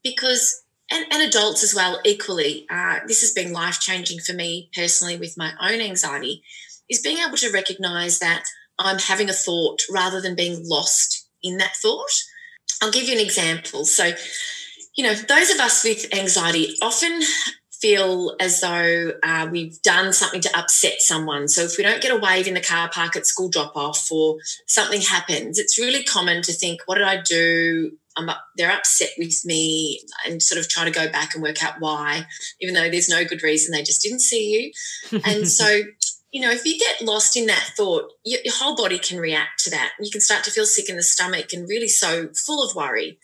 because 0.03 0.61
and, 0.91 1.05
and 1.11 1.23
adults 1.23 1.63
as 1.63 1.73
well 1.73 1.99
equally 2.05 2.67
uh, 2.69 2.99
this 3.07 3.21
has 3.21 3.31
been 3.31 3.51
life 3.51 3.79
changing 3.79 4.19
for 4.19 4.33
me 4.33 4.69
personally 4.75 5.17
with 5.17 5.35
my 5.37 5.51
own 5.59 5.81
anxiety 5.81 6.43
is 6.89 7.01
being 7.01 7.17
able 7.17 7.37
to 7.37 7.51
recognize 7.51 8.19
that 8.19 8.43
I'm 8.79 8.99
having 8.99 9.29
a 9.29 9.33
thought 9.33 9.81
rather 9.91 10.21
than 10.21 10.35
being 10.35 10.67
lost 10.67 11.27
in 11.41 11.57
that 11.57 11.75
thought. 11.75 12.11
I'll 12.83 12.91
give 12.91 13.07
you 13.07 13.13
an 13.13 13.21
example. 13.21 13.85
So, 13.85 14.11
you 14.95 15.05
know, 15.05 15.13
those 15.13 15.49
of 15.51 15.59
us 15.61 15.85
with 15.85 16.13
anxiety 16.13 16.75
often 16.81 17.21
feel 17.71 18.35
as 18.41 18.59
though 18.59 19.13
uh, 19.23 19.47
we've 19.49 19.81
done 19.81 20.11
something 20.11 20.41
to 20.41 20.57
upset 20.57 20.95
someone. 20.99 21.47
So 21.47 21.61
if 21.61 21.77
we 21.77 21.83
don't 21.83 22.01
get 22.01 22.11
a 22.11 22.19
wave 22.19 22.45
in 22.45 22.55
the 22.55 22.61
car 22.61 22.89
park 22.89 23.15
at 23.15 23.25
school 23.25 23.49
drop 23.49 23.75
off 23.77 24.11
or 24.11 24.37
something 24.67 24.99
happens, 24.99 25.59
it's 25.59 25.79
really 25.79 26.03
common 26.03 26.41
to 26.43 26.51
think, 26.51 26.81
what 26.85 26.95
did 26.95 27.05
I 27.05 27.21
do? 27.21 27.91
I'm 28.17 28.27
up, 28.27 28.41
they're 28.57 28.71
upset 28.71 29.09
with 29.17 29.43
me 29.45 30.01
and 30.27 30.41
sort 30.41 30.59
of 30.59 30.67
try 30.67 30.83
to 30.83 30.91
go 30.91 31.09
back 31.09 31.35
and 31.35 31.41
work 31.43 31.63
out 31.63 31.75
why, 31.79 32.25
even 32.59 32.75
though 32.75 32.89
there's 32.89 33.09
no 33.09 33.23
good 33.23 33.43
reason, 33.43 33.71
they 33.71 33.81
just 33.81 34.01
didn't 34.01 34.19
see 34.19 34.73
you. 35.09 35.19
and 35.25 35.47
so 35.47 35.83
you 36.33 36.41
know, 36.41 36.49
if 36.49 36.65
you 36.65 36.79
get 36.79 37.07
lost 37.07 37.37
in 37.37 37.45
that 37.45 37.71
thought, 37.77 38.11
your, 38.25 38.39
your, 38.43 38.55
whole 38.55 38.75
body 38.75 38.97
can 38.97 39.19
react 39.19 39.63
to 39.63 39.69
that. 39.69 39.91
You 39.99 40.09
can 40.09 40.19
start 40.19 40.43
to 40.45 40.51
feel 40.51 40.65
sick 40.65 40.89
in 40.89 40.95
the 40.95 41.03
stomach 41.03 41.53
and 41.53 41.69
really 41.69 41.87
so 41.87 42.29
full 42.33 42.67
of 42.67 42.75
worry. 42.75 43.19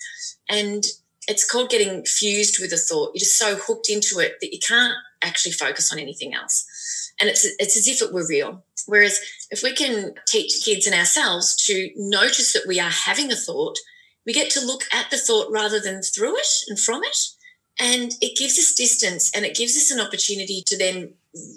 And 0.48 0.84
it's 1.28 1.50
called 1.50 1.72
getting 1.72 2.06
fused 2.06 2.62
with 2.62 2.72
a 2.72 2.78
thought. 2.78 3.12
You're 3.13 3.22
just 3.22 3.38
so 3.38 3.56
hooked 3.56 3.89
into 3.89 4.19
it 4.19 4.34
that 4.41 4.54
you 4.54 4.60
can't 4.60 4.93
actually 5.24 5.54
focus 5.54 5.91
on 5.91 5.98
anything 5.98 6.36
else. 6.36 7.12
And 7.19 7.30
it's 7.30 7.45
it's 7.58 7.76
as 7.76 7.88
if 7.88 8.02
it 8.02 8.13
were 8.13 8.28
real. 8.28 8.63
Whereas 8.86 9.19
if 9.50 9.63
we 9.63 9.74
can 9.74 10.13
teach 10.28 10.63
kids 10.63 10.86
and 10.86 10.95
ourselves 10.95 11.56
to 11.65 11.89
notice 11.98 12.54
that 12.54 12.67
we 12.67 12.80
are 12.80 12.91
having 12.91 13.32
a 13.32 13.36
thought, 13.36 13.78
we 14.26 14.34
get 14.34 14.52
to 14.52 14.65
look 14.65 14.84
at 14.93 15.10
the 15.10 15.17
thought 15.17 15.52
rather 15.52 15.80
than 15.80 16.04
through 16.04 16.38
it 16.38 16.48
and 16.67 16.80
from 16.80 17.04
it. 17.04 17.17
And 17.80 18.13
it 18.22 18.38
gives 18.38 18.60
us 18.60 18.74
distance 18.74 19.32
and 19.36 19.45
it 19.45 19.56
gives 19.56 19.76
us 19.76 19.89
an 19.89 20.00
opportunity 20.00 20.63
to 20.67 20.78
then 20.78 21.15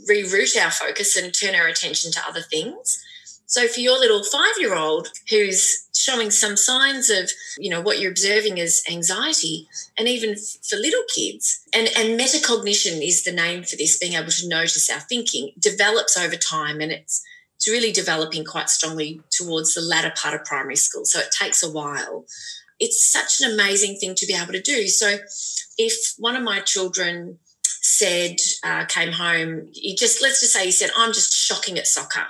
reroute 0.08 0.62
our 0.62 0.70
focus 0.70 1.16
and 1.16 1.32
turn 1.32 1.54
our 1.54 1.66
attention 1.66 2.12
to 2.12 2.20
other 2.26 2.42
things. 2.42 3.02
So 3.46 3.68
for 3.68 3.80
your 3.80 3.98
little 3.98 4.24
five 4.24 4.54
year 4.58 4.74
old 4.74 5.08
who's 5.28 5.86
showing 5.94 6.30
some 6.30 6.56
signs 6.56 7.10
of, 7.10 7.30
you 7.58 7.68
know, 7.68 7.82
what 7.82 8.00
you're 8.00 8.10
observing 8.10 8.58
as 8.58 8.82
anxiety, 8.90 9.68
and 9.98 10.08
even 10.08 10.36
for 10.36 10.76
little 10.76 11.02
kids, 11.14 11.60
and, 11.74 11.88
and 11.96 12.18
metacognition 12.18 13.06
is 13.06 13.24
the 13.24 13.32
name 13.32 13.62
for 13.64 13.76
this, 13.76 13.98
being 13.98 14.14
able 14.14 14.30
to 14.30 14.48
notice 14.48 14.88
our 14.88 15.00
thinking, 15.00 15.52
develops 15.58 16.16
over 16.16 16.36
time 16.36 16.80
and 16.80 16.92
it's 16.92 17.22
it's 17.56 17.68
really 17.68 17.92
developing 17.92 18.44
quite 18.44 18.68
strongly 18.68 19.20
towards 19.30 19.74
the 19.74 19.82
latter 19.82 20.12
part 20.16 20.34
of 20.34 20.44
primary 20.44 20.74
school. 20.74 21.04
So 21.04 21.20
it 21.20 21.28
takes 21.30 21.62
a 21.62 21.70
while. 21.70 22.24
It's 22.80 23.08
such 23.08 23.40
an 23.40 23.52
amazing 23.52 23.98
thing 23.98 24.16
to 24.16 24.26
be 24.26 24.34
able 24.34 24.52
to 24.54 24.60
do. 24.60 24.88
So 24.88 25.18
if 25.78 26.14
one 26.18 26.34
of 26.34 26.42
my 26.42 26.58
children 26.58 27.38
said, 27.98 28.36
uh, 28.64 28.84
came 28.86 29.12
home, 29.12 29.68
he 29.72 29.94
just, 29.94 30.22
let's 30.22 30.40
just 30.40 30.52
say 30.52 30.64
he 30.64 30.70
said, 30.70 30.90
I'm 30.96 31.12
just 31.12 31.32
shocking 31.32 31.78
at 31.78 31.86
soccer. 31.86 32.26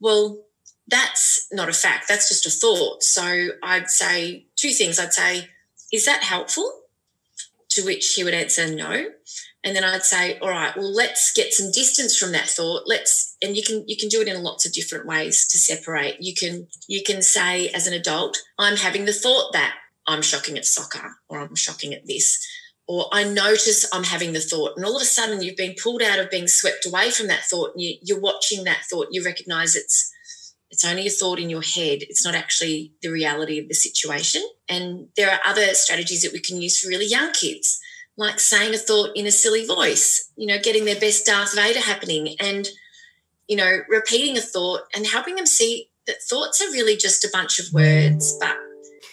Well, 0.00 0.44
that's 0.86 1.46
not 1.52 1.68
a 1.68 1.72
fact. 1.72 2.06
That's 2.08 2.28
just 2.28 2.46
a 2.46 2.50
thought. 2.50 3.02
So 3.02 3.48
I'd 3.62 3.88
say 3.88 4.46
two 4.56 4.70
things. 4.70 4.98
I'd 4.98 5.12
say, 5.12 5.48
is 5.92 6.04
that 6.06 6.22
helpful? 6.22 6.70
To 7.70 7.84
which 7.84 8.14
he 8.14 8.24
would 8.24 8.34
answer 8.34 8.74
no. 8.74 9.06
And 9.62 9.76
then 9.76 9.84
I'd 9.84 10.02
say, 10.02 10.38
all 10.40 10.50
right, 10.50 10.76
well, 10.76 10.92
let's 10.92 11.32
get 11.34 11.52
some 11.52 11.70
distance 11.70 12.16
from 12.16 12.32
that 12.32 12.48
thought. 12.48 12.84
Let's, 12.86 13.36
and 13.42 13.56
you 13.56 13.62
can, 13.62 13.84
you 13.86 13.96
can 13.96 14.08
do 14.08 14.20
it 14.20 14.28
in 14.28 14.42
lots 14.42 14.66
of 14.66 14.72
different 14.72 15.06
ways 15.06 15.46
to 15.48 15.58
separate. 15.58 16.16
You 16.20 16.34
can, 16.34 16.66
you 16.88 17.02
can 17.04 17.22
say 17.22 17.68
as 17.68 17.86
an 17.86 17.92
adult, 17.92 18.38
I'm 18.58 18.76
having 18.76 19.04
the 19.04 19.12
thought 19.12 19.52
that 19.52 19.74
I'm 20.06 20.22
shocking 20.22 20.58
at 20.58 20.64
soccer 20.64 21.16
or 21.28 21.40
I'm 21.40 21.54
shocking 21.54 21.94
at 21.94 22.06
this 22.06 22.44
or 22.90 23.06
I 23.12 23.22
notice 23.22 23.88
I'm 23.92 24.02
having 24.02 24.32
the 24.32 24.40
thought, 24.40 24.72
and 24.74 24.84
all 24.84 24.96
of 24.96 25.02
a 25.02 25.04
sudden 25.04 25.40
you've 25.40 25.56
been 25.56 25.76
pulled 25.80 26.02
out 26.02 26.18
of 26.18 26.28
being 26.28 26.48
swept 26.48 26.84
away 26.84 27.12
from 27.12 27.28
that 27.28 27.44
thought, 27.44 27.70
and 27.76 27.80
you, 27.80 28.16
are 28.16 28.20
watching 28.20 28.64
that 28.64 28.82
thought. 28.90 29.06
You 29.12 29.24
recognize 29.24 29.76
it's 29.76 30.12
it's 30.72 30.84
only 30.84 31.06
a 31.06 31.10
thought 31.10 31.38
in 31.38 31.48
your 31.48 31.62
head. 31.62 32.00
It's 32.02 32.24
not 32.24 32.34
actually 32.34 32.92
the 33.00 33.12
reality 33.12 33.60
of 33.60 33.68
the 33.68 33.74
situation. 33.74 34.42
And 34.68 35.06
there 35.16 35.30
are 35.30 35.38
other 35.46 35.72
strategies 35.74 36.22
that 36.22 36.32
we 36.32 36.40
can 36.40 36.60
use 36.60 36.80
for 36.80 36.88
really 36.88 37.06
young 37.06 37.30
kids, 37.32 37.78
like 38.16 38.40
saying 38.40 38.74
a 38.74 38.76
thought 38.76 39.10
in 39.14 39.24
a 39.24 39.30
silly 39.30 39.64
voice. 39.64 40.28
You 40.34 40.48
know, 40.48 40.58
getting 40.58 40.84
their 40.84 40.98
best 40.98 41.24
Darth 41.24 41.54
Vader 41.54 41.78
happening, 41.78 42.34
and 42.40 42.68
you 43.46 43.54
know, 43.54 43.82
repeating 43.88 44.36
a 44.36 44.40
thought 44.40 44.80
and 44.96 45.06
helping 45.06 45.36
them 45.36 45.46
see 45.46 45.90
that 46.08 46.24
thoughts 46.28 46.60
are 46.60 46.72
really 46.72 46.96
just 46.96 47.24
a 47.24 47.30
bunch 47.32 47.60
of 47.60 47.72
words. 47.72 48.36
But 48.40 48.56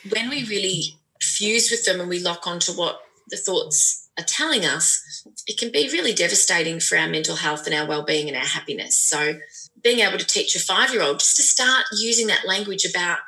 when 0.10 0.32
we 0.32 0.46
really 0.46 0.98
fuse 1.22 1.70
with 1.70 1.86
them 1.86 2.00
and 2.00 2.10
we 2.10 2.18
lock 2.18 2.48
onto 2.48 2.72
what 2.72 3.02
the 3.30 3.38
thoughts 3.38 4.10
are 4.18 4.26
telling 4.26 4.66
us, 4.66 5.24
it 5.46 5.58
can 5.58 5.72
be 5.72 5.90
really 5.92 6.13
devastating 6.13 6.80
for 6.80 6.98
our 6.98 7.08
mental 7.08 7.36
health 7.36 7.68
and 7.68 7.76
our 7.76 7.88
well-being 7.88 8.28
and 8.28 8.38
our 8.38 8.46
happiness. 8.46 9.00
So 9.00 9.36
being 9.84 10.00
able 10.00 10.18
to 10.18 10.26
teach 10.26 10.56
a 10.56 10.60
five-year-old 10.60 11.20
just 11.20 11.36
to 11.38 11.44
start 11.44 11.86
using 12.00 12.28
that 12.28 12.48
language 12.48 12.86
about 12.86 13.20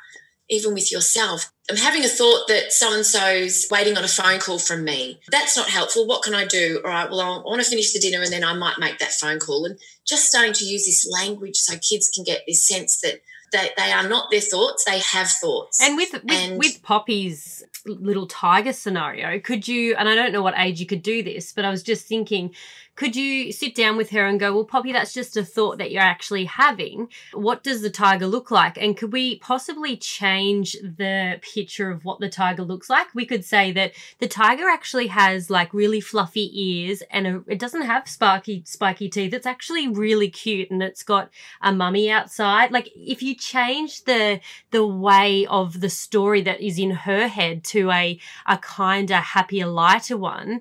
even 0.50 0.74
with 0.74 0.90
yourself. 0.90 1.52
I'm 1.70 1.76
having 1.76 2.04
a 2.04 2.08
thought 2.08 2.48
that 2.48 2.72
so 2.72 2.92
and 2.92 3.06
so's 3.06 3.68
waiting 3.70 3.96
on 3.96 4.02
a 4.02 4.08
phone 4.08 4.40
call 4.40 4.58
from 4.58 4.82
me. 4.82 5.20
That's 5.30 5.56
not 5.56 5.68
helpful. 5.68 6.08
What 6.08 6.24
can 6.24 6.34
I 6.34 6.44
do? 6.44 6.80
All 6.84 6.90
right, 6.90 7.08
well, 7.08 7.20
I 7.20 7.48
want 7.48 7.62
to 7.62 7.70
finish 7.70 7.92
the 7.92 8.00
dinner 8.00 8.20
and 8.20 8.32
then 8.32 8.42
I 8.42 8.54
might 8.54 8.80
make 8.80 8.98
that 8.98 9.12
phone 9.12 9.38
call. 9.38 9.64
And 9.64 9.78
just 10.04 10.26
starting 10.26 10.52
to 10.54 10.64
use 10.64 10.84
this 10.84 11.08
language 11.08 11.56
so 11.56 11.78
kids 11.78 12.10
can 12.12 12.24
get 12.24 12.42
this 12.48 12.66
sense 12.66 13.00
that 13.02 13.20
they, 13.52 13.70
they 13.76 13.92
are 13.92 14.08
not 14.08 14.30
their 14.30 14.40
thoughts, 14.40 14.84
they 14.84 14.98
have 14.98 15.28
thoughts. 15.28 15.80
And 15.82 15.96
with, 15.96 16.12
with, 16.12 16.30
and 16.30 16.58
with 16.58 16.82
Poppy's 16.82 17.62
little 17.86 18.26
tiger 18.26 18.72
scenario, 18.72 19.38
could 19.40 19.66
you, 19.66 19.94
and 19.96 20.08
I 20.08 20.14
don't 20.14 20.32
know 20.32 20.42
what 20.42 20.54
age 20.56 20.80
you 20.80 20.86
could 20.86 21.02
do 21.02 21.22
this, 21.22 21.52
but 21.52 21.64
I 21.64 21.70
was 21.70 21.82
just 21.82 22.06
thinking, 22.06 22.54
could 23.00 23.16
you 23.16 23.50
sit 23.50 23.74
down 23.74 23.96
with 23.96 24.10
her 24.10 24.26
and 24.26 24.38
go, 24.38 24.52
well, 24.52 24.62
Poppy, 24.66 24.92
that's 24.92 25.14
just 25.14 25.34
a 25.34 25.42
thought 25.42 25.78
that 25.78 25.90
you're 25.90 26.02
actually 26.02 26.44
having. 26.44 27.08
What 27.32 27.62
does 27.62 27.80
the 27.80 27.88
tiger 27.88 28.26
look 28.26 28.50
like? 28.50 28.76
And 28.76 28.94
could 28.94 29.10
we 29.10 29.38
possibly 29.38 29.96
change 29.96 30.72
the 30.82 31.40
picture 31.40 31.90
of 31.90 32.04
what 32.04 32.20
the 32.20 32.28
tiger 32.28 32.62
looks 32.62 32.90
like? 32.90 33.06
We 33.14 33.24
could 33.24 33.42
say 33.42 33.72
that 33.72 33.92
the 34.18 34.28
tiger 34.28 34.68
actually 34.68 35.06
has 35.06 35.48
like 35.48 35.72
really 35.72 36.02
fluffy 36.02 36.50
ears 36.52 37.02
and 37.10 37.26
a, 37.26 37.42
it 37.46 37.58
doesn't 37.58 37.86
have 37.86 38.06
sparky, 38.06 38.64
spiky 38.66 39.08
teeth. 39.08 39.32
It's 39.32 39.46
actually 39.46 39.88
really 39.88 40.28
cute 40.28 40.70
and 40.70 40.82
it's 40.82 41.02
got 41.02 41.30
a 41.62 41.72
mummy 41.72 42.10
outside. 42.10 42.70
Like 42.70 42.90
if 42.94 43.22
you 43.22 43.34
change 43.34 44.04
the, 44.04 44.40
the 44.72 44.86
way 44.86 45.46
of 45.46 45.80
the 45.80 45.88
story 45.88 46.42
that 46.42 46.60
is 46.60 46.78
in 46.78 46.90
her 46.90 47.28
head 47.28 47.64
to 47.72 47.90
a, 47.90 48.20
a 48.44 48.58
kinder, 48.58 49.14
happier, 49.14 49.68
lighter 49.68 50.18
one, 50.18 50.60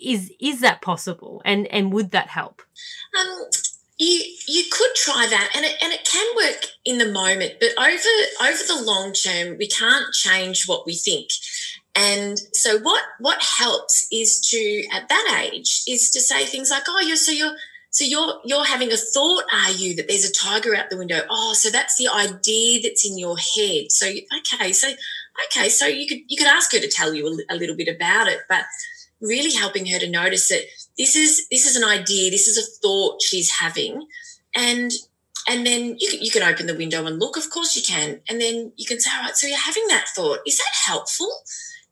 is 0.00 0.32
is 0.40 0.60
that 0.60 0.82
possible? 0.82 1.42
And 1.44 1.66
and 1.68 1.92
would 1.92 2.10
that 2.12 2.28
help? 2.28 2.62
Um 3.18 3.44
you 4.00 4.24
you 4.48 4.64
could 4.70 4.94
try 4.94 5.26
that 5.28 5.50
and 5.54 5.64
it, 5.64 5.76
and 5.82 5.92
it 5.92 6.04
can 6.04 6.26
work 6.34 6.64
in 6.86 6.96
the 6.96 7.12
moment 7.12 7.52
but 7.60 7.68
over 7.78 8.48
over 8.50 8.62
the 8.66 8.82
long 8.82 9.12
term 9.12 9.58
we 9.58 9.68
can't 9.68 10.12
change 10.14 10.66
what 10.66 10.86
we 10.86 10.94
think. 10.94 11.28
And 11.94 12.38
so 12.54 12.78
what 12.78 13.02
what 13.18 13.42
helps 13.42 14.06
is 14.10 14.40
to 14.50 14.84
at 14.92 15.08
that 15.08 15.48
age 15.52 15.82
is 15.86 16.10
to 16.10 16.20
say 16.20 16.46
things 16.46 16.70
like 16.70 16.84
oh 16.88 17.00
you're 17.00 17.16
so 17.16 17.32
you're 17.32 17.54
so 17.90 18.04
you're 18.04 18.40
you're 18.44 18.64
having 18.64 18.90
a 18.92 18.96
thought 18.96 19.44
are 19.52 19.72
you 19.72 19.96
that 19.96 20.08
there's 20.08 20.24
a 20.24 20.32
tiger 20.32 20.74
out 20.74 20.88
the 20.88 20.96
window? 20.96 21.20
Oh 21.28 21.52
so 21.52 21.68
that's 21.68 21.98
the 21.98 22.08
idea 22.08 22.80
that's 22.82 23.06
in 23.06 23.18
your 23.18 23.36
head. 23.36 23.90
So 23.90 24.06
okay 24.06 24.72
so 24.72 24.88
okay 25.46 25.68
so 25.68 25.86
you 25.86 26.06
could 26.06 26.20
you 26.28 26.38
could 26.38 26.46
ask 26.46 26.72
her 26.72 26.80
to 26.80 26.88
tell 26.88 27.12
you 27.12 27.26
a, 27.26 27.54
a 27.54 27.56
little 27.56 27.76
bit 27.76 27.94
about 27.94 28.28
it 28.28 28.40
but 28.48 28.64
really 29.20 29.54
helping 29.54 29.86
her 29.86 29.98
to 29.98 30.10
notice 30.10 30.48
that 30.48 30.62
this 30.96 31.16
is 31.16 31.46
this 31.50 31.66
is 31.66 31.76
an 31.76 31.84
idea, 31.84 32.30
this 32.30 32.48
is 32.48 32.58
a 32.58 32.80
thought 32.82 33.22
she's 33.22 33.50
having, 33.50 34.06
and 34.54 34.92
and 35.48 35.66
then 35.66 35.96
you 35.98 36.10
can, 36.10 36.20
you 36.22 36.30
can 36.30 36.42
open 36.42 36.66
the 36.66 36.74
window 36.76 37.06
and 37.06 37.18
look. 37.18 37.36
Of 37.36 37.50
course 37.50 37.76
you 37.76 37.82
can, 37.82 38.20
and 38.28 38.40
then 38.40 38.72
you 38.76 38.86
can 38.86 39.00
say, 39.00 39.10
all 39.14 39.22
right, 39.22 39.36
so 39.36 39.46
you're 39.46 39.58
having 39.58 39.86
that 39.88 40.08
thought. 40.08 40.40
Is 40.46 40.58
that 40.58 40.72
helpful? 40.86 41.30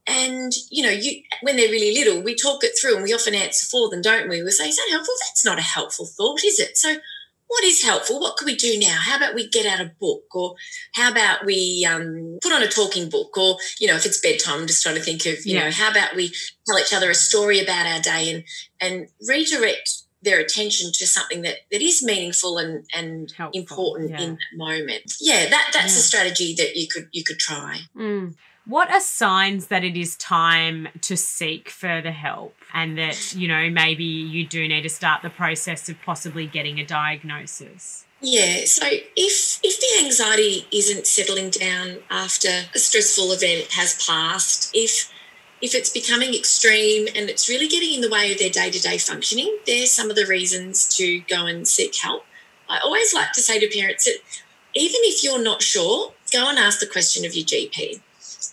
And 0.07 0.53
you 0.71 0.83
know, 0.83 0.91
you 0.91 1.23
when 1.43 1.57
they're 1.57 1.71
really 1.71 1.93
little, 1.93 2.23
we 2.23 2.35
talk 2.35 2.65
it 2.65 2.73
through, 2.81 2.97
and 2.97 3.05
we 3.05 3.15
often 3.15 3.35
answer 3.35 3.67
for 3.67 3.91
them, 3.91 4.01
don't 4.01 4.29
we? 4.29 4.43
We 4.43 4.51
say, 4.51 4.69
"Is 4.69 4.77
that 4.77 4.89
helpful?" 4.91 5.15
That's 5.29 5.45
not 5.45 5.59
a 5.59 5.63
helpful 5.63 6.07
thought, 6.07 6.45
is 6.45 6.59
it? 6.59 6.79
So 6.79 6.97
what 7.49 7.65
is 7.65 7.83
helpful? 7.83 8.21
What 8.21 8.37
can 8.37 8.47
we 8.47 8.55
do 8.55 8.79
now? 8.79 8.97
How 9.01 9.17
about 9.17 9.35
we 9.35 9.49
get 9.49 9.67
out 9.67 9.81
a 9.81 9.91
book, 9.99 10.25
or 10.35 10.55
how 10.95 11.11
about 11.11 11.45
we 11.45 11.87
um, 11.91 12.39
put 12.43 12.53
on 12.53 12.63
a 12.63 12.69
talking 12.69 13.09
book, 13.09 13.37
or 13.37 13.57
you 13.81 13.89
know, 13.89 13.97
if 13.97 14.07
it's 14.07 14.21
bedtime, 14.21 14.61
I'm 14.61 14.67
just 14.67 14.83
trying 14.83 14.97
to 14.97 15.03
think 15.03 15.27
of 15.27 15.45
you 15.47 15.57
yeah. 15.57 15.65
know, 15.65 15.71
how 15.71 15.91
about 15.91 16.15
we 16.15 16.33
tell 16.67 16.79
each 16.79 16.93
other 16.93 17.11
a 17.11 17.15
story 17.15 17.61
about 17.61 17.87
our 17.87 18.01
day 18.01 18.33
and 18.33 18.45
and 18.81 19.09
redirect 19.27 20.03
their 20.21 20.41
attention 20.41 20.91
to 20.93 21.07
something 21.07 21.43
that, 21.43 21.57
that 21.71 21.81
is 21.81 22.03
meaningful 22.03 22.59
and 22.59 22.85
and 22.95 23.33
Helpful, 23.33 23.59
important 23.59 24.11
yeah. 24.11 24.21
in 24.21 24.31
that 24.33 24.57
moment. 24.57 25.13
Yeah, 25.21 25.49
that 25.49 25.71
that's 25.73 25.95
yeah. 25.95 26.01
a 26.01 26.03
strategy 26.03 26.55
that 26.59 26.77
you 26.77 26.87
could 26.87 27.09
you 27.13 27.25
could 27.25 27.39
try. 27.39 27.81
Mm. 27.97 28.35
What 28.69 28.91
are 28.91 29.01
signs 29.01 29.69
that 29.69 29.83
it 29.83 29.97
is 29.97 30.15
time 30.17 30.89
to 31.01 31.17
seek 31.17 31.71
further 31.71 32.11
help 32.11 32.55
and 32.75 32.99
that, 32.99 33.35
you 33.35 33.49
know, 33.49 33.71
maybe 33.71 34.05
you 34.05 34.47
do 34.47 34.69
need 34.69 34.83
to 34.83 34.91
start 34.91 35.23
the 35.23 35.31
process 35.31 35.89
of 35.89 35.97
possibly 36.03 36.47
getting 36.47 36.79
a 36.79 36.85
diagnosis? 36.85 38.05
Yeah, 38.21 38.67
so 38.67 38.85
if 39.17 39.59
if 39.63 39.81
the 39.81 40.05
anxiety 40.05 40.67
isn't 40.71 41.07
settling 41.07 41.49
down 41.49 42.01
after 42.11 42.51
a 42.75 42.79
stressful 42.79 43.33
event 43.33 43.73
has 43.73 44.07
passed, 44.07 44.71
if 44.75 45.11
if 45.63 45.75
it's 45.75 45.89
becoming 45.89 46.35
extreme 46.35 47.07
and 47.17 47.31
it's 47.31 47.49
really 47.49 47.69
getting 47.69 47.95
in 47.95 48.01
the 48.03 48.11
way 48.11 48.33
of 48.33 48.39
their 48.39 48.51
day-to-day 48.51 48.99
functioning, 48.99 49.61
there's 49.67 49.91
some 49.91 50.11
of 50.11 50.17
the 50.17 50.27
reasons 50.27 50.95
to 50.99 51.21
go 51.21 51.47
and 51.47 51.67
seek 51.67 51.97
help. 51.97 52.27
I 52.69 52.81
always 52.81 53.15
like 53.15 53.33
to 53.33 53.41
say 53.41 53.59
to 53.59 53.81
parents 53.81 54.05
that 54.05 54.19
even 54.75 55.01
if 55.05 55.25
you're 55.25 55.43
not 55.43 55.63
sure, 55.63 56.13
go 56.31 56.51
and 56.51 56.59
ask 56.59 56.81
the 56.81 56.87
question 56.87 57.25
of 57.25 57.35
your 57.35 57.47
GP 57.47 58.03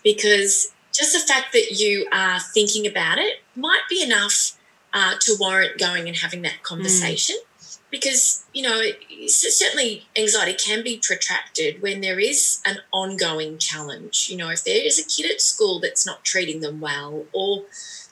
because 0.03 0.71
just 0.93 1.13
the 1.13 1.19
fact 1.19 1.51
that 1.53 1.71
you 1.71 2.07
are 2.11 2.39
thinking 2.39 2.87
about 2.87 3.17
it 3.17 3.41
might 3.55 3.81
be 3.89 4.01
enough 4.01 4.57
uh, 4.93 5.15
to 5.19 5.35
warrant 5.39 5.77
going 5.77 6.07
and 6.07 6.17
having 6.17 6.41
that 6.43 6.63
conversation. 6.63 7.35
Mm. 7.35 7.79
Because, 7.91 8.45
you 8.53 8.63
know, 8.63 8.81
certainly 9.27 10.05
anxiety 10.17 10.53
can 10.53 10.83
be 10.83 10.99
protracted 11.01 11.81
when 11.81 12.01
there 12.01 12.19
is 12.19 12.61
an 12.65 12.79
ongoing 12.91 13.57
challenge. 13.57 14.27
You 14.29 14.37
know, 14.37 14.49
if 14.49 14.63
there 14.63 14.85
is 14.85 14.99
a 14.99 15.03
kid 15.03 15.31
at 15.31 15.39
school 15.39 15.79
that's 15.79 16.05
not 16.05 16.25
treating 16.25 16.61
them 16.61 16.81
well, 16.81 17.25
or 17.31 17.63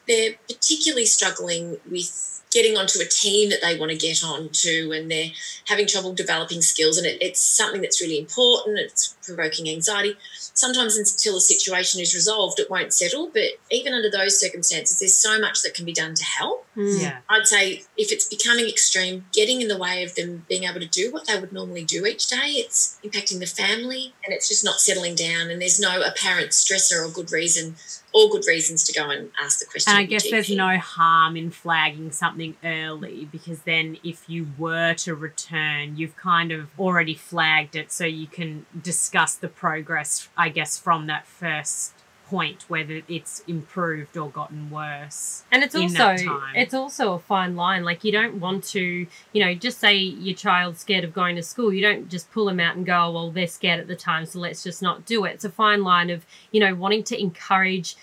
they're 0.08 0.36
particularly 0.48 1.06
struggling 1.06 1.78
with 1.90 2.43
getting 2.54 2.78
onto 2.78 3.00
a 3.00 3.06
team 3.06 3.50
that 3.50 3.60
they 3.62 3.78
want 3.78 3.92
to 3.92 3.98
get 3.98 4.24
onto 4.24 4.92
and 4.94 5.10
they're 5.10 5.32
having 5.68 5.88
trouble 5.88 6.14
developing 6.14 6.62
skills 6.62 6.98
and 6.98 7.08
it, 7.08 7.18
it's 7.22 7.40
something 7.40 7.82
that's 7.82 8.00
really 8.00 8.20
important 8.20 8.78
it's 8.78 9.16
provoking 9.24 9.68
anxiety 9.68 10.16
sometimes 10.54 10.96
until 10.96 11.34
the 11.34 11.42
situation 11.42 12.00
is 12.00 12.14
resolved 12.14 12.60
it 12.60 12.70
won't 12.70 12.94
settle 12.94 13.30
but 13.34 13.44
even 13.72 13.94
under 13.94 14.10
those 14.10 14.40
circumstances 14.40 15.00
there's 15.00 15.16
so 15.16 15.40
much 15.40 15.62
that 15.64 15.74
can 15.74 15.86
be 15.86 15.94
done 15.94 16.14
to 16.14 16.24
help 16.24 16.66
mm. 16.76 17.02
yeah. 17.02 17.18
i'd 17.30 17.48
say 17.48 17.84
if 17.98 18.12
it's 18.12 18.28
becoming 18.28 18.68
extreme 18.70 19.26
getting 19.34 19.62
in 19.62 19.68
the 19.68 19.78
way 19.78 20.04
of 20.04 20.14
them 20.16 20.46
being 20.48 20.64
able 20.64 20.80
to 20.80 20.88
do 20.88 21.12
what 21.12 21.26
they 21.28 21.40
would 21.40 21.52
normally 21.52 21.84
do 21.84 22.06
each 22.06 22.28
day 22.28 22.52
it's 22.64 23.00
impacting 23.04 23.40
the 23.40 23.48
family 23.48 24.14
and 24.24 24.34
it's 24.34 24.48
just 24.48 24.64
not 24.64 24.76
settling 24.76 25.16
down 25.16 25.50
and 25.50 25.60
there's 25.60 25.80
no 25.80 26.02
apparent 26.02 26.52
stressor 26.52 27.04
or 27.04 27.12
good 27.12 27.32
reason 27.32 27.76
all 28.14 28.30
good 28.30 28.46
reasons 28.48 28.84
to 28.86 28.94
go 28.94 29.10
and 29.10 29.32
ask 29.42 29.60
the 29.60 29.66
question. 29.66 29.92
And 29.92 30.00
I 30.00 30.06
guess 30.06 30.30
there's 30.30 30.50
no 30.50 30.78
harm 30.78 31.36
in 31.36 31.50
flagging 31.50 32.12
something 32.12 32.43
early 32.64 33.28
because 33.32 33.62
then 33.62 33.98
if 34.04 34.30
you 34.30 34.48
were 34.58 34.94
to 34.96 35.16
return, 35.16 35.98
you've 35.98 36.16
kind 36.16 36.52
of 36.52 36.68
already 36.80 37.16
flagged 37.16 37.76
it 37.76 37.92
so 37.92 38.06
you 38.06 38.28
can 38.28 38.66
discuss 38.82 39.36
the 39.36 39.48
progress, 39.48 40.30
I 40.38 40.50
guess, 40.50 40.78
from 40.78 41.08
that 41.08 41.28
first 41.28 41.94
point 42.26 42.66
whether 42.68 43.02
it's 43.08 43.44
improved 43.48 44.18
or 44.18 44.30
gotten 44.30 44.72
worse 44.72 45.44
and 45.52 45.62
it's 45.62 45.76
also 45.76 46.16
it's 46.56 46.74
also 46.74 47.14
a 47.14 47.20
fine 47.20 47.56
line. 47.56 47.84
Like 47.84 48.04
you 48.04 48.12
don't 48.12 48.40
want 48.40 48.64
to 48.70 49.06
you 49.34 49.46
know 49.46 49.54
just 49.54 49.80
say 49.80 49.96
your 49.96 50.36
child's 50.36 50.80
scared 50.80 51.04
of 51.04 51.14
going 51.14 51.36
to 51.36 51.44
school. 51.44 51.72
You 51.74 51.82
don't 51.82 52.10
just 52.10 52.32
pull 52.32 52.46
them 52.46 52.60
out 52.60 52.76
and 52.76 52.86
go 52.86 53.08
oh, 53.08 53.12
well 53.12 53.32
they're 53.32 53.46
scared 53.46 53.80
at 53.80 53.88
the 53.88 53.96
time 53.96 54.26
so 54.26 54.40
let's 54.40 54.64
just 54.64 54.82
not 54.82 55.06
do 55.06 55.26
it. 55.26 55.34
It's 55.34 55.46
a 55.46 55.50
fine 55.50 55.84
line 55.84 56.10
of 56.10 56.26
you 56.52 56.60
know 56.60 56.74
wanting 56.74 57.04
to 57.06 57.20
encourage 57.20 57.96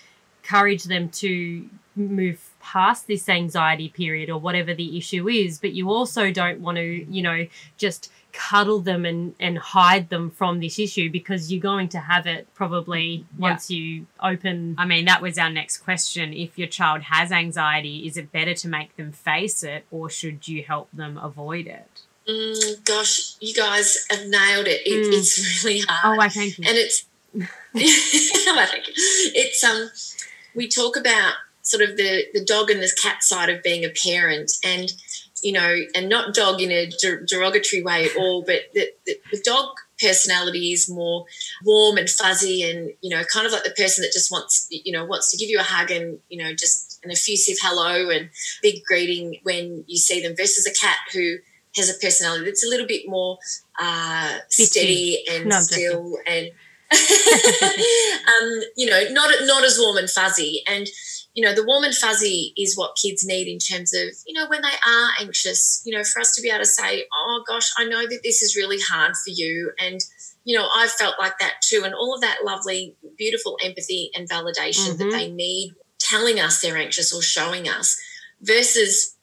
encourage 0.43 0.85
them 0.85 1.09
to 1.09 1.67
move 1.95 2.50
past 2.61 3.07
this 3.07 3.27
anxiety 3.27 3.89
period 3.89 4.29
or 4.29 4.39
whatever 4.39 4.73
the 4.73 4.97
issue 4.97 5.27
is 5.27 5.59
but 5.59 5.73
you 5.73 5.89
also 5.89 6.31
don't 6.31 6.61
want 6.61 6.77
to 6.77 7.05
you 7.11 7.21
know 7.21 7.45
just 7.77 8.11
cuddle 8.31 8.79
them 8.79 9.05
and, 9.05 9.35
and 9.39 9.57
hide 9.57 10.09
them 10.09 10.29
from 10.29 10.59
this 10.59 10.79
issue 10.79 11.09
because 11.09 11.51
you're 11.51 11.61
going 11.61 11.89
to 11.89 11.99
have 11.99 12.25
it 12.25 12.47
probably 12.53 13.25
once 13.37 13.69
yeah. 13.69 13.77
you 13.77 14.07
open. 14.21 14.75
I 14.77 14.85
mean, 14.85 15.05
that 15.05 15.21
was 15.21 15.37
our 15.37 15.49
next 15.49 15.79
question. 15.79 16.33
If 16.33 16.57
your 16.57 16.67
child 16.67 17.03
has 17.03 17.31
anxiety, 17.31 18.07
is 18.07 18.17
it 18.17 18.31
better 18.31 18.53
to 18.53 18.67
make 18.67 18.95
them 18.97 19.11
face 19.11 19.63
it 19.63 19.85
or 19.91 20.09
should 20.09 20.47
you 20.47 20.63
help 20.63 20.89
them 20.93 21.17
avoid 21.17 21.67
it? 21.67 22.01
Mm, 22.27 22.83
gosh, 22.85 23.35
you 23.39 23.53
guys 23.53 24.05
have 24.09 24.27
nailed 24.27 24.67
it. 24.67 24.81
it 24.85 25.07
mm. 25.07 25.17
It's 25.17 25.63
really 25.63 25.81
hard. 25.87 26.19
Oh, 26.19 26.21
I 26.21 26.29
thank 26.29 26.57
you. 26.57 26.65
And 26.67 26.77
it's, 26.77 27.05
I 27.35 28.65
thank 28.65 28.87
you. 28.87 28.93
It's, 28.95 29.63
um, 29.63 29.89
we 30.53 30.67
talk 30.67 30.97
about 30.97 31.33
sort 31.71 31.87
of 31.87 31.97
the, 31.97 32.25
the 32.33 32.43
dog 32.43 32.69
and 32.69 32.81
the 32.81 32.91
cat 33.01 33.23
side 33.23 33.49
of 33.49 33.63
being 33.63 33.85
a 33.85 33.89
parent 33.89 34.51
and 34.63 34.91
you 35.43 35.51
know, 35.51 35.75
and 35.95 36.07
not 36.07 36.35
dog 36.35 36.61
in 36.61 36.71
a 36.71 36.89
derogatory 37.25 37.81
way 37.81 38.05
at 38.05 38.15
all, 38.15 38.43
but 38.43 38.61
the, 38.73 38.91
the, 39.05 39.17
the, 39.31 39.41
dog 39.43 39.75
personality 39.99 40.71
is 40.71 40.87
more 40.87 41.25
warm 41.65 41.97
and 41.97 42.09
fuzzy 42.09 42.61
and, 42.61 42.91
you 43.01 43.09
know, 43.09 43.23
kind 43.23 43.47
of 43.47 43.51
like 43.51 43.63
the 43.63 43.71
person 43.71 44.03
that 44.03 44.13
just 44.13 44.31
wants, 44.31 44.67
you 44.69 44.91
know, 44.91 45.03
wants 45.03 45.31
to 45.31 45.37
give 45.37 45.49
you 45.49 45.59
a 45.59 45.63
hug 45.63 45.89
and, 45.89 46.19
you 46.29 46.41
know, 46.43 46.51
just 46.53 46.99
an 47.03 47.11
effusive 47.11 47.57
hello 47.61 48.09
and 48.09 48.29
big 48.61 48.83
greeting 48.85 49.39
when 49.43 49.83
you 49.87 49.97
see 49.97 50.21
them 50.21 50.35
versus 50.35 50.67
a 50.67 50.73
cat 50.73 50.97
who 51.11 51.37
has 51.75 51.89
a 51.89 51.99
personality 51.99 52.45
that's 52.45 52.65
a 52.65 52.69
little 52.69 52.87
bit 52.87 53.03
more 53.07 53.37
uh, 53.79 54.37
steady 54.49 55.23
and 55.31 55.47
no, 55.47 55.59
still 55.59 56.17
and 56.27 56.47
um, 56.91 58.61
you 58.75 58.85
know 58.89 59.01
not 59.11 59.33
not 59.43 59.63
as 59.63 59.79
warm 59.79 59.95
and 59.95 60.09
fuzzy. 60.09 60.61
And 60.67 60.85
you 61.33 61.45
know 61.45 61.53
the 61.53 61.65
warm 61.65 61.83
and 61.83 61.95
fuzzy 61.95 62.53
is 62.57 62.77
what 62.77 62.97
kids 63.01 63.25
need 63.25 63.47
in 63.47 63.57
terms 63.57 63.93
of 63.93 64.09
you 64.25 64.33
know 64.33 64.47
when 64.49 64.61
they 64.61 64.67
are 64.67 65.09
anxious 65.19 65.81
you 65.85 65.95
know 65.95 66.03
for 66.03 66.19
us 66.19 66.33
to 66.33 66.41
be 66.41 66.49
able 66.49 66.59
to 66.59 66.65
say 66.65 67.05
oh 67.13 67.43
gosh 67.47 67.71
i 67.77 67.85
know 67.85 68.01
that 68.01 68.19
this 68.23 68.41
is 68.41 68.55
really 68.55 68.79
hard 68.79 69.15
for 69.15 69.29
you 69.29 69.71
and 69.79 70.01
you 70.43 70.57
know 70.57 70.67
i 70.75 70.87
felt 70.87 71.15
like 71.19 71.37
that 71.39 71.55
too 71.61 71.83
and 71.85 71.93
all 71.93 72.13
of 72.13 72.21
that 72.21 72.39
lovely 72.43 72.95
beautiful 73.17 73.57
empathy 73.63 74.11
and 74.15 74.29
validation 74.29 74.89
mm-hmm. 74.89 74.97
that 74.97 75.11
they 75.11 75.31
need 75.31 75.73
telling 75.99 76.39
us 76.39 76.61
they're 76.61 76.77
anxious 76.77 77.13
or 77.13 77.21
showing 77.21 77.67
us 77.67 77.99
versus 78.41 79.15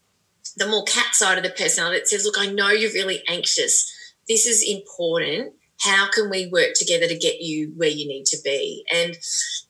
the 0.56 0.66
more 0.66 0.84
cat 0.84 1.14
side 1.14 1.36
of 1.36 1.44
the 1.44 1.50
personality 1.50 1.98
that 1.98 2.09
says 2.09 2.24
look 2.24 2.38
i 2.38 2.46
know 2.46 2.70
you're 2.70 2.92
really 2.92 3.22
anxious 3.28 3.92
this 4.28 4.46
is 4.46 4.62
important 4.62 5.52
how 5.81 6.11
can 6.11 6.31
we 6.31 6.49
work 6.49 6.74
together 6.74 7.07
to 7.07 7.16
get 7.16 7.41
you 7.41 7.72
where 7.76 7.89
you 7.89 8.07
need 8.09 8.24
to 8.26 8.39
be? 8.45 8.85
And 8.93 9.16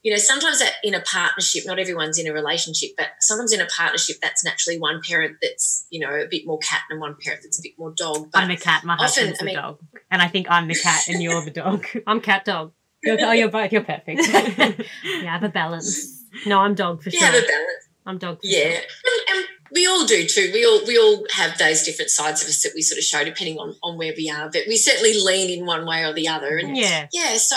you 0.03 0.13
know 0.13 0.19
sometimes 0.19 0.59
that 0.61 0.75
in 0.83 0.95
a 0.95 1.01
partnership 1.01 1.65
not 1.67 1.79
everyone's 1.79 2.19
in 2.19 2.27
a 2.27 2.33
relationship 2.33 2.91
but 2.97 3.09
sometimes 3.21 3.53
in 3.53 3.61
a 3.61 3.67
partnership 3.67 4.17
that's 4.23 4.45
naturally 4.45 4.79
one 4.79 5.01
parent 5.07 5.37
that's 5.43 5.87
you 5.91 6.01
know 6.01 6.15
a 6.15 6.27
bit 6.27 6.47
more 6.47 6.59
cat 6.59 6.83
and 6.91 7.01
one 7.01 7.17
parent 7.23 7.43
that's 7.43 7.59
a 7.59 7.63
bit 7.63 7.73
more 7.79 7.93
dog 7.97 8.31
but 8.33 8.43
i'm 8.43 8.49
the 8.49 8.57
cat 8.57 8.85
my 8.85 8.97
husband's 8.97 9.35
often, 9.35 9.47
the 9.47 9.53
I 9.53 9.55
mean, 9.55 9.63
dog. 9.63 9.79
And 10.11 10.23
i 10.23 10.29
think 10.29 10.47
i'm 10.51 10.69
the 10.69 10.75
cat 10.75 11.09
and 11.09 11.23
you're 11.23 11.45
the 11.45 11.51
dog. 11.51 11.87
I'm 12.07 12.21
cat 12.21 12.45
dog. 12.45 12.73
You're, 13.03 13.19
oh 13.21 13.33
you're 13.33 13.51
both 13.51 13.73
you're 13.73 13.85
perfect. 13.85 14.21
Yeah 15.05 15.31
I 15.31 15.33
have 15.33 15.43
a 15.43 15.49
balance. 15.49 16.25
No 16.47 16.61
i'm 16.61 16.75
dog 16.75 17.03
for 17.03 17.11
sure 17.11 17.25
have 17.25 17.35
a 17.35 17.47
balance. 17.47 17.89
I'm 18.07 18.19
dog 18.19 18.39
yeah. 18.43 18.71
sure. 18.71 18.71
and, 18.71 19.37
and 19.37 19.47
we 19.73 19.87
all 19.87 20.07
do 20.07 20.27
too. 20.27 20.51
We 20.53 20.65
all 20.65 20.81
we 20.87 20.99
all 20.99 21.25
have 21.35 21.59
those 21.59 21.83
different 21.83 22.11
sides 22.11 22.43
of 22.43 22.49
us 22.49 22.63
that 22.63 22.73
we 22.75 22.83
sort 22.83 22.99
of 22.99 23.05
show 23.05 23.25
depending 23.25 23.59
on 23.59 23.77
on 23.83 23.99
where 23.99 24.15
we 24.17 24.31
are. 24.31 24.51
But 24.51 24.63
we 24.67 24.77
certainly 24.77 25.15
lean 25.19 25.59
in 25.59 25.67
one 25.67 25.87
way 25.87 26.05
or 26.05 26.13
the 26.13 26.29
other. 26.29 26.57
And 26.57 26.77
yeah, 26.77 27.09
yeah. 27.13 27.37
So 27.37 27.57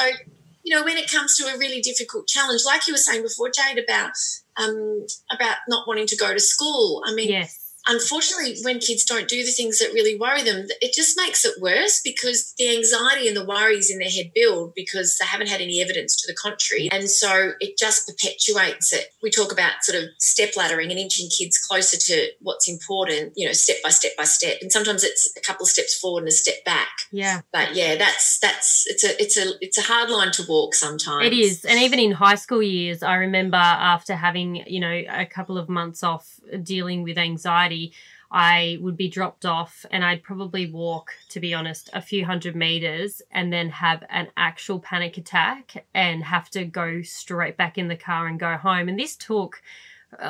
you 0.63 0.75
know, 0.75 0.83
when 0.83 0.97
it 0.97 1.11
comes 1.11 1.37
to 1.37 1.45
a 1.45 1.57
really 1.57 1.81
difficult 1.81 2.27
challenge, 2.27 2.61
like 2.65 2.87
you 2.87 2.93
were 2.93 2.97
saying 2.97 3.23
before, 3.23 3.49
Jade, 3.49 3.83
about 3.83 4.11
um 4.57 5.05
about 5.31 5.57
not 5.67 5.87
wanting 5.87 6.07
to 6.07 6.17
go 6.17 6.33
to 6.33 6.39
school. 6.39 7.03
I 7.05 7.13
mean, 7.13 7.29
yes 7.29 7.60
unfortunately, 7.87 8.57
when 8.63 8.79
kids 8.79 9.03
don't 9.03 9.27
do 9.27 9.43
the 9.43 9.51
things 9.51 9.79
that 9.79 9.93
really 9.93 10.17
worry 10.17 10.43
them, 10.43 10.67
it 10.81 10.93
just 10.93 11.17
makes 11.17 11.45
it 11.45 11.61
worse 11.61 12.01
because 12.03 12.53
the 12.57 12.75
anxiety 12.75 13.27
and 13.27 13.35
the 13.35 13.45
worries 13.45 13.91
in 13.91 13.99
their 13.99 14.09
head 14.09 14.31
build 14.33 14.73
because 14.75 15.17
they 15.17 15.25
haven't 15.25 15.49
had 15.49 15.61
any 15.61 15.81
evidence 15.81 16.15
to 16.21 16.31
the 16.31 16.35
contrary. 16.35 16.89
And 16.91 17.09
so 17.09 17.53
it 17.59 17.77
just 17.77 18.07
perpetuates 18.07 18.93
it. 18.93 19.07
We 19.21 19.29
talk 19.29 19.51
about 19.51 19.83
sort 19.83 20.01
of 20.01 20.09
step 20.19 20.51
laddering 20.55 20.89
and 20.89 20.99
inching 20.99 21.29
kids 21.29 21.57
closer 21.57 21.97
to 21.97 22.31
what's 22.41 22.69
important, 22.69 23.33
you 23.35 23.47
know, 23.47 23.53
step 23.53 23.77
by 23.83 23.89
step 23.89 24.11
by 24.17 24.23
step. 24.23 24.57
And 24.61 24.71
sometimes 24.71 25.03
it's 25.03 25.31
a 25.37 25.41
couple 25.41 25.63
of 25.63 25.69
steps 25.69 25.97
forward 25.97 26.21
and 26.21 26.29
a 26.29 26.31
step 26.31 26.63
back. 26.65 26.89
Yeah. 27.11 27.41
But 27.51 27.75
yeah, 27.75 27.95
that's 27.95 28.39
that's 28.39 28.85
it's 28.87 29.03
a 29.03 29.21
it's 29.21 29.37
a 29.37 29.53
it's 29.61 29.77
a 29.77 29.81
hard 29.81 30.09
line 30.09 30.31
to 30.33 30.43
walk 30.47 30.75
sometimes. 30.75 31.25
It 31.25 31.33
is. 31.33 31.65
And 31.65 31.79
even 31.79 31.99
in 31.99 32.11
high 32.11 32.35
school 32.35 32.61
years, 32.61 33.03
I 33.03 33.15
remember 33.15 33.57
after 33.57 34.15
having, 34.15 34.63
you 34.67 34.79
know, 34.79 35.03
a 35.09 35.25
couple 35.25 35.57
of 35.57 35.69
months 35.69 36.03
off 36.03 36.39
dealing 36.63 37.03
with 37.03 37.17
anxiety 37.17 37.93
I 38.31 38.77
would 38.79 38.95
be 38.95 39.09
dropped 39.09 39.45
off 39.45 39.85
and 39.91 40.05
I'd 40.05 40.23
probably 40.23 40.71
walk, 40.71 41.11
to 41.29 41.41
be 41.41 41.53
honest, 41.53 41.89
a 41.91 42.01
few 42.01 42.25
hundred 42.25 42.55
meters 42.55 43.21
and 43.29 43.51
then 43.51 43.69
have 43.69 44.05
an 44.09 44.29
actual 44.37 44.79
panic 44.79 45.17
attack 45.17 45.85
and 45.93 46.23
have 46.23 46.49
to 46.51 46.63
go 46.63 47.01
straight 47.01 47.57
back 47.57 47.77
in 47.77 47.89
the 47.89 47.97
car 47.97 48.27
and 48.27 48.39
go 48.39 48.55
home. 48.55 48.87
And 48.87 48.97
this 48.97 49.17
took 49.17 49.61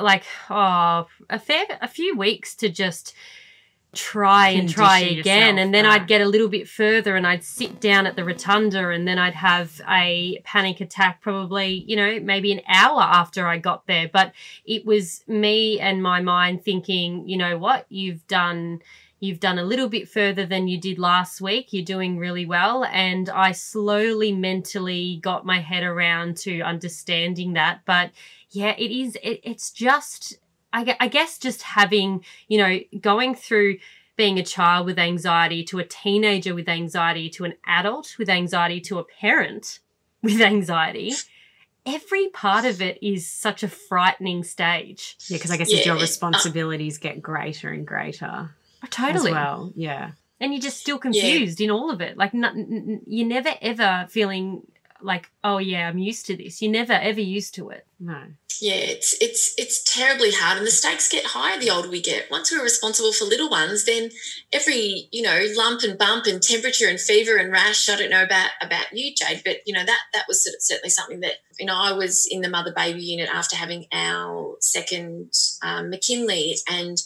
like 0.01 0.23
oh 0.49 1.07
a 1.29 1.39
fair 1.39 1.65
a 1.79 1.87
few 1.87 2.15
weeks 2.15 2.55
to 2.55 2.69
just 2.69 3.13
try 3.93 4.49
and 4.49 4.69
try 4.69 4.99
again 4.99 5.57
and 5.57 5.73
then 5.73 5.85
I'd 5.85 6.07
get 6.07 6.21
a 6.21 6.25
little 6.25 6.47
bit 6.47 6.67
further 6.69 7.17
and 7.17 7.27
I'd 7.27 7.43
sit 7.43 7.81
down 7.81 8.05
at 8.05 8.15
the 8.15 8.23
rotunda 8.23 8.89
and 8.89 9.05
then 9.05 9.17
I'd 9.17 9.35
have 9.35 9.81
a 9.89 10.41
panic 10.45 10.79
attack 10.79 11.21
probably 11.21 11.83
you 11.87 11.97
know 11.97 12.19
maybe 12.21 12.53
an 12.53 12.61
hour 12.67 13.01
after 13.01 13.47
I 13.47 13.57
got 13.57 13.87
there. 13.87 14.09
But 14.11 14.31
it 14.65 14.85
was 14.85 15.23
me 15.27 15.79
and 15.79 16.01
my 16.01 16.21
mind 16.21 16.63
thinking 16.63 17.27
you 17.27 17.35
know 17.35 17.57
what? 17.57 17.85
You've 17.89 18.25
done 18.27 18.81
you've 19.19 19.41
done 19.41 19.59
a 19.59 19.63
little 19.63 19.89
bit 19.89 20.07
further 20.07 20.45
than 20.45 20.69
you 20.69 20.79
did 20.79 20.97
last 20.97 21.41
week. 21.41 21.73
You're 21.73 21.85
doing 21.85 22.17
really 22.17 22.45
well. 22.45 22.85
And 22.85 23.29
I 23.29 23.51
slowly 23.51 24.31
mentally 24.31 25.19
got 25.21 25.45
my 25.45 25.59
head 25.59 25.83
around 25.83 26.37
to 26.37 26.61
understanding 26.61 27.53
that. 27.53 27.81
But 27.85 28.11
yeah 28.51 28.75
it 28.77 28.91
is 28.91 29.17
it, 29.23 29.39
it's 29.43 29.71
just 29.71 30.37
I, 30.73 30.95
I 30.99 31.07
guess 31.07 31.37
just 31.37 31.61
having, 31.61 32.23
you 32.47 32.57
know, 32.57 32.79
going 32.99 33.35
through 33.35 33.79
being 34.15 34.37
a 34.37 34.43
child 34.43 34.85
with 34.85 34.99
anxiety 34.99 35.63
to 35.65 35.79
a 35.79 35.83
teenager 35.83 36.53
with 36.53 36.69
anxiety 36.69 37.29
to 37.29 37.45
an 37.45 37.53
adult 37.65 38.15
with 38.19 38.29
anxiety 38.29 38.79
to 38.81 38.99
a 38.99 39.03
parent 39.03 39.79
with 40.21 40.41
anxiety 40.41 41.13
every 41.85 42.29
part 42.29 42.65
of 42.65 42.81
it 42.81 42.99
is 43.01 43.27
such 43.27 43.63
a 43.63 43.67
frightening 43.67 44.43
stage. 44.43 45.15
Yeah 45.27 45.37
because 45.37 45.51
i 45.51 45.57
guess 45.57 45.73
yeah. 45.73 45.83
your 45.85 45.95
responsibilities 45.95 46.97
get 46.97 47.21
greater 47.21 47.69
and 47.69 47.85
greater 47.85 48.51
oh, 48.83 48.87
totally. 48.89 49.31
well. 49.31 49.71
Yeah. 49.75 50.11
And 50.39 50.53
you're 50.53 50.61
just 50.61 50.79
still 50.79 50.97
confused 50.97 51.59
yeah. 51.59 51.65
in 51.65 51.71
all 51.71 51.91
of 51.91 52.01
it. 52.01 52.17
Like 52.17 52.33
n- 52.33 52.45
n- 52.45 53.01
you're 53.05 53.27
never 53.27 53.51
ever 53.61 54.07
feeling 54.09 54.63
like 55.03 55.29
oh 55.43 55.57
yeah 55.57 55.87
i'm 55.87 55.97
used 55.97 56.25
to 56.27 56.35
this. 56.35 56.61
You're 56.61 56.71
never 56.71 56.93
ever 56.93 57.21
used 57.21 57.55
to 57.55 57.69
it. 57.69 57.85
No. 57.99 58.23
Yeah 58.59 58.75
it's 58.75 59.15
it's 59.21 59.53
it's 59.57 59.83
terribly 59.83 60.31
hard 60.31 60.57
and 60.57 60.67
the 60.67 60.71
stakes 60.71 61.09
get 61.09 61.25
higher 61.25 61.59
the 61.59 61.69
older 61.69 61.89
we 61.89 62.01
get. 62.01 62.29
Once 62.29 62.51
we're 62.51 62.63
responsible 62.63 63.13
for 63.13 63.25
little 63.25 63.49
ones 63.49 63.85
then 63.85 64.11
every 64.53 65.07
you 65.11 65.21
know 65.21 65.39
lump 65.55 65.81
and 65.83 65.97
bump 65.97 66.25
and 66.25 66.41
temperature 66.41 66.87
and 66.87 66.99
fever 66.99 67.37
and 67.37 67.51
rash 67.51 67.89
i 67.89 67.95
don't 67.95 68.09
know 68.09 68.23
about 68.23 68.49
about 68.61 68.85
you 68.91 69.13
jade 69.15 69.41
but 69.43 69.57
you 69.65 69.73
know 69.73 69.83
that 69.83 69.99
that 70.13 70.25
was 70.27 70.47
certainly 70.59 70.89
something 70.89 71.21
that 71.21 71.35
you 71.59 71.65
know 71.65 71.75
i 71.75 71.91
was 71.91 72.27
in 72.29 72.41
the 72.41 72.49
mother 72.49 72.73
baby 72.75 73.01
unit 73.01 73.29
after 73.29 73.55
having 73.55 73.85
our 73.91 74.55
second 74.59 75.31
um, 75.63 75.89
mckinley 75.89 76.55
and 76.69 76.97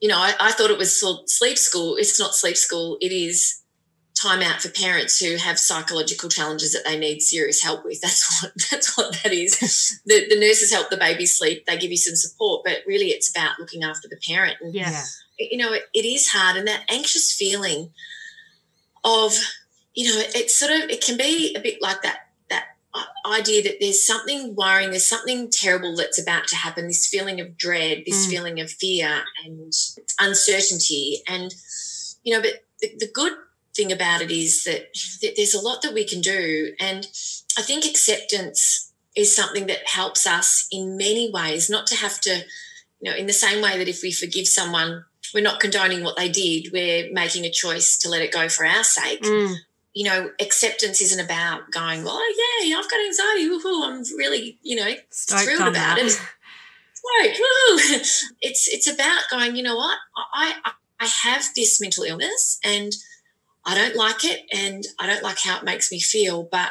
you 0.00 0.08
know 0.08 0.18
I, 0.18 0.34
I 0.40 0.52
thought 0.52 0.70
it 0.70 0.78
was 0.78 0.98
sleep 1.26 1.58
school. 1.58 1.96
It's 1.96 2.18
not 2.18 2.34
sleep 2.34 2.56
school. 2.56 2.96
It 3.00 3.12
is 3.12 3.59
time 4.20 4.42
out 4.42 4.60
for 4.60 4.68
parents 4.68 5.18
who 5.18 5.36
have 5.36 5.58
psychological 5.58 6.28
challenges 6.28 6.72
that 6.72 6.84
they 6.84 6.98
need 6.98 7.20
serious 7.20 7.62
help 7.62 7.84
with. 7.84 8.00
That's 8.02 8.42
what 8.42 8.52
that's 8.70 8.96
what 8.96 9.18
that 9.22 9.32
is. 9.32 10.00
the, 10.06 10.26
the 10.28 10.38
nurses 10.38 10.72
help 10.72 10.90
the 10.90 10.96
baby 10.96 11.26
sleep. 11.26 11.64
They 11.66 11.78
give 11.78 11.90
you 11.90 11.96
some 11.96 12.16
support, 12.16 12.62
but 12.64 12.78
really 12.86 13.06
it's 13.06 13.30
about 13.30 13.58
looking 13.58 13.82
after 13.82 14.08
the 14.08 14.18
parent. 14.26 14.56
And, 14.60 14.74
yeah. 14.74 15.02
You 15.38 15.58
know, 15.58 15.72
it, 15.72 15.84
it 15.94 16.04
is 16.04 16.28
hard, 16.28 16.58
and 16.58 16.68
that 16.68 16.84
anxious 16.90 17.32
feeling 17.32 17.92
of, 19.04 19.32
you 19.94 20.06
know, 20.06 20.22
it's 20.34 20.54
sort 20.54 20.70
of 20.70 20.90
it 20.90 21.02
can 21.02 21.16
be 21.16 21.54
a 21.56 21.60
bit 21.60 21.80
like 21.80 22.02
that 22.02 22.18
that 22.50 22.66
idea 23.24 23.62
that 23.62 23.76
there's 23.80 24.06
something 24.06 24.54
worrying, 24.54 24.90
there's 24.90 25.06
something 25.06 25.50
terrible 25.50 25.96
that's 25.96 26.20
about 26.20 26.46
to 26.48 26.56
happen. 26.56 26.86
This 26.86 27.06
feeling 27.06 27.40
of 27.40 27.56
dread, 27.56 28.02
this 28.04 28.26
mm. 28.26 28.30
feeling 28.30 28.60
of 28.60 28.70
fear 28.70 29.22
and 29.46 29.72
uncertainty, 30.18 31.22
and 31.26 31.54
you 32.22 32.34
know, 32.34 32.42
but 32.42 32.66
the, 32.82 32.92
the 32.98 33.10
good 33.14 33.32
thing 33.80 33.92
about 33.92 34.20
it 34.20 34.30
is 34.30 34.64
that 34.64 34.94
there's 35.36 35.54
a 35.54 35.60
lot 35.60 35.82
that 35.82 35.94
we 35.94 36.04
can 36.04 36.20
do. 36.20 36.74
And 36.78 37.06
I 37.56 37.62
think 37.62 37.84
acceptance 37.84 38.92
is 39.16 39.34
something 39.34 39.66
that 39.66 39.88
helps 39.88 40.26
us 40.26 40.68
in 40.70 40.96
many 40.96 41.30
ways, 41.32 41.70
not 41.70 41.86
to 41.88 41.96
have 41.96 42.20
to, 42.20 42.44
you 43.00 43.10
know, 43.10 43.16
in 43.16 43.26
the 43.26 43.32
same 43.32 43.62
way 43.62 43.78
that 43.78 43.88
if 43.88 44.02
we 44.02 44.12
forgive 44.12 44.46
someone, 44.46 45.04
we're 45.34 45.42
not 45.42 45.60
condoning 45.60 46.04
what 46.04 46.16
they 46.16 46.28
did, 46.28 46.72
we're 46.72 47.12
making 47.12 47.44
a 47.44 47.50
choice 47.50 47.96
to 47.98 48.08
let 48.08 48.22
it 48.22 48.32
go 48.32 48.48
for 48.48 48.66
our 48.66 48.84
sake. 48.84 49.22
Mm. 49.22 49.54
You 49.94 50.04
know, 50.04 50.30
acceptance 50.40 51.00
isn't 51.00 51.24
about 51.24 51.70
going, 51.72 52.04
well, 52.04 52.16
oh, 52.16 52.60
yeah, 52.62 52.76
I've 52.76 52.90
got 52.90 53.00
anxiety. 53.00 53.48
Woo-hoo, 53.48 53.84
I'm 53.84 54.02
really, 54.16 54.58
you 54.62 54.76
know, 54.76 54.92
Stoked 55.08 55.42
thrilled 55.42 55.60
about 55.62 55.96
that. 55.96 55.98
it. 55.98 56.20
Right, 57.18 57.34
it's 58.42 58.68
it's 58.68 58.86
about 58.86 59.22
going. 59.30 59.56
You 59.56 59.62
know 59.62 59.74
what? 59.74 59.96
I 60.34 60.54
I 61.00 61.06
have 61.06 61.46
this 61.56 61.80
mental 61.80 62.04
illness, 62.04 62.60
and 62.62 62.92
I 63.64 63.74
don't 63.74 63.96
like 63.96 64.24
it 64.24 64.42
and 64.52 64.84
I 64.98 65.06
don't 65.06 65.22
like 65.22 65.38
how 65.40 65.58
it 65.58 65.64
makes 65.64 65.92
me 65.92 66.00
feel, 66.00 66.48
but 66.50 66.70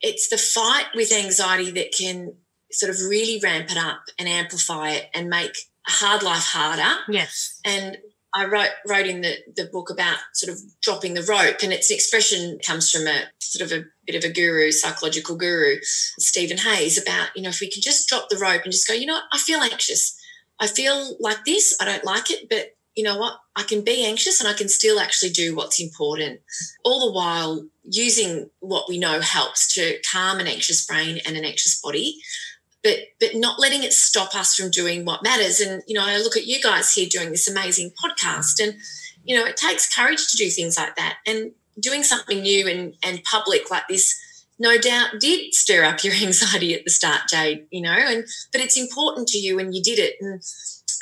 it's 0.00 0.28
the 0.28 0.36
fight 0.36 0.86
with 0.94 1.12
anxiety 1.12 1.70
that 1.72 1.94
can 1.96 2.34
sort 2.70 2.90
of 2.90 3.00
really 3.08 3.40
ramp 3.42 3.70
it 3.70 3.78
up 3.78 4.02
and 4.18 4.28
amplify 4.28 4.90
it 4.90 5.06
and 5.14 5.28
make 5.28 5.56
a 5.86 5.90
hard 5.90 6.22
life 6.22 6.44
harder. 6.44 7.00
Yes. 7.08 7.60
And 7.64 7.98
I 8.34 8.46
wrote 8.46 8.70
wrote 8.86 9.06
in 9.06 9.20
the, 9.20 9.36
the 9.56 9.66
book 9.66 9.90
about 9.90 10.18
sort 10.32 10.52
of 10.52 10.60
dropping 10.82 11.14
the 11.14 11.22
rope, 11.22 11.58
and 11.62 11.72
its 11.72 11.90
expression 11.90 12.58
comes 12.66 12.90
from 12.90 13.06
a 13.06 13.24
sort 13.38 13.70
of 13.70 13.78
a 13.78 13.84
bit 14.06 14.16
of 14.16 14.28
a 14.28 14.32
guru, 14.32 14.72
psychological 14.72 15.36
guru, 15.36 15.76
Steven 16.18 16.58
Hayes, 16.58 17.00
about 17.00 17.28
you 17.36 17.42
know 17.42 17.50
if 17.50 17.60
we 17.60 17.70
can 17.70 17.80
just 17.80 18.08
drop 18.08 18.28
the 18.28 18.36
rope 18.36 18.62
and 18.64 18.72
just 18.72 18.88
go, 18.88 18.94
you 18.94 19.06
know, 19.06 19.14
what? 19.14 19.24
I 19.32 19.38
feel 19.38 19.60
anxious, 19.60 20.18
I 20.58 20.66
feel 20.66 21.16
like 21.20 21.44
this, 21.44 21.76
I 21.80 21.84
don't 21.84 22.04
like 22.04 22.30
it, 22.30 22.48
but 22.50 22.74
you 22.94 23.04
know 23.04 23.16
what, 23.16 23.38
I 23.56 23.62
can 23.64 23.82
be 23.82 24.04
anxious 24.04 24.40
and 24.40 24.48
I 24.48 24.52
can 24.52 24.68
still 24.68 25.00
actually 25.00 25.30
do 25.30 25.54
what's 25.54 25.80
important, 25.80 26.40
all 26.84 27.06
the 27.06 27.12
while 27.12 27.66
using 27.82 28.50
what 28.60 28.88
we 28.88 28.98
know 28.98 29.20
helps 29.20 29.72
to 29.74 29.98
calm 30.10 30.38
an 30.40 30.46
anxious 30.46 30.86
brain 30.86 31.20
and 31.26 31.36
an 31.36 31.44
anxious 31.44 31.80
body. 31.80 32.18
But, 32.82 32.98
but 33.18 33.30
not 33.34 33.58
letting 33.58 33.82
it 33.82 33.94
stop 33.94 34.34
us 34.34 34.54
from 34.54 34.70
doing 34.70 35.06
what 35.06 35.22
matters. 35.22 35.58
And, 35.58 35.82
you 35.86 35.94
know, 35.94 36.04
I 36.04 36.18
look 36.18 36.36
at 36.36 36.46
you 36.46 36.60
guys 36.60 36.92
here 36.92 37.08
doing 37.10 37.30
this 37.30 37.48
amazing 37.48 37.92
podcast 37.92 38.62
and, 38.62 38.74
you 39.24 39.34
know, 39.34 39.46
it 39.46 39.56
takes 39.56 39.92
courage 39.94 40.28
to 40.28 40.36
do 40.36 40.50
things 40.50 40.76
like 40.76 40.94
that. 40.96 41.16
And 41.26 41.52
doing 41.80 42.02
something 42.02 42.42
new 42.42 42.68
and, 42.68 42.94
and 43.02 43.24
public 43.24 43.70
like 43.70 43.88
this, 43.88 44.14
no 44.58 44.76
doubt 44.76 45.18
did 45.18 45.54
stir 45.54 45.82
up 45.84 46.04
your 46.04 46.12
anxiety 46.22 46.74
at 46.74 46.84
the 46.84 46.90
start, 46.90 47.22
Jade, 47.28 47.66
you 47.70 47.80
know, 47.80 47.90
and 47.90 48.24
but 48.52 48.60
it's 48.60 48.76
important 48.78 49.28
to 49.28 49.38
you 49.38 49.58
and 49.58 49.74
you 49.74 49.82
did 49.82 49.98
it. 49.98 50.16
And 50.20 50.42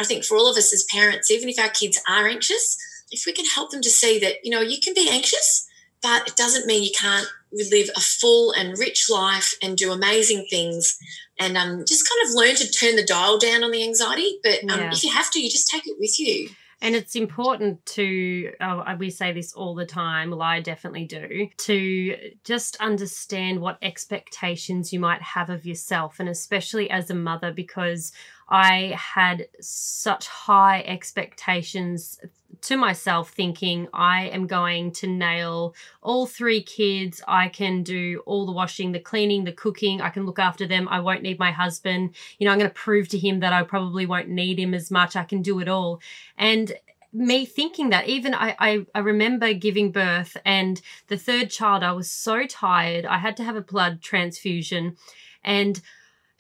I 0.03 0.05
think 0.05 0.25
for 0.25 0.37
all 0.37 0.51
of 0.51 0.57
us 0.57 0.73
as 0.73 0.85
parents, 0.93 1.31
even 1.31 1.49
if 1.49 1.59
our 1.59 1.71
kids 1.71 2.01
are 2.09 2.27
anxious, 2.27 2.77
if 3.11 3.25
we 3.27 3.33
can 3.33 3.47
help 3.47 3.71
them 3.71 3.83
to 3.83 3.91
see 3.91 4.19
that, 4.19 4.37
you 4.43 4.51
know, 4.51 4.61
you 4.61 4.79
can 4.83 4.95
be 4.95 5.09
anxious, 5.09 5.67
but 6.03 6.27
it 6.27 6.37
doesn't 6.37 6.67
mean 6.67 6.83
you 6.83 6.91
can't 6.99 7.29
live 7.53 7.89
a 7.95 8.01
full 8.01 8.53
and 8.53 8.79
rich 8.79 9.09
life 9.09 9.55
and 9.63 9.77
do 9.77 9.93
amazing 9.93 10.47
things 10.51 10.99
and 11.39 11.57
um, 11.57 11.85
just 11.87 12.09
kind 12.09 12.29
of 12.29 12.35
learn 12.35 12.57
to 12.57 12.71
turn 12.71 12.97
the 12.97 13.05
dial 13.05 13.39
down 13.39 13.63
on 13.63 13.71
the 13.71 13.85
anxiety. 13.85 14.39
But 14.43 14.63
um, 14.73 14.81
yeah. 14.81 14.91
if 14.91 15.05
you 15.05 15.13
have 15.13 15.31
to, 15.31 15.41
you 15.41 15.51
just 15.51 15.69
take 15.69 15.87
it 15.87 15.97
with 16.01 16.19
you. 16.19 16.49
And 16.83 16.97
it's 16.97 17.15
important 17.15 17.87
to, 17.87 18.53
oh, 18.61 18.97
we 18.99 19.11
say 19.11 19.33
this 19.33 19.53
all 19.53 19.77
the 19.77 19.87
time, 19.87 20.31
well, 20.31 20.43
I 20.43 20.61
definitely 20.61 21.05
do, 21.05 21.49
to 21.59 22.17
just 22.43 22.75
understand 22.81 23.61
what 23.61 23.79
expectations 23.83 24.93
you 24.93 24.99
might 24.99 25.23
have 25.23 25.49
of 25.49 25.65
yourself, 25.65 26.19
and 26.19 26.29
especially 26.29 26.91
as 26.91 27.09
a 27.09 27.15
mother, 27.15 27.53
because 27.53 28.11
I 28.53 28.95
had 28.99 29.49
such 29.61 30.29
high 30.29 30.83
expectations 30.83 32.21
to 32.61 32.77
myself 32.77 33.31
thinking 33.31 33.89
I 33.95 34.29
am 34.29 34.47
going 34.47 34.93
to 34.93 35.07
nail 35.07 35.75
all 36.03 36.27
three 36.27 36.63
kids. 36.63 37.23
I 37.27 37.49
can 37.49 37.83
do 37.83 38.23
all 38.27 38.45
the 38.45 38.53
washing, 38.53 38.93
the 38.93 39.01
cleaning, 39.01 39.45
the 39.45 39.53
cooking. 39.53 40.03
I 40.03 40.11
can 40.11 40.27
look 40.27 40.39
after 40.39 40.67
them. 40.67 40.87
I 40.91 41.01
won't 41.01 41.23
need 41.23 41.39
my 41.39 41.51
husband. 41.51 42.15
You 42.39 42.45
know, 42.45 42.53
I'm 42.53 42.59
going 42.59 42.69
to 42.69 42.75
prove 42.75 43.09
to 43.09 43.19
him 43.19 43.41
that 43.41 43.55
I 43.55 43.63
probably 43.63 44.05
won't 44.05 44.29
need 44.29 44.59
him 44.59 44.75
as 44.75 44.91
much. 44.91 45.17
I 45.17 45.25
can 45.25 45.41
do 45.41 45.59
it 45.61 45.67
all. 45.67 46.03
And 46.37 46.75
me 47.11 47.47
thinking 47.47 47.89
that 47.89 48.07
even 48.07 48.35
I, 48.35 48.55
I, 48.59 48.87
I 48.95 48.99
remember 48.99 49.55
giving 49.55 49.93
birth 49.93 50.37
and 50.45 50.81
the 51.09 51.19
third 51.19 51.51
child 51.51 51.83
i 51.83 51.93
was 51.93 52.11
so 52.11 52.47
tired 52.47 53.05
i 53.05 53.19
had 53.19 53.37
to 53.37 53.45
have 53.45 53.55
a 53.55 53.61
blood 53.61 54.01
transfusion 54.01 54.97
and 55.45 55.83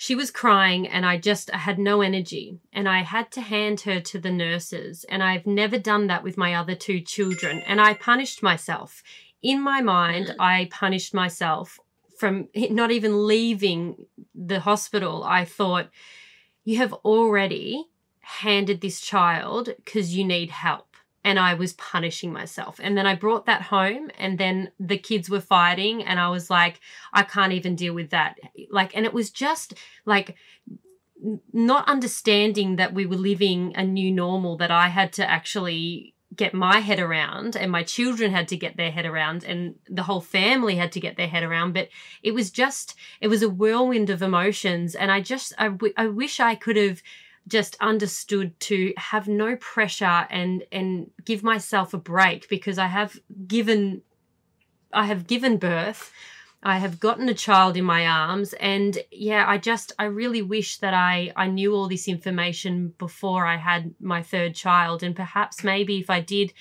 she 0.02 0.16
was 0.16 0.32
crying 0.32 0.88
and 0.88 1.06
I 1.06 1.16
just 1.16 1.48
I 1.54 1.58
had 1.58 1.78
no 1.78 2.00
energy 2.00 2.58
and 2.72 2.88
I 2.88 3.04
had 3.04 3.30
to 3.32 3.40
hand 3.40 3.82
her 3.82 4.00
to 4.00 4.18
the 4.18 4.32
nurses 4.32 5.04
and 5.08 5.22
I've 5.22 5.46
never 5.46 5.78
done 5.78 6.08
that 6.08 6.24
with 6.24 6.36
my 6.36 6.54
other 6.54 6.74
two 6.74 7.00
children 7.00 7.60
and 7.68 7.80
I 7.80 7.94
punished 7.94 8.42
myself. 8.42 9.04
In 9.44 9.62
my 9.62 9.80
mind, 9.80 10.26
mm. 10.26 10.34
I 10.40 10.68
punished 10.72 11.14
myself 11.14 11.78
from 12.18 12.48
not 12.56 12.90
even 12.90 13.28
leaving 13.28 14.06
the 14.34 14.58
hospital. 14.58 15.22
I 15.22 15.44
thought 15.44 15.88
you 16.64 16.78
have 16.78 16.92
already 16.92 17.86
handed 18.22 18.80
this 18.80 19.00
child 19.00 19.72
because 19.76 20.16
you 20.16 20.24
need 20.24 20.50
help 20.50 20.91
and 21.24 21.38
I 21.38 21.54
was 21.54 21.72
punishing 21.74 22.32
myself. 22.32 22.80
And 22.82 22.96
then 22.96 23.06
I 23.06 23.14
brought 23.14 23.46
that 23.46 23.62
home, 23.62 24.10
and 24.18 24.38
then 24.38 24.72
the 24.80 24.98
kids 24.98 25.30
were 25.30 25.40
fighting, 25.40 26.02
and 26.02 26.18
I 26.18 26.28
was 26.30 26.50
like, 26.50 26.80
I 27.12 27.22
can't 27.22 27.52
even 27.52 27.76
deal 27.76 27.94
with 27.94 28.10
that. 28.10 28.38
Like, 28.70 28.96
and 28.96 29.06
it 29.06 29.14
was 29.14 29.30
just 29.30 29.74
like 30.04 30.36
not 31.52 31.88
understanding 31.88 32.76
that 32.76 32.94
we 32.94 33.06
were 33.06 33.16
living 33.16 33.72
a 33.76 33.84
new 33.84 34.10
normal 34.10 34.56
that 34.56 34.70
I 34.70 34.88
had 34.88 35.12
to 35.14 35.30
actually 35.30 36.14
get 36.34 36.54
my 36.54 36.78
head 36.78 36.98
around 36.98 37.56
and 37.56 37.70
my 37.70 37.82
children 37.82 38.32
had 38.32 38.48
to 38.48 38.56
get 38.56 38.76
their 38.76 38.90
head 38.90 39.04
around 39.04 39.44
and 39.44 39.74
the 39.88 40.02
whole 40.02 40.20
family 40.20 40.76
had 40.76 40.90
to 40.92 41.00
get 41.00 41.16
their 41.16 41.28
head 41.28 41.42
around 41.42 41.74
but 41.74 41.88
it 42.22 42.32
was 42.32 42.50
just 42.50 42.94
it 43.20 43.28
was 43.28 43.42
a 43.42 43.50
whirlwind 43.50 44.08
of 44.08 44.22
emotions 44.22 44.94
and 44.94 45.12
i 45.12 45.20
just 45.20 45.52
I, 45.58 45.68
w- 45.68 45.92
I 45.94 46.06
wish 46.06 46.40
i 46.40 46.54
could 46.54 46.76
have 46.76 47.02
just 47.48 47.76
understood 47.80 48.58
to 48.60 48.92
have 48.96 49.28
no 49.28 49.56
pressure 49.56 50.26
and 50.30 50.64
and 50.70 51.10
give 51.24 51.42
myself 51.42 51.92
a 51.94 51.98
break 51.98 52.48
because 52.48 52.78
I 52.78 52.86
have 52.86 53.18
given 53.46 54.02
I 54.92 55.06
have 55.06 55.26
given 55.26 55.56
birth. 55.56 56.12
I 56.64 56.78
have 56.78 57.00
gotten 57.00 57.28
a 57.28 57.34
child 57.34 57.76
in 57.76 57.84
my 57.84 58.06
arms 58.06 58.52
and 58.54 58.96
yeah, 59.10 59.44
I 59.48 59.58
just 59.58 59.90
I 59.98 60.04
really 60.04 60.42
wish 60.42 60.78
that 60.78 60.94
I 60.94 61.32
I 61.34 61.48
knew 61.48 61.74
all 61.74 61.88
this 61.88 62.06
information 62.06 62.94
before 62.98 63.46
I 63.46 63.56
had 63.56 63.94
my 64.00 64.22
third 64.22 64.54
child 64.54 65.02
and 65.02 65.16
perhaps 65.16 65.64
maybe 65.64 65.98
if 65.98 66.08
I 66.08 66.20
did 66.20 66.52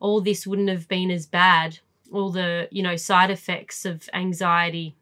all 0.00 0.20
this 0.20 0.46
wouldn't 0.46 0.70
have 0.70 0.88
been 0.88 1.10
as 1.10 1.26
bad 1.26 1.78
all 2.12 2.30
the 2.30 2.68
you 2.70 2.82
know 2.82 2.96
side 2.96 3.30
effects 3.30 3.84
of 3.84 4.08
anxiety 4.12 4.96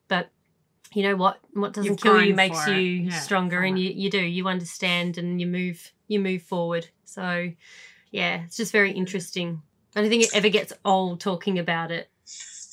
you 0.95 1.03
know 1.03 1.17
what 1.17 1.41
what 1.53 1.73
doesn't 1.73 1.93
You've 1.93 2.01
kill 2.01 2.23
you 2.23 2.35
makes 2.35 2.67
you 2.67 2.75
yeah, 2.75 3.19
stronger 3.21 3.61
and 3.61 3.79
you, 3.79 3.91
you 3.91 4.11
do 4.11 4.21
you 4.21 4.49
understand 4.49 5.19
and 5.19 5.41
you 5.41 5.47
move 5.47 5.93
you 6.09 6.21
move 6.21 6.43
forward. 6.43 6.89
So 7.05 7.51
yeah 8.11 8.43
it's 8.45 8.57
just 8.57 8.73
very 8.73 8.93
interesting. 8.93 9.63
I 9.97 10.01
don't 10.01 10.11
think 10.11 10.25
it 10.25 10.35
ever 10.35 10.49
gets 10.49 10.73
old 10.85 11.21
talking 11.21 11.59
about 11.59 11.91
it. 11.91 12.09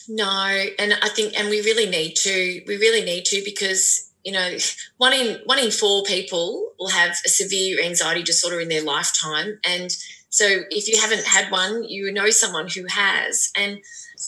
No 0.07 0.65
and 0.79 0.93
i 1.01 1.09
think 1.09 1.37
and 1.39 1.49
we 1.49 1.61
really 1.61 1.89
need 1.89 2.15
to 2.17 2.63
we 2.67 2.77
really 2.77 3.03
need 3.03 3.25
to 3.25 3.41
because 3.43 4.11
you 4.23 4.31
know 4.31 4.57
one 4.97 5.13
in 5.13 5.39
one 5.45 5.59
in 5.59 5.71
four 5.71 6.03
people 6.03 6.73
will 6.79 6.89
have 6.89 7.11
a 7.25 7.29
severe 7.29 7.81
anxiety 7.81 8.23
disorder 8.23 8.59
in 8.59 8.69
their 8.69 8.83
lifetime. 8.83 9.59
And 9.65 9.91
so 10.29 10.45
if 10.69 10.87
you 10.87 10.99
haven't 11.01 11.25
had 11.25 11.51
one 11.51 11.83
you 11.83 12.11
know 12.11 12.29
someone 12.29 12.67
who 12.67 12.85
has. 12.87 13.51
And 13.55 13.79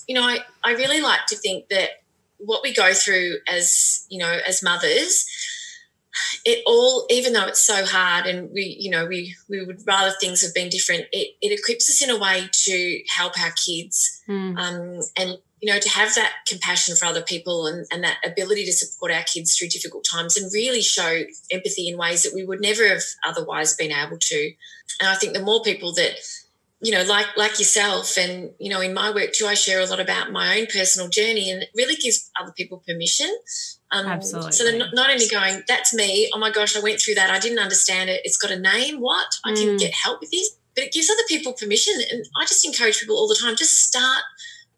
you 0.07 0.15
know 0.15 0.23
i, 0.23 0.39
I 0.63 0.71
really 0.71 1.01
like 1.01 1.27
to 1.27 1.35
think 1.35 1.69
that 1.69 2.02
what 2.45 2.63
we 2.63 2.73
go 2.73 2.93
through 2.93 3.37
as 3.47 4.05
you 4.09 4.19
know 4.19 4.39
as 4.47 4.63
mothers 4.63 5.25
it 6.45 6.61
all 6.65 7.05
even 7.09 7.33
though 7.33 7.45
it's 7.45 7.65
so 7.65 7.85
hard 7.85 8.25
and 8.25 8.51
we 8.51 8.77
you 8.79 8.89
know 8.89 9.05
we 9.05 9.35
we 9.49 9.63
would 9.63 9.81
rather 9.87 10.13
things 10.19 10.41
have 10.43 10.53
been 10.53 10.69
different 10.69 11.05
it, 11.11 11.35
it 11.41 11.57
equips 11.57 11.89
us 11.89 12.03
in 12.03 12.09
a 12.09 12.19
way 12.19 12.47
to 12.51 13.01
help 13.09 13.39
our 13.39 13.51
kids 13.51 14.21
mm. 14.27 14.57
um, 14.57 14.99
and 15.17 15.37
you 15.59 15.71
know 15.71 15.79
to 15.79 15.89
have 15.89 16.13
that 16.15 16.33
compassion 16.47 16.95
for 16.95 17.05
other 17.05 17.21
people 17.21 17.65
and, 17.65 17.85
and 17.91 18.03
that 18.03 18.17
ability 18.25 18.65
to 18.65 18.73
support 18.73 19.11
our 19.11 19.23
kids 19.23 19.55
through 19.55 19.69
difficult 19.69 20.05
times 20.09 20.37
and 20.37 20.51
really 20.53 20.81
show 20.81 21.23
empathy 21.51 21.87
in 21.87 21.97
ways 21.97 22.23
that 22.23 22.33
we 22.33 22.45
would 22.45 22.61
never 22.61 22.87
have 22.87 23.03
otherwise 23.25 23.75
been 23.75 23.91
able 23.91 24.17
to 24.19 24.51
and 24.99 25.09
i 25.09 25.15
think 25.15 25.33
the 25.33 25.41
more 25.41 25.63
people 25.63 25.93
that 25.93 26.13
you 26.83 26.91
know, 26.91 27.03
like 27.03 27.27
like 27.37 27.59
yourself, 27.59 28.17
and 28.17 28.51
you 28.59 28.69
know, 28.69 28.81
in 28.81 28.93
my 28.93 29.09
work 29.09 29.31
too, 29.31 29.45
I 29.47 29.53
share 29.53 29.79
a 29.79 29.85
lot 29.85 30.01
about 30.01 30.33
my 30.33 30.59
own 30.59 30.67
personal 30.67 31.07
journey, 31.07 31.49
and 31.49 31.63
it 31.63 31.69
really 31.73 31.95
gives 31.95 32.29
other 32.39 32.51
people 32.51 32.83
permission. 32.85 33.33
Um, 33.91 34.05
Absolutely. 34.05 34.51
So 34.51 34.65
they're 34.65 34.77
not, 34.77 34.93
not, 34.93 35.09
only 35.09 35.27
going, 35.29 35.63
"That's 35.65 35.93
me." 35.93 36.29
Oh 36.33 36.39
my 36.39 36.51
gosh, 36.51 36.75
I 36.75 36.81
went 36.81 36.99
through 36.99 37.15
that. 37.15 37.29
I 37.29 37.39
didn't 37.39 37.59
understand 37.59 38.09
it. 38.09 38.21
It's 38.25 38.37
got 38.37 38.51
a 38.51 38.59
name. 38.59 38.99
What? 38.99 39.27
I 39.45 39.53
can 39.53 39.69
mm. 39.69 39.79
get 39.79 39.93
help 39.93 40.19
with 40.19 40.31
this. 40.31 40.57
But 40.75 40.83
it 40.83 40.91
gives 40.91 41.09
other 41.09 41.23
people 41.29 41.53
permission, 41.53 41.93
and 42.11 42.25
I 42.37 42.43
just 42.43 42.65
encourage 42.65 42.99
people 42.99 43.15
all 43.15 43.29
the 43.29 43.39
time: 43.41 43.55
just 43.55 43.79
start 43.79 44.23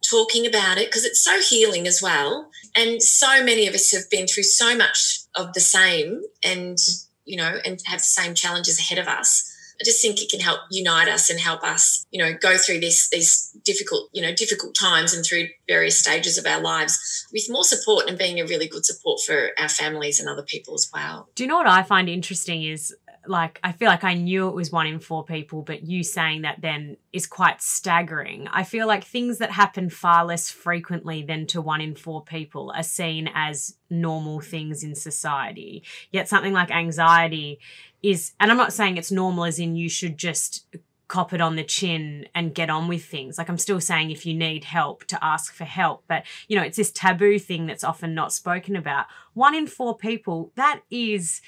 talking 0.08 0.46
about 0.46 0.78
it 0.78 0.88
because 0.88 1.06
it's 1.06 1.24
so 1.24 1.42
healing 1.42 1.88
as 1.88 2.04
well. 2.04 2.52
And 2.76 3.02
so 3.02 3.44
many 3.44 3.66
of 3.66 3.74
us 3.74 3.92
have 3.92 4.08
been 4.12 4.28
through 4.28 4.44
so 4.44 4.78
much 4.78 5.22
of 5.36 5.54
the 5.54 5.60
same, 5.60 6.22
and 6.44 6.78
you 7.24 7.38
know, 7.38 7.58
and 7.66 7.82
have 7.86 8.02
the 8.02 8.06
same 8.06 8.36
challenges 8.36 8.78
ahead 8.78 9.00
of 9.00 9.08
us 9.08 9.54
I 9.80 9.84
just 9.84 10.02
think 10.02 10.22
it 10.22 10.30
can 10.30 10.40
help 10.40 10.60
unite 10.72 11.08
us 11.08 11.30
and 11.30 11.40
help 11.40 11.64
us, 11.64 12.06
you 12.12 12.24
know, 12.24 12.34
go 12.34 12.58
through 12.58 12.80
this 12.80 13.10
these 13.10 13.52
difficult, 13.64 14.10
you 14.14 14.22
know, 14.22 14.34
difficult 14.34 14.76
times 14.76 15.14
and 15.14 15.26
through 15.26 15.48
various 15.68 16.00
stages 16.00 16.38
of 16.38 16.46
our 16.46 16.62
lives 16.62 17.28
with 17.34 17.46
more 17.50 17.64
support 17.64 18.08
and 18.08 18.18
being 18.18 18.40
a 18.40 18.46
really 18.46 18.68
good 18.68 18.86
support 18.86 19.20
for 19.26 19.50
our 19.60 19.70
families 19.70 20.20
and 20.20 20.30
other 20.30 20.44
people 20.44 20.74
as 20.74 20.90
well. 20.94 21.30
Do 21.36 21.44
you 21.44 21.50
know 21.50 21.58
what 21.58 21.68
I 21.68 21.84
find 21.84 22.10
interesting 22.10 22.64
is 22.64 22.96
like 23.28 23.60
I 23.64 23.72
feel 23.72 23.88
like 23.88 24.04
I 24.04 24.14
knew 24.14 24.48
it 24.48 24.56
was 24.56 24.72
one 24.72 24.88
in 24.88 25.00
four 25.00 25.24
people, 25.24 25.62
but 25.62 25.84
you 25.84 26.04
saying 26.04 26.44
that 26.44 26.62
then 26.62 26.98
is 27.14 27.28
quite 27.28 27.62
staggering. 27.62 28.48
I 28.52 28.64
feel 28.64 28.88
like 28.88 29.04
things 29.04 29.38
that 29.40 29.52
happen 29.52 29.90
far 29.90 30.26
less 30.26 30.50
frequently 30.50 31.24
than 31.24 31.48
to 31.48 31.62
one 31.62 31.82
in 31.82 31.96
four 31.96 32.24
people 32.24 32.72
are 32.76 32.84
seen 32.84 33.30
as 33.34 33.78
normal 33.90 34.40
things 34.40 34.84
in 34.84 34.96
society. 34.96 35.84
Yet 36.12 36.30
something 36.30 36.54
like 36.54 36.72
anxiety 36.72 37.60
is, 38.02 38.34
and 38.40 38.52
I'm 38.52 38.58
not 38.58 38.74
saying 38.74 38.98
it's 38.98 39.12
normal 39.12 39.46
as 39.46 39.60
in 39.60 39.76
you 39.76 39.90
should 39.90 40.18
just 40.18 40.66
cop 41.08 41.34
it 41.34 41.42
on 41.42 41.56
the 41.56 41.64
chin 41.64 42.28
and 42.34 42.56
get 42.56 42.70
on 42.70 42.88
with 42.88 43.06
things. 43.06 43.38
Like 43.38 43.50
I'm 43.50 43.58
still 43.58 43.80
saying 43.80 44.10
if 44.10 44.26
you 44.26 44.34
need 44.34 44.64
help 44.64 45.06
to 45.06 45.24
ask 45.24 45.54
for 45.54 45.66
help, 45.66 46.04
but 46.08 46.24
you 46.48 46.58
know, 46.58 46.64
it's 46.64 46.78
this 46.78 46.92
taboo 46.92 47.38
thing 47.38 47.68
that's 47.68 47.84
often 47.84 48.16
not 48.16 48.34
spoken 48.34 48.76
about. 48.76 49.06
One 49.34 49.54
in 49.54 49.68
four 49.68 49.96
people, 49.98 50.52
that 50.56 50.82
is 50.90 51.42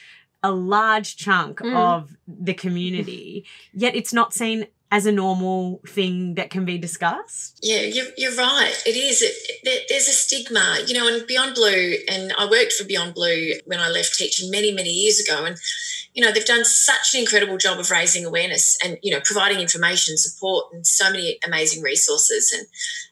a 0.44 0.52
large 0.52 1.18
chunk 1.18 1.60
mm. 1.60 1.76
of 1.76 2.16
the 2.28 2.54
community, 2.54 3.46
yet 3.74 3.96
it's 3.96 4.14
not 4.14 4.34
seen 4.34 4.68
as 4.90 5.06
a 5.06 5.12
normal 5.12 5.82
thing 5.86 6.36
that 6.36 6.50
can 6.50 6.64
be 6.64 6.78
discussed? 6.78 7.60
Yeah, 7.62 7.82
you're, 7.82 8.06
you're 8.16 8.36
right. 8.36 8.74
It 8.86 8.96
is. 8.96 9.22
It, 9.22 9.34
it, 9.64 9.86
there's 9.90 10.08
a 10.08 10.14
stigma, 10.14 10.78
you 10.88 10.94
know, 10.94 11.08
and 11.08 11.28
Beyond 11.28 11.56
Blue, 11.56 11.96
and 12.10 12.32
I 12.38 12.50
worked 12.50 12.74
for 12.74 12.86
Beyond 12.86 13.14
Blue 13.14 13.52
when 13.66 13.80
I 13.80 13.90
left 13.90 14.16
teaching 14.16 14.50
many, 14.50 14.72
many 14.72 14.90
years 14.90 15.20
ago. 15.20 15.44
And, 15.44 15.58
you 16.14 16.24
know, 16.24 16.32
they've 16.32 16.46
done 16.46 16.64
such 16.64 17.14
an 17.14 17.20
incredible 17.20 17.58
job 17.58 17.80
of 17.80 17.92
raising 17.92 18.24
awareness 18.24 18.78
and, 18.82 18.98
you 19.04 19.12
know, 19.12 19.20
providing 19.24 19.60
information, 19.60 20.18
support, 20.18 20.68
and 20.72 20.88
so 20.88 21.12
many 21.12 21.38
amazing 21.46 21.84
resources. 21.84 22.54
And 22.58 22.66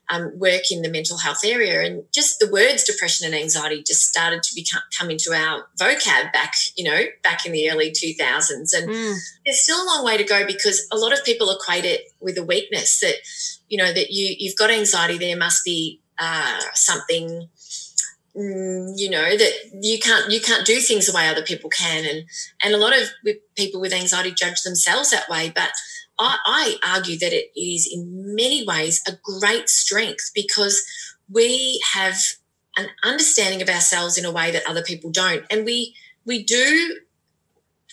um, 0.10 0.38
work 0.38 0.72
in 0.72 0.82
the 0.82 0.90
mental 0.90 1.18
health 1.18 1.44
area. 1.44 1.82
And 1.82 2.04
just 2.14 2.40
the 2.40 2.50
words 2.50 2.84
depression 2.84 3.26
and 3.26 3.36
anxiety 3.36 3.84
just 3.84 4.04
started 4.04 4.44
to 4.44 4.56
become 4.56 4.82
come 4.98 5.10
into 5.10 5.34
our 5.34 5.68
vocab 5.80 6.32
back, 6.32 6.54
you 6.76 6.84
know, 6.84 7.04
back 7.24 7.46
in 7.46 7.52
the 7.52 7.70
early 7.70 7.92
2000s. 7.92 8.74
And 8.74 8.90
mm. 8.90 9.16
there's 9.46 9.64
still 9.64 9.82
a 9.82 9.86
long 9.86 10.06
way 10.06 10.18
to 10.18 10.24
go 10.24 10.46
because 10.46 10.88
a 10.92 10.98
lot 10.98 11.14
of 11.14 11.24
people 11.24 11.50
equate 11.50 11.86
it 11.86 12.02
with 12.20 12.38
a 12.38 12.44
weakness 12.44 13.00
that, 13.00 13.16
you 13.70 13.78
know, 13.78 13.92
that 13.92 14.12
you, 14.12 14.36
you've 14.38 14.58
got 14.58 14.72
anxiety, 14.72 15.18
there 15.18 15.38
must 15.38 15.64
be 15.64 16.02
uh, 16.20 16.60
something 16.74 17.50
mm, 18.36 18.94
you 18.96 19.10
know 19.10 19.36
that 19.36 19.52
you 19.82 20.00
can't 20.00 20.32
you 20.32 20.40
can't 20.40 20.66
do 20.66 20.80
things 20.80 21.08
the 21.08 21.14
way 21.14 21.28
other 21.28 21.42
people 21.42 21.70
can 21.70 22.06
and 22.06 22.26
and 22.64 22.74
a 22.74 22.78
lot 22.78 22.94
of 22.94 23.10
people 23.56 23.82
with 23.82 23.92
anxiety 23.94 24.32
judge 24.32 24.62
themselves 24.64 25.12
that 25.12 25.28
way 25.30 25.52
but 25.54 25.72
I, 26.18 26.38
I 26.84 26.96
argue 26.96 27.18
that 27.20 27.34
it 27.34 27.52
is 27.60 27.90
in 27.92 28.36
many 28.36 28.66
ways 28.66 29.02
a 29.08 29.14
great 29.40 29.70
strength 29.70 30.32
because 30.34 30.86
we 31.30 31.82
have 31.94 32.16
an 32.78 32.88
understanding 33.04 33.62
of 33.62 33.70
ourselves 33.70 34.18
in 34.18 34.26
a 34.26 34.32
way 34.32 34.52
that 34.52 34.68
other 34.68 34.84
people 34.84 35.12
don't. 35.12 35.46
And 35.50 35.66
we 35.66 35.96
we 36.26 36.44
do 36.44 37.00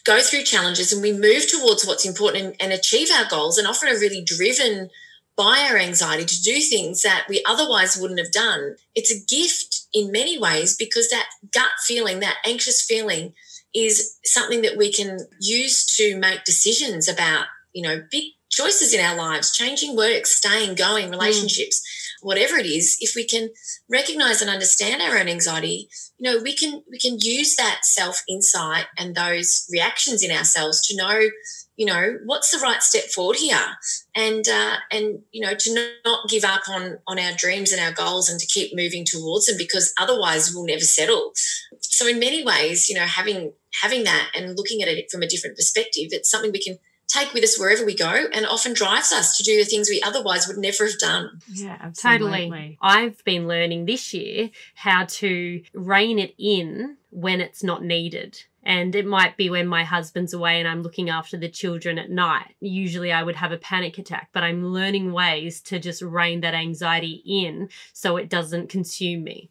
go 0.05 0.21
through 0.21 0.43
challenges 0.43 0.93
and 0.93 1.03
we 1.03 1.13
move 1.13 1.49
towards 1.49 1.87
what's 1.87 2.07
important 2.07 2.45
and, 2.45 2.57
and 2.61 2.73
achieve 2.73 3.09
our 3.13 3.29
goals 3.29 3.59
and 3.59 3.69
often 3.69 3.89
are 3.89 3.99
really 3.99 4.23
driven 4.23 4.91
by 5.37 5.67
our 5.71 5.79
anxiety 5.79 6.25
to 6.25 6.43
do 6.43 6.61
things 6.61 7.03
that 7.03 7.27
we 7.29 7.43
otherwise 7.47 7.97
wouldn't 7.97 8.21
have 8.21 8.33
done. 8.33 8.77
It's 8.95 9.13
a 9.13 9.25
gift 9.27 9.87
in 9.95 10.13
many 10.13 10.39
ways 10.39 10.77
because 10.77 11.09
that 11.11 11.29
gut 11.53 11.71
feeling, 11.87 12.21
that 12.21 12.39
anxious 12.45 12.83
feeling, 12.83 13.33
is 13.75 14.19
something 14.25 14.63
that 14.63 14.77
we 14.77 14.93
can 14.93 15.21
use 15.41 15.87
to 15.87 16.19
make 16.19 16.45
decisions 16.45 17.09
about 17.09 17.47
you 17.73 17.83
know, 17.83 18.03
big 18.11 18.25
choices 18.53 18.93
in 18.93 19.01
our 19.01 19.17
lives, 19.17 19.51
changing 19.51 19.97
work, 19.97 20.27
staying, 20.27 20.75
going, 20.75 21.09
mm. 21.09 21.11
relationships, 21.11 21.81
mm. 21.81 22.27
whatever 22.27 22.57
it 22.57 22.67
is, 22.67 22.97
if 23.01 23.15
we 23.17 23.27
can 23.27 23.51
recognize 23.91 24.41
and 24.41 24.51
understand 24.51 25.03
our 25.03 25.19
own 25.19 25.29
anxiety, 25.29 25.89
you 26.19 26.31
know, 26.31 26.41
we 26.41 26.55
can 26.55 26.83
we 26.91 26.99
can 26.99 27.19
use 27.19 27.57
that 27.57 27.81
self 27.85 28.23
insight 28.29 28.85
and 28.97 29.15
those 29.15 29.67
reactions 29.73 30.23
in 30.23 30.31
ourselves 30.31 30.87
to 30.87 30.97
know, 30.97 31.29
you 31.77 31.87
know, 31.87 32.19
what's 32.27 32.51
the 32.51 32.63
right 32.63 32.83
step 32.83 33.05
forward 33.05 33.37
here, 33.39 33.77
and 34.15 34.47
uh, 34.47 34.77
and 34.91 35.21
you 35.33 35.45
know, 35.45 35.55
to 35.55 35.93
not 36.05 36.29
give 36.29 36.45
up 36.45 36.69
on 36.69 36.99
on 37.07 37.19
our 37.19 37.33
dreams 37.37 37.73
and 37.73 37.81
our 37.81 37.93
goals, 37.93 38.29
and 38.29 38.39
to 38.39 38.47
keep 38.47 38.77
moving 38.77 39.05
towards 39.07 39.47
them 39.47 39.57
because 39.57 39.95
otherwise 39.99 40.53
we'll 40.55 40.67
never 40.67 40.81
settle. 40.81 41.33
So 41.81 42.07
in 42.07 42.21
many 42.21 42.45
ways, 42.45 42.89
you 42.89 42.95
know, 42.95 43.07
having 43.07 43.55
having 43.81 44.05
that 44.05 44.31
and 44.35 44.57
looking 44.57 44.83
at 44.83 44.89
it 44.89 45.11
from 45.11 45.23
a 45.23 45.27
different 45.27 45.57
perspective, 45.57 46.09
it's 46.11 46.31
something 46.31 46.53
we 46.53 46.63
can 46.63 46.79
take 47.07 47.35
with 47.35 47.45
us 47.45 47.59
wherever 47.59 47.85
we 47.85 47.95
go 47.95 48.27
and 48.33 48.47
often 48.47 48.73
drives 48.73 49.13
us 49.13 49.37
to 49.37 49.43
do 49.43 49.57
the 49.57 49.65
things 49.65 49.89
we 49.89 50.03
otherwise 50.03 50.49
would 50.49 50.59
never 50.59 50.87
have 50.87 50.99
done. 50.99 51.41
Yeah, 51.53 51.77
absolutely. 51.81 52.49
Totally. 52.49 52.79
I've 52.81 53.23
been 53.25 53.47
learning 53.47 53.85
this 53.85 54.15
year 54.15 54.51
how 54.75 55.05
to 55.05 55.63
rein 55.75 56.19
it 56.19 56.35
in 56.39 56.97
when 57.11 57.41
it's 57.41 57.63
not 57.63 57.85
needed. 57.85 58.43
And 58.65 58.95
it 58.95 59.07
might 59.07 59.37
be 59.37 59.51
when 59.51 59.67
my 59.67 59.83
husband's 59.83 60.33
away 60.33 60.61
and 60.61 60.69
I'm 60.69 60.83
looking 60.83 61.11
after 61.11 61.37
the 61.37 61.49
children 61.49 61.99
at 61.99 62.11
night. 62.11 62.55
Usually 62.61 63.13
I 63.13 63.25
would 63.25 63.37
have 63.37 63.51
a 63.51 63.59
panic 63.59 63.99
attack, 63.99 64.29
but 64.33 64.45
I'm 64.45 64.73
learning 64.73 65.13
ways 65.13 65.61
to 65.63 65.81
just 65.81 66.01
rein 66.01 66.41
that 66.43 66.55
anxiety 66.55 67.23
in 67.27 67.69
so 67.93 68.17
it 68.17 68.29
doesn't 68.29 68.69
consume 68.69 69.25
me. 69.25 69.51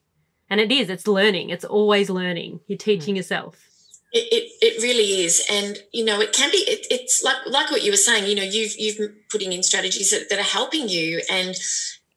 And 0.49 0.59
it 0.59 0.71
is, 0.71 0.89
it's 0.89 1.07
learning. 1.07 1.49
It's 1.49 1.65
always 1.65 2.09
learning. 2.09 2.61
You're 2.67 2.77
teaching 2.77 3.13
mm. 3.13 3.17
yourself. 3.17 3.70
It, 4.13 4.27
it, 4.29 4.51
it, 4.61 4.83
really 4.83 5.23
is, 5.23 5.41
and 5.49 5.77
you 5.93 6.03
know 6.03 6.19
it 6.19 6.33
can 6.33 6.51
be. 6.51 6.57
It, 6.57 6.85
it's 6.91 7.23
like 7.23 7.37
like 7.47 7.71
what 7.71 7.81
you 7.81 7.91
were 7.91 7.97
saying. 7.97 8.27
You 8.27 8.35
know, 8.35 8.43
you've 8.43 8.77
you've 8.77 8.99
putting 9.29 9.53
in 9.53 9.63
strategies 9.63 10.11
that, 10.11 10.29
that 10.29 10.37
are 10.37 10.43
helping 10.43 10.89
you, 10.89 11.21
and 11.29 11.55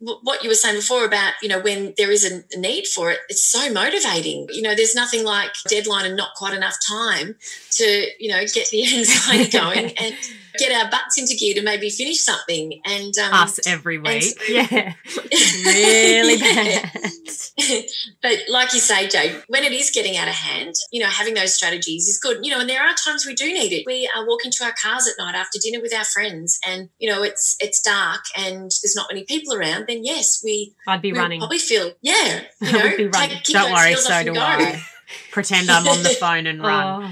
what 0.01 0.43
you 0.43 0.49
were 0.49 0.55
saying 0.55 0.77
before 0.77 1.05
about 1.05 1.33
you 1.41 1.49
know 1.49 1.61
when 1.61 1.95
there 1.97 2.11
is 2.11 2.25
a 2.25 2.59
need 2.59 2.87
for 2.87 3.11
it 3.11 3.21
it's 3.29 3.45
so 3.45 3.73
motivating 3.73 4.47
you 4.51 4.61
know 4.61 4.75
there's 4.75 4.95
nothing 4.95 5.25
like 5.25 5.51
deadline 5.69 6.05
and 6.05 6.17
not 6.17 6.35
quite 6.35 6.53
enough 6.53 6.77
time 6.87 7.37
to 7.71 8.07
you 8.19 8.29
know 8.29 8.45
get 8.53 8.69
the 8.71 8.83
anxiety 8.99 9.51
going 9.51 9.97
and 9.97 10.15
get 10.59 10.73
our 10.73 10.91
butts 10.91 11.19
into 11.19 11.35
gear 11.35 11.55
to 11.55 11.63
maybe 11.63 11.91
finish 11.91 12.21
something 12.23 12.81
and 12.85 13.17
um, 13.19 13.35
us 13.35 13.61
every 13.67 13.99
week. 13.99 14.35
yeah. 14.49 14.93
Really 15.65 16.37
bad. 16.41 16.91
But 18.23 18.39
like 18.49 18.73
you 18.75 18.81
say 18.81 19.09
jade 19.09 19.43
when 19.49 19.65
it 19.65 19.73
is 19.73 19.91
getting 19.91 20.17
out 20.17 20.29
of 20.29 20.35
hand 20.35 20.75
you 20.93 21.01
know 21.01 21.09
having 21.09 21.35
those 21.35 21.55
strategies 21.55 22.09
is 22.09 22.19
good. 22.19 22.39
You 22.43 22.53
know 22.53 22.61
and 22.61 22.69
there 22.69 22.83
are 22.83 22.95
times 22.95 23.27
we 23.27 23.35
do 23.35 23.47
need 23.47 23.73
it. 23.73 23.85
We 23.87 24.11
are 24.17 24.27
walking 24.27 24.51
to 24.53 24.65
our 24.65 24.75
cars 24.81 25.09
at 25.09 25.23
night 25.23 25.35
after 25.35 25.59
dinner 25.61 25.81
with 25.81 25.95
our 25.95 26.05
friends 26.05 26.59
and 26.67 26.89
you 26.99 27.09
know 27.11 27.23
it's 27.23 27.57
it's 27.61 27.81
dark 27.81 28.21
and 28.37 28.71
there's 28.83 28.95
not 28.97 29.07
many 29.11 29.25
people 29.25 29.55
around 29.55 29.85
then 29.89 30.05
yes 30.05 30.41
we 30.45 30.75
i'd 30.89 31.03
be 31.03 31.13
running. 31.13 31.41
probably 31.41 31.59
feel 31.59 31.93
yeah 32.03 32.43
you 32.61 32.73
know, 32.73 32.97
be 32.97 33.07
running. 33.07 33.39
don't 33.45 33.73
worry 33.73 33.95
so 33.95 34.23
do 34.25 34.35
i. 34.37 34.83
Pretend 35.31 35.71
i'm 35.71 35.87
on 35.87 36.03
the 36.03 36.09
phone 36.11 36.47
and 36.47 36.63
run. 36.63 37.05
Oh. 37.05 37.11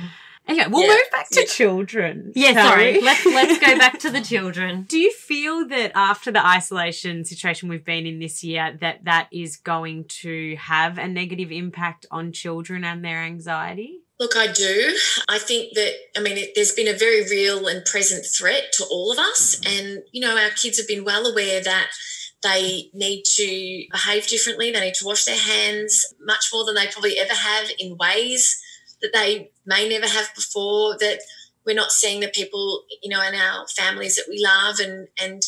Okay, 0.48 0.66
we'll 0.68 0.82
yeah. 0.82 0.88
move 0.88 1.10
back 1.12 1.28
to 1.30 1.40
yeah. 1.40 1.46
children. 1.46 2.32
Yeah, 2.34 2.52
sorry. 2.52 3.00
let's 3.02 3.24
let's 3.24 3.58
go 3.58 3.78
back 3.78 3.98
to 4.00 4.10
the 4.10 4.20
children. 4.32 4.82
Do 4.88 4.98
you 4.98 5.12
feel 5.12 5.68
that 5.68 5.92
after 5.94 6.32
the 6.32 6.44
isolation 6.44 7.24
situation 7.24 7.68
we've 7.68 7.84
been 7.84 8.06
in 8.06 8.18
this 8.18 8.42
year 8.42 8.76
that 8.80 9.04
that 9.04 9.28
is 9.32 9.56
going 9.56 10.06
to 10.20 10.56
have 10.56 10.98
a 10.98 11.06
negative 11.06 11.52
impact 11.52 12.06
on 12.10 12.32
children 12.32 12.84
and 12.84 13.04
their 13.04 13.18
anxiety? 13.18 14.00
Look, 14.18 14.36
I 14.36 14.52
do. 14.52 14.96
I 15.28 15.38
think 15.38 15.74
that, 15.74 15.94
I 16.16 16.20
mean, 16.20 16.36
it, 16.36 16.50
there's 16.54 16.72
been 16.72 16.86
a 16.86 16.96
very 16.96 17.22
real 17.28 17.66
and 17.66 17.84
present 17.84 18.24
threat 18.24 18.72
to 18.74 18.84
all 18.88 19.10
of 19.10 19.18
us. 19.18 19.60
And, 19.66 20.02
you 20.12 20.20
know, 20.20 20.36
our 20.36 20.50
kids 20.50 20.78
have 20.78 20.86
been 20.86 21.04
well 21.04 21.26
aware 21.26 21.60
that 21.60 21.90
they 22.42 22.90
need 22.92 23.24
to 23.36 23.84
behave 23.90 24.28
differently. 24.28 24.70
They 24.70 24.80
need 24.80 24.94
to 24.94 25.06
wash 25.06 25.24
their 25.24 25.38
hands 25.38 26.04
much 26.20 26.50
more 26.52 26.64
than 26.64 26.76
they 26.76 26.86
probably 26.86 27.18
ever 27.18 27.34
have 27.34 27.70
in 27.80 27.96
ways 27.98 28.62
that 29.02 29.12
they 29.12 29.50
may 29.66 29.88
never 29.88 30.06
have 30.06 30.34
before, 30.34 30.96
that 30.98 31.20
we're 31.66 31.76
not 31.76 31.92
seeing 31.92 32.20
the 32.20 32.28
people, 32.28 32.84
you 33.02 33.10
know, 33.10 33.22
in 33.22 33.34
our 33.34 33.66
families 33.68 34.16
that 34.16 34.26
we 34.28 34.42
love 34.42 34.78
and, 34.80 35.08
and 35.20 35.42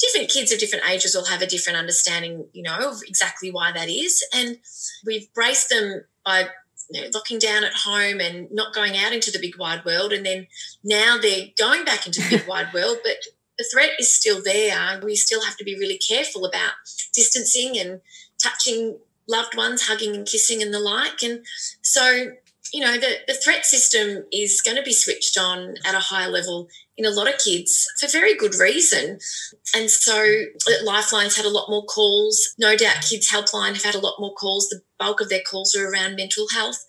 different 0.00 0.30
kids 0.30 0.52
of 0.52 0.58
different 0.58 0.88
ages 0.88 1.14
will 1.14 1.26
have 1.26 1.42
a 1.42 1.46
different 1.46 1.78
understanding, 1.78 2.46
you 2.52 2.62
know, 2.62 2.90
of 2.90 3.02
exactly 3.06 3.50
why 3.50 3.70
that 3.72 3.88
is. 3.88 4.24
And 4.34 4.58
we've 5.04 5.32
braced 5.34 5.68
them 5.68 6.04
by 6.24 6.48
you 6.90 7.00
know, 7.00 7.08
locking 7.14 7.38
down 7.38 7.64
at 7.64 7.74
home 7.74 8.20
and 8.20 8.48
not 8.50 8.74
going 8.74 8.96
out 8.96 9.12
into 9.12 9.30
the 9.30 9.38
big 9.38 9.58
wide 9.58 9.84
world. 9.84 10.12
And 10.12 10.24
then 10.24 10.46
now 10.82 11.18
they're 11.20 11.48
going 11.58 11.84
back 11.84 12.06
into 12.06 12.20
the 12.22 12.38
big 12.38 12.48
wide 12.48 12.72
world, 12.72 12.98
but 13.04 13.16
the 13.58 13.66
threat 13.72 13.90
is 13.98 14.14
still 14.14 14.42
there. 14.42 15.00
We 15.04 15.14
still 15.16 15.44
have 15.44 15.56
to 15.58 15.64
be 15.64 15.78
really 15.78 15.98
careful 15.98 16.46
about 16.46 16.72
distancing 17.14 17.78
and 17.78 18.00
touching 18.42 18.98
loved 19.28 19.56
ones, 19.56 19.82
hugging 19.82 20.16
and 20.16 20.26
kissing 20.26 20.62
and 20.62 20.72
the 20.72 20.80
like. 20.80 21.22
And 21.22 21.44
so 21.82 22.32
you 22.72 22.80
know, 22.80 22.98
the, 22.98 23.16
the 23.26 23.34
threat 23.34 23.66
system 23.66 24.24
is 24.32 24.60
going 24.60 24.76
to 24.76 24.82
be 24.82 24.92
switched 24.92 25.38
on 25.38 25.74
at 25.84 25.94
a 25.94 26.00
higher 26.00 26.30
level 26.30 26.68
in 27.00 27.06
a 27.06 27.10
lot 27.10 27.32
of 27.32 27.40
kids 27.40 27.88
for 27.98 28.08
very 28.08 28.36
good 28.36 28.54
reason. 28.54 29.18
And 29.74 29.90
so 29.90 30.14
Lifeline's 30.84 31.36
had 31.36 31.46
a 31.46 31.50
lot 31.50 31.70
more 31.70 31.84
calls. 31.84 32.54
No 32.58 32.76
doubt 32.76 33.06
Kids 33.08 33.30
Helpline 33.30 33.72
have 33.74 33.82
had 33.82 33.94
a 33.94 34.00
lot 34.00 34.20
more 34.20 34.34
calls. 34.34 34.68
The 34.68 34.82
bulk 34.98 35.22
of 35.22 35.30
their 35.30 35.40
calls 35.40 35.74
are 35.74 35.90
around 35.90 36.16
mental 36.16 36.46
health. 36.52 36.84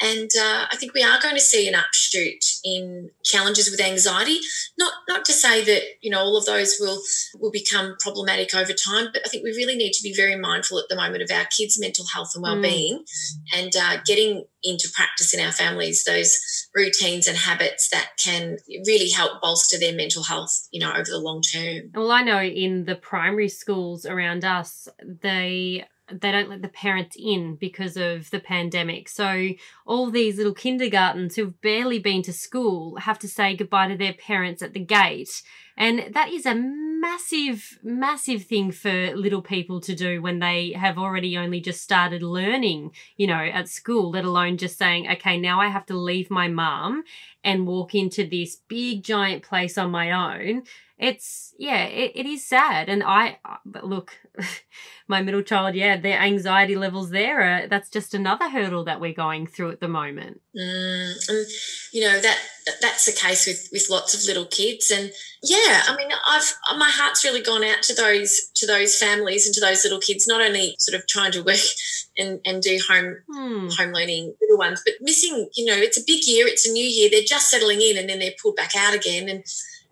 And 0.00 0.30
uh, 0.36 0.66
I 0.70 0.76
think 0.76 0.94
we 0.94 1.04
are 1.04 1.20
going 1.22 1.36
to 1.36 1.40
see 1.40 1.68
an 1.68 1.76
upshoot 1.76 2.44
in 2.64 3.10
challenges 3.24 3.70
with 3.70 3.80
anxiety. 3.80 4.40
Not 4.76 4.92
not 5.08 5.24
to 5.26 5.32
say 5.32 5.62
that 5.64 5.82
you 6.00 6.10
know 6.10 6.18
all 6.18 6.36
of 6.36 6.44
those 6.44 6.76
will 6.80 7.00
will 7.38 7.52
become 7.52 7.96
problematic 8.00 8.52
over 8.54 8.72
time, 8.72 9.08
but 9.12 9.22
I 9.24 9.28
think 9.28 9.44
we 9.44 9.50
really 9.50 9.76
need 9.76 9.92
to 9.92 10.02
be 10.02 10.12
very 10.12 10.34
mindful 10.34 10.80
at 10.80 10.88
the 10.88 10.96
moment 10.96 11.22
of 11.22 11.30
our 11.30 11.44
kids' 11.56 11.78
mental 11.78 12.04
health 12.12 12.32
and 12.34 12.42
well-being, 12.42 12.98
mm. 12.98 13.58
and 13.60 13.76
uh, 13.76 14.02
getting 14.04 14.44
into 14.64 14.88
practice 14.92 15.32
in 15.32 15.44
our 15.44 15.52
families 15.52 16.04
those 16.04 16.36
routines 16.74 17.26
and 17.26 17.36
habits 17.36 17.88
that 17.90 18.12
can 18.18 18.58
really 18.68 19.10
help 19.10 19.40
bolster 19.40 19.78
their 19.78 19.94
mental 19.94 20.22
health. 20.22 20.68
You 20.70 20.80
know, 20.80 20.92
over 20.92 21.04
the 21.04 21.18
long 21.18 21.42
term. 21.42 21.90
Well, 21.94 22.10
I 22.10 22.22
know 22.22 22.40
in 22.40 22.84
the 22.84 22.96
primary 22.96 23.48
schools 23.48 24.06
around 24.06 24.44
us, 24.44 24.88
they 25.02 25.86
they 26.20 26.32
don't 26.32 26.50
let 26.50 26.62
the 26.62 26.68
parents 26.68 27.16
in 27.18 27.56
because 27.56 27.96
of 27.96 28.30
the 28.30 28.40
pandemic. 28.40 29.08
So 29.08 29.50
all 29.86 30.10
these 30.10 30.36
little 30.36 30.54
kindergartens 30.54 31.36
who've 31.36 31.60
barely 31.60 31.98
been 31.98 32.22
to 32.22 32.32
school 32.32 32.96
have 32.96 33.18
to 33.20 33.28
say 33.28 33.56
goodbye 33.56 33.88
to 33.88 33.96
their 33.96 34.12
parents 34.12 34.62
at 34.62 34.74
the 34.74 34.80
gate. 34.80 35.42
And 35.82 36.14
that 36.14 36.30
is 36.30 36.46
a 36.46 36.54
massive, 36.54 37.80
massive 37.82 38.44
thing 38.44 38.70
for 38.70 39.16
little 39.16 39.42
people 39.42 39.80
to 39.80 39.96
do 39.96 40.22
when 40.22 40.38
they 40.38 40.70
have 40.74 40.96
already 40.96 41.36
only 41.36 41.60
just 41.60 41.82
started 41.82 42.22
learning, 42.22 42.92
you 43.16 43.26
know, 43.26 43.34
at 43.34 43.68
school, 43.68 44.12
let 44.12 44.24
alone 44.24 44.58
just 44.58 44.78
saying, 44.78 45.10
okay, 45.10 45.36
now 45.36 45.60
I 45.60 45.66
have 45.66 45.84
to 45.86 45.96
leave 45.98 46.30
my 46.30 46.46
mum 46.46 47.02
and 47.42 47.66
walk 47.66 47.96
into 47.96 48.24
this 48.24 48.58
big 48.68 49.02
giant 49.02 49.42
place 49.42 49.76
on 49.76 49.90
my 49.90 50.12
own. 50.12 50.62
It's 50.98 51.52
yeah 51.58 51.82
it, 51.86 52.12
it 52.14 52.26
is 52.26 52.46
sad. 52.46 52.88
And 52.88 53.02
i 53.02 53.40
but 53.66 53.84
look 53.84 54.16
my 55.08 55.20
middle 55.20 55.42
child 55.42 55.74
yeah 55.74 55.96
their 55.96 56.20
anxiety 56.20 56.76
levels 56.76 57.10
there 57.10 57.40
are, 57.40 57.66
that's 57.66 57.90
just 57.90 58.14
another 58.14 58.48
hurdle 58.48 58.84
that 58.84 59.00
we're 59.00 59.12
going 59.12 59.48
through 59.48 59.72
at 59.72 59.80
the 59.80 59.88
moment 59.88 60.40
Mm, 60.54 61.28
and 61.30 61.46
you 61.94 62.02
know 62.02 62.20
that 62.20 62.38
that's 62.82 63.06
the 63.06 63.12
case 63.12 63.46
with 63.46 63.70
with 63.72 63.88
lots 63.88 64.12
of 64.12 64.26
little 64.26 64.44
kids, 64.44 64.90
and 64.90 65.10
yeah, 65.42 65.82
I 65.88 65.96
mean, 65.96 66.08
I've 66.28 66.54
my 66.76 66.90
heart's 66.90 67.24
really 67.24 67.40
gone 67.40 67.64
out 67.64 67.82
to 67.84 67.94
those 67.94 68.50
to 68.56 68.66
those 68.66 68.98
families 68.98 69.46
and 69.46 69.54
to 69.54 69.62
those 69.62 69.82
little 69.82 69.98
kids. 69.98 70.28
Not 70.28 70.42
only 70.42 70.74
sort 70.78 71.00
of 71.00 71.08
trying 71.08 71.32
to 71.32 71.42
work 71.42 71.56
and 72.18 72.38
and 72.44 72.60
do 72.60 72.78
home 72.86 73.16
hmm. 73.32 73.68
home 73.78 73.92
learning 73.92 74.34
little 74.42 74.58
ones, 74.58 74.82
but 74.84 74.94
missing. 75.00 75.48
You 75.54 75.64
know, 75.64 75.76
it's 75.76 75.98
a 75.98 76.04
big 76.06 76.26
year, 76.26 76.46
it's 76.46 76.68
a 76.68 76.72
new 76.72 76.84
year. 76.84 77.08
They're 77.10 77.22
just 77.22 77.48
settling 77.48 77.80
in, 77.80 77.96
and 77.96 78.10
then 78.10 78.18
they're 78.18 78.32
pulled 78.40 78.56
back 78.56 78.76
out 78.76 78.92
again. 78.92 79.30
And 79.30 79.44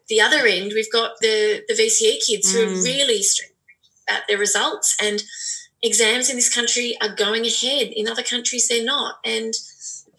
the 0.08 0.20
other 0.20 0.44
end, 0.46 0.72
we've 0.74 0.92
got 0.92 1.12
the 1.22 1.62
the 1.68 1.74
VCE 1.74 2.18
kids 2.26 2.52
mm. 2.52 2.52
who 2.52 2.64
are 2.64 2.76
hmm. 2.76 2.84
really 2.84 3.22
at 4.10 4.24
their 4.28 4.38
results 4.38 4.94
and 5.00 5.22
exams 5.82 6.28
in 6.28 6.36
this 6.36 6.52
country 6.52 6.96
are 7.00 7.14
going 7.14 7.46
ahead. 7.46 7.88
In 7.94 8.08
other 8.08 8.22
countries, 8.22 8.68
they're 8.68 8.84
not, 8.84 9.16
and 9.24 9.54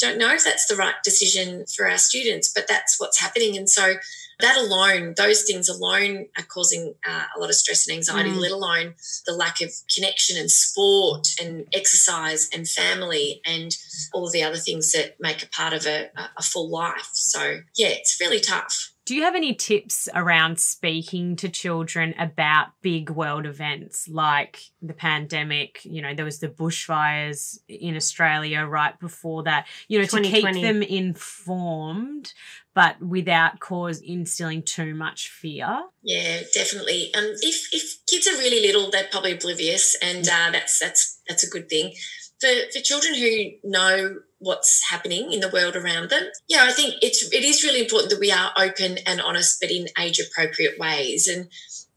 don't 0.02 0.18
know 0.18 0.34
if 0.34 0.44
that's 0.44 0.68
the 0.68 0.76
right 0.76 0.96
decision 1.04 1.66
for 1.66 1.88
our 1.88 1.98
students, 1.98 2.52
but 2.54 2.68
that's 2.68 3.00
what's 3.00 3.20
happening. 3.20 3.58
And 3.58 3.70
so 3.70 3.96
that 4.42 4.58
alone, 4.58 5.14
those 5.18 5.44
things 5.44 5.70
alone 5.70 6.28
are 6.38 6.44
causing 6.44 6.96
uh, 7.08 7.24
a 7.36 7.40
lot 7.40 7.50
of 7.50 7.56
stress 7.56 7.88
and 7.88 7.96
anxiety, 7.96 8.32
mm. 8.32 8.40
let 8.40 8.52
alone 8.52 8.96
the 9.26 9.34
lack 9.34 9.62
of 9.62 9.72
connection 9.94 10.38
and 10.38 10.50
sport 10.50 11.28
and 11.42 11.68
exercise 11.74 12.50
and 12.54 12.68
family 12.68 13.42
and 13.46 13.76
all 14.14 14.26
of 14.26 14.34
the 14.34 14.44
other 14.44 14.58
things 14.58 14.92
that 14.92 15.16
make 15.20 15.44
a 15.44 15.48
part 15.50 15.74
of 15.74 15.86
a, 15.86 16.10
a 16.38 16.42
full 16.42 16.70
life. 16.70 17.10
So, 17.14 17.60
yeah, 17.76 17.90
it's 17.90 18.20
really 18.20 18.40
tough. 18.40 18.91
Do 19.12 19.18
you 19.18 19.24
have 19.24 19.36
any 19.36 19.54
tips 19.54 20.08
around 20.16 20.58
speaking 20.58 21.36
to 21.36 21.50
children 21.50 22.16
about 22.18 22.68
big 22.82 23.10
world 23.10 23.46
events 23.46 24.08
like 24.08 24.62
the 24.82 24.94
pandemic? 24.94 25.84
You 25.84 26.02
know, 26.02 26.14
there 26.16 26.24
was 26.24 26.40
the 26.40 26.48
bushfires 26.48 27.60
in 27.68 27.98
Australia 27.98 28.64
right 28.64 28.98
before 29.02 29.44
that, 29.44 29.68
you 29.90 30.00
know, 30.00 30.06
to 30.06 30.22
keep 30.22 30.46
them 30.46 30.82
informed 30.82 32.32
but 32.74 33.02
without 33.02 33.60
cause 33.60 34.00
instilling 34.00 34.64
too 34.64 34.96
much 34.96 35.28
fear. 35.28 35.82
Yeah, 36.04 36.40
definitely. 36.54 37.14
Um, 37.14 37.34
if 37.42 37.68
if 37.74 38.06
kids 38.06 38.28
are 38.28 38.38
really 38.38 38.66
little, 38.66 38.92
they're 38.92 39.10
probably 39.12 39.34
oblivious, 39.34 39.94
and 40.02 40.26
uh, 40.26 40.52
that's 40.54 40.80
that's 40.80 41.20
that's 41.28 41.44
a 41.44 41.50
good 41.50 41.68
thing. 41.68 41.96
For 42.40 42.48
for 42.72 42.80
children 42.80 43.16
who 43.16 43.50
know 43.66 44.20
what's 44.42 44.90
happening 44.90 45.32
in 45.32 45.40
the 45.40 45.50
world 45.50 45.76
around 45.76 46.10
them. 46.10 46.24
Yeah, 46.50 46.64
I 46.64 46.72
think 46.72 46.96
it's 47.02 47.32
it 47.32 47.44
is 47.44 47.64
really 47.64 47.80
important 47.80 48.10
that 48.10 48.20
we 48.20 48.32
are 48.32 48.52
open 48.58 48.98
and 49.06 49.22
honest, 49.22 49.62
but 49.62 49.72
in 49.72 49.88
age 49.98 50.20
appropriate 50.20 50.78
ways. 50.78 51.28
And 51.28 51.48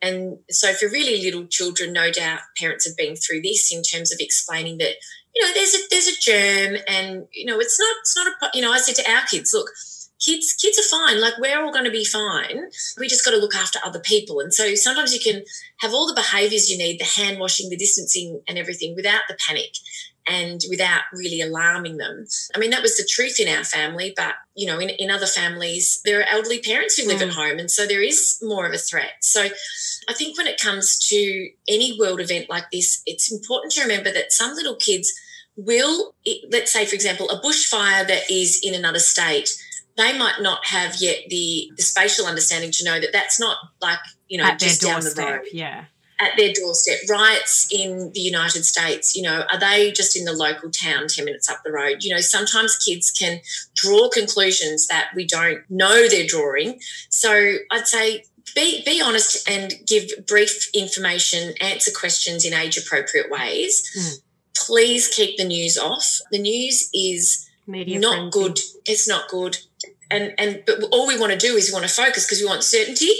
and 0.00 0.38
so 0.50 0.74
for 0.74 0.86
really 0.86 1.22
little 1.22 1.46
children, 1.46 1.92
no 1.92 2.12
doubt 2.12 2.40
parents 2.58 2.86
have 2.86 2.96
been 2.96 3.16
through 3.16 3.42
this 3.42 3.72
in 3.72 3.82
terms 3.82 4.12
of 4.12 4.18
explaining 4.20 4.78
that 4.78 4.94
you 5.34 5.42
know 5.42 5.52
there's 5.54 5.74
a 5.74 5.78
there's 5.90 6.06
a 6.06 6.20
germ, 6.20 6.76
and 6.86 7.26
you 7.32 7.46
know 7.46 7.58
it's 7.58 7.80
not 7.80 7.96
it's 8.00 8.16
not 8.16 8.26
a 8.28 8.56
you 8.56 8.62
know 8.62 8.72
I 8.72 8.78
said 8.78 9.02
to 9.02 9.10
our 9.10 9.26
kids, 9.26 9.52
look. 9.52 9.70
Kids, 10.24 10.54
kids 10.54 10.78
are 10.78 10.96
fine. 10.96 11.20
Like 11.20 11.34
we're 11.38 11.60
all 11.60 11.72
going 11.72 11.84
to 11.84 11.90
be 11.90 12.04
fine. 12.04 12.70
We 12.98 13.08
just 13.08 13.26
got 13.26 13.32
to 13.32 13.36
look 13.36 13.54
after 13.54 13.78
other 13.84 13.98
people. 13.98 14.40
And 14.40 14.54
so 14.54 14.74
sometimes 14.74 15.12
you 15.12 15.20
can 15.20 15.42
have 15.80 15.92
all 15.92 16.06
the 16.06 16.14
behaviours 16.14 16.70
you 16.70 16.78
need, 16.78 16.98
the 16.98 17.04
hand 17.04 17.38
washing, 17.38 17.68
the 17.68 17.76
distancing, 17.76 18.40
and 18.48 18.56
everything, 18.56 18.94
without 18.94 19.22
the 19.28 19.36
panic 19.46 19.72
and 20.26 20.60
without 20.70 21.02
really 21.12 21.40
alarming 21.40 21.96
them. 21.98 22.26
I 22.54 22.58
mean, 22.58 22.70
that 22.70 22.82
was 22.82 22.96
the 22.96 23.08
truth 23.08 23.38
in 23.38 23.48
our 23.48 23.64
family, 23.64 24.12
but 24.16 24.34
you 24.54 24.66
know, 24.66 24.78
in, 24.78 24.90
in 24.90 25.10
other 25.10 25.26
families, 25.26 26.00
there 26.04 26.20
are 26.20 26.28
elderly 26.30 26.60
parents 26.60 26.96
who 26.96 27.06
live 27.06 27.20
mm. 27.20 27.28
at 27.28 27.34
home, 27.34 27.58
and 27.58 27.70
so 27.70 27.86
there 27.86 28.02
is 28.02 28.38
more 28.42 28.66
of 28.66 28.72
a 28.72 28.78
threat. 28.78 29.12
So 29.20 29.48
I 30.08 30.14
think 30.14 30.38
when 30.38 30.46
it 30.46 30.60
comes 30.60 30.98
to 31.08 31.50
any 31.68 31.98
world 31.98 32.20
event 32.20 32.48
like 32.48 32.70
this, 32.70 33.02
it's 33.06 33.32
important 33.32 33.72
to 33.72 33.82
remember 33.82 34.12
that 34.12 34.32
some 34.32 34.54
little 34.54 34.76
kids 34.76 35.12
will, 35.56 36.14
let's 36.50 36.72
say, 36.72 36.86
for 36.86 36.94
example, 36.94 37.28
a 37.30 37.40
bushfire 37.40 38.06
that 38.06 38.30
is 38.30 38.60
in 38.62 38.74
another 38.74 38.98
state. 38.98 39.50
They 39.96 40.16
might 40.18 40.40
not 40.40 40.66
have 40.66 40.96
yet 41.00 41.18
the, 41.28 41.70
the 41.76 41.82
spatial 41.82 42.26
understanding 42.26 42.72
to 42.72 42.84
know 42.84 42.98
that 42.98 43.12
that's 43.12 43.38
not 43.38 43.58
like, 43.80 44.00
you 44.26 44.38
know, 44.38 44.44
At 44.44 44.58
just 44.58 44.80
down 44.80 45.02
the 45.02 45.14
road. 45.16 45.42
Yeah 45.52 45.84
at 46.20 46.36
their 46.36 46.52
doorstep. 46.52 46.98
Riots 47.08 47.68
in 47.72 48.12
the 48.12 48.20
United 48.20 48.64
States, 48.64 49.14
you 49.16 49.22
know, 49.22 49.44
are 49.50 49.58
they 49.58 49.92
just 49.92 50.16
in 50.16 50.24
the 50.24 50.32
local 50.32 50.70
town 50.70 51.06
10 51.08 51.24
minutes 51.24 51.50
up 51.50 51.62
the 51.64 51.72
road? 51.72 52.02
You 52.02 52.14
know, 52.14 52.20
sometimes 52.20 52.76
kids 52.76 53.10
can 53.10 53.40
draw 53.74 54.08
conclusions 54.08 54.86
that 54.86 55.08
we 55.14 55.26
don't 55.26 55.60
know 55.68 56.08
they're 56.08 56.26
drawing. 56.26 56.80
So 57.08 57.56
I'd 57.70 57.86
say 57.86 58.24
be, 58.54 58.82
be 58.84 59.02
honest 59.02 59.48
and 59.48 59.74
give 59.86 60.10
brief 60.26 60.68
information, 60.74 61.54
answer 61.60 61.90
questions 61.90 62.44
in 62.44 62.54
age 62.54 62.76
appropriate 62.76 63.30
ways. 63.30 63.90
Mm. 63.98 64.20
Please 64.56 65.08
keep 65.08 65.36
the 65.36 65.44
news 65.44 65.76
off. 65.76 66.20
The 66.30 66.38
news 66.38 66.88
is 66.94 67.48
Media 67.66 67.98
not 67.98 68.32
frenzy. 68.32 68.38
good. 68.38 68.58
It's 68.86 69.08
not 69.08 69.28
good 69.28 69.58
and 70.14 70.34
and 70.38 70.62
but 70.66 70.82
all 70.92 71.06
we 71.06 71.18
want 71.18 71.32
to 71.32 71.38
do 71.38 71.54
is 71.56 71.68
we 71.68 71.74
want 71.74 71.86
to 71.86 71.92
focus 71.92 72.24
because 72.24 72.40
we 72.40 72.46
want 72.46 72.62
certainty 72.62 73.10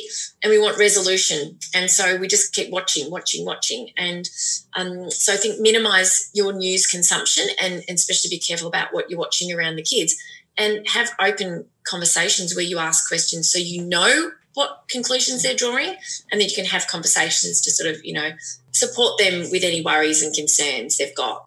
and 0.43 0.51
we 0.51 0.59
want 0.59 0.79
resolution. 0.79 1.59
And 1.75 1.91
so 1.91 2.17
we 2.17 2.29
just 2.29 2.55
keep 2.55 2.71
watching 2.71 3.11
watching 3.11 3.45
watching. 3.45 3.91
And 3.97 4.29
um, 4.77 5.11
so 5.11 5.33
i 5.33 5.37
think 5.37 5.61
minimize 5.61 6.31
your 6.35 6.53
news 6.53 6.87
consumption 6.87 7.47
and, 7.61 7.83
and 7.89 7.97
especially 7.97 8.31
be 8.31 8.39
careful 8.39 8.69
about 8.69 8.93
what 8.93 9.11
you're 9.11 9.19
watching 9.19 9.53
around 9.53 9.77
the 9.77 9.83
kids. 9.83 10.15
And 10.57 10.87
have 10.89 11.11
open 11.21 11.67
conversations 11.83 12.55
where 12.55 12.65
you 12.65 12.79
ask 12.79 13.09
questions 13.09 13.51
so 13.51 13.59
you 13.59 13.83
know 13.83 14.31
what 14.55 14.85
conclusions 14.89 15.43
they're 15.43 15.57
drawing 15.57 15.97
and 16.31 16.41
then 16.41 16.49
you 16.49 16.55
can 16.55 16.65
have 16.65 16.87
conversations 16.87 17.61
to 17.63 17.73
sort 17.73 17.93
of 17.93 18.05
you 18.05 18.13
know 18.13 18.31
support 18.71 19.19
them 19.19 19.51
with 19.51 19.65
any 19.65 19.83
worries 19.83 20.23
and 20.23 20.33
concerns 20.33 20.97
they've 20.97 21.15
got 21.17 21.45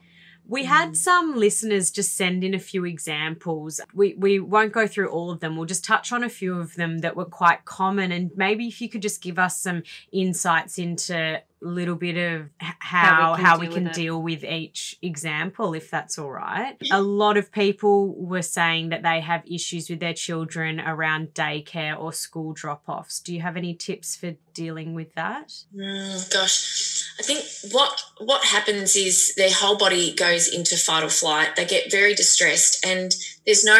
we 0.48 0.64
had 0.64 0.92
mm. 0.92 0.96
some 0.96 1.36
listeners 1.36 1.92
just 1.92 2.16
send 2.16 2.44
in 2.44 2.54
a 2.54 2.60
few 2.60 2.86
examples. 2.86 3.82
We 3.94 4.14
we 4.16 4.40
won't 4.40 4.72
go 4.72 4.88
through 4.88 5.10
all 5.10 5.30
of 5.32 5.40
them. 5.40 5.56
We'll 5.56 5.66
just 5.66 5.84
touch 5.84 6.12
on 6.12 6.24
a 6.24 6.30
few 6.30 6.60
of 6.60 6.76
them 6.76 7.00
that 7.00 7.16
were 7.16 7.26
quite 7.26 7.66
common 7.66 8.12
and 8.12 8.32
maybe 8.36 8.68
if 8.68 8.82
you 8.82 8.90
could 8.90 9.02
just 9.02 9.22
give 9.22 9.38
us 9.38 9.60
some 9.60 9.84
insights 10.12 10.78
into 10.78 11.42
little 11.62 11.96
bit 11.96 12.18
of 12.18 12.50
how 12.60 13.34
how 13.34 13.34
we 13.34 13.36
can, 13.36 13.46
how 13.46 13.58
deal, 13.58 13.60
we 13.60 13.74
can 13.74 13.84
with 13.86 13.94
deal 13.94 14.22
with 14.22 14.44
each 14.44 14.98
example 15.02 15.74
if 15.74 15.90
that's 15.90 16.18
all 16.18 16.32
right. 16.32 16.78
A 16.92 17.02
lot 17.02 17.38
of 17.38 17.52
people 17.52 18.14
were 18.16 18.42
saying 18.42 18.90
that 18.90 19.04
they 19.04 19.22
have 19.22 19.44
issues 19.50 19.90
with 19.90 20.00
their 20.00 20.14
children 20.14 20.80
around 20.80 21.30
daycare 21.30 22.00
or 22.00 22.14
school 22.14 22.54
drop-offs. 22.54 23.20
Do 23.20 23.34
you 23.34 23.42
have 23.42 23.58
any 23.58 23.74
tips 23.74 24.16
for 24.16 24.36
dealing 24.54 24.94
with 24.94 25.14
that? 25.16 25.54
Mm, 25.76 26.34
gosh. 26.34 27.04
I 27.20 27.24
think 27.24 27.44
what 27.72 28.02
what 28.20 28.46
happens 28.46 28.96
is 28.96 29.34
their 29.36 29.52
whole 29.52 29.78
body 29.78 30.14
goes 30.14 30.48
into 30.48 30.78
fight 30.78 31.04
or 31.04 31.10
flight. 31.10 31.56
They 31.56 31.66
get 31.66 31.92
very 31.92 32.14
distressed 32.14 32.86
and 32.86 33.12
there's 33.46 33.64
no 33.64 33.80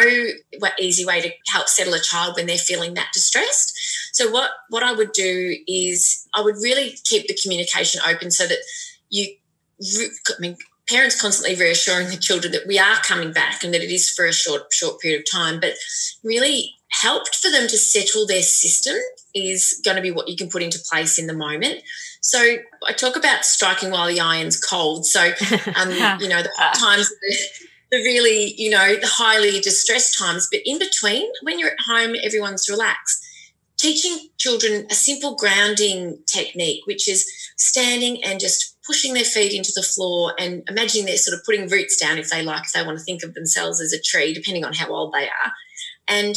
easy 0.78 1.04
way 1.04 1.20
to 1.20 1.30
help 1.52 1.68
settle 1.68 1.94
a 1.94 2.00
child 2.00 2.36
when 2.36 2.46
they're 2.46 2.56
feeling 2.56 2.94
that 2.94 3.10
distressed. 3.12 3.78
So 4.18 4.28
what 4.28 4.50
what 4.68 4.82
I 4.82 4.92
would 4.92 5.12
do 5.12 5.56
is 5.68 6.26
I 6.34 6.40
would 6.40 6.56
really 6.56 6.96
keep 7.04 7.28
the 7.28 7.38
communication 7.40 8.00
open 8.04 8.32
so 8.32 8.48
that 8.48 8.58
you 9.10 9.36
I 9.80 10.40
mean 10.40 10.56
parents 10.88 11.20
constantly 11.20 11.54
reassuring 11.54 12.08
the 12.08 12.16
children 12.16 12.52
that 12.52 12.66
we 12.66 12.80
are 12.80 12.96
coming 12.96 13.32
back 13.32 13.62
and 13.62 13.72
that 13.72 13.82
it 13.82 13.92
is 13.92 14.10
for 14.10 14.24
a 14.26 14.32
short 14.32 14.72
short 14.72 15.00
period 15.00 15.20
of 15.20 15.30
time 15.30 15.60
but 15.60 15.74
really 16.24 16.74
helped 16.90 17.36
for 17.36 17.48
them 17.48 17.68
to 17.68 17.78
settle 17.78 18.26
their 18.26 18.42
system 18.42 18.96
is 19.34 19.80
going 19.84 19.96
to 19.96 20.02
be 20.02 20.10
what 20.10 20.26
you 20.26 20.34
can 20.34 20.48
put 20.48 20.62
into 20.62 20.80
place 20.90 21.18
in 21.18 21.26
the 21.26 21.34
moment 21.34 21.82
so 22.22 22.56
i 22.86 22.92
talk 22.92 23.14
about 23.14 23.44
striking 23.44 23.90
while 23.90 24.08
the 24.08 24.18
iron's 24.18 24.58
cold 24.58 25.04
so 25.04 25.26
um, 25.76 25.90
you 26.20 26.28
know 26.28 26.42
the 26.42 26.50
times 26.74 27.12
the 27.90 27.98
really, 27.98 28.54
you 28.56 28.70
know, 28.70 28.96
the 28.96 29.06
highly 29.06 29.60
distressed 29.60 30.18
times. 30.18 30.48
But 30.50 30.60
in 30.64 30.78
between, 30.78 31.26
when 31.42 31.58
you're 31.58 31.70
at 31.70 31.80
home, 31.86 32.14
everyone's 32.22 32.68
relaxed. 32.68 33.24
Teaching 33.78 34.28
children 34.38 34.86
a 34.90 34.94
simple 34.94 35.36
grounding 35.36 36.18
technique, 36.26 36.86
which 36.86 37.08
is 37.08 37.30
standing 37.56 38.22
and 38.24 38.40
just 38.40 38.76
pushing 38.84 39.14
their 39.14 39.24
feet 39.24 39.52
into 39.52 39.70
the 39.74 39.82
floor 39.82 40.34
and 40.38 40.62
imagining 40.68 41.06
they're 41.06 41.16
sort 41.16 41.38
of 41.38 41.44
putting 41.44 41.68
roots 41.68 41.96
down 41.96 42.18
if 42.18 42.30
they 42.30 42.42
like, 42.42 42.64
if 42.64 42.72
they 42.72 42.84
want 42.84 42.98
to 42.98 43.04
think 43.04 43.22
of 43.22 43.34
themselves 43.34 43.80
as 43.80 43.92
a 43.92 44.00
tree, 44.00 44.34
depending 44.34 44.64
on 44.64 44.72
how 44.72 44.88
old 44.88 45.12
they 45.12 45.24
are. 45.24 45.52
And, 46.08 46.34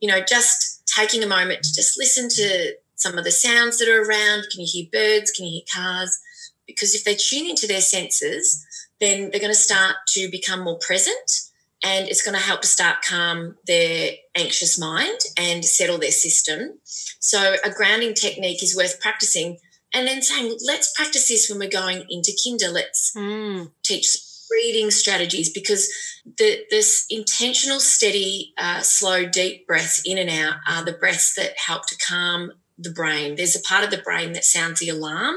you 0.00 0.08
know, 0.08 0.20
just 0.20 0.86
taking 0.86 1.24
a 1.24 1.26
moment 1.26 1.64
to 1.64 1.74
just 1.74 1.98
listen 1.98 2.28
to 2.28 2.74
some 2.94 3.18
of 3.18 3.24
the 3.24 3.30
sounds 3.30 3.78
that 3.78 3.88
are 3.88 4.02
around. 4.02 4.44
Can 4.50 4.60
you 4.60 4.68
hear 4.70 4.86
birds? 4.92 5.30
Can 5.30 5.46
you 5.46 5.52
hear 5.52 5.62
cars? 5.74 6.18
Because 6.66 6.94
if 6.94 7.04
they 7.04 7.14
tune 7.14 7.48
into 7.48 7.66
their 7.66 7.80
senses, 7.80 8.64
then 9.00 9.30
they're 9.30 9.40
going 9.40 9.52
to 9.52 9.54
start 9.54 9.96
to 10.08 10.30
become 10.30 10.60
more 10.60 10.78
present 10.78 11.50
and 11.84 12.08
it's 12.08 12.22
going 12.22 12.36
to 12.36 12.42
help 12.42 12.62
to 12.62 12.66
start 12.66 13.04
calm 13.06 13.56
their 13.66 14.12
anxious 14.34 14.78
mind 14.78 15.18
and 15.38 15.64
settle 15.64 15.98
their 15.98 16.10
system. 16.10 16.78
So 17.20 17.56
a 17.62 17.70
grounding 17.70 18.14
technique 18.14 18.62
is 18.62 18.74
worth 18.76 19.00
practicing 19.00 19.58
and 19.92 20.08
then 20.08 20.22
saying, 20.22 20.56
let's 20.66 20.92
practice 20.94 21.28
this 21.28 21.48
when 21.48 21.58
we're 21.58 21.68
going 21.68 22.04
into 22.08 22.32
kinder. 22.42 22.72
Let's 22.72 23.12
mm. 23.14 23.70
teach 23.84 24.16
breathing 24.48 24.90
strategies 24.90 25.52
because 25.52 25.92
the, 26.38 26.64
this 26.70 27.06
intentional, 27.10 27.80
steady, 27.80 28.54
uh, 28.58 28.80
slow, 28.80 29.26
deep 29.26 29.66
breaths 29.66 30.02
in 30.04 30.16
and 30.16 30.30
out 30.30 30.56
are 30.66 30.84
the 30.84 30.92
breaths 30.92 31.34
that 31.34 31.52
help 31.58 31.86
to 31.88 31.98
calm 31.98 32.52
the 32.78 32.90
brain. 32.90 33.36
There's 33.36 33.56
a 33.56 33.60
part 33.60 33.84
of 33.84 33.90
the 33.90 33.98
brain 33.98 34.32
that 34.32 34.44
sounds 34.44 34.80
the 34.80 34.88
alarm. 34.88 35.36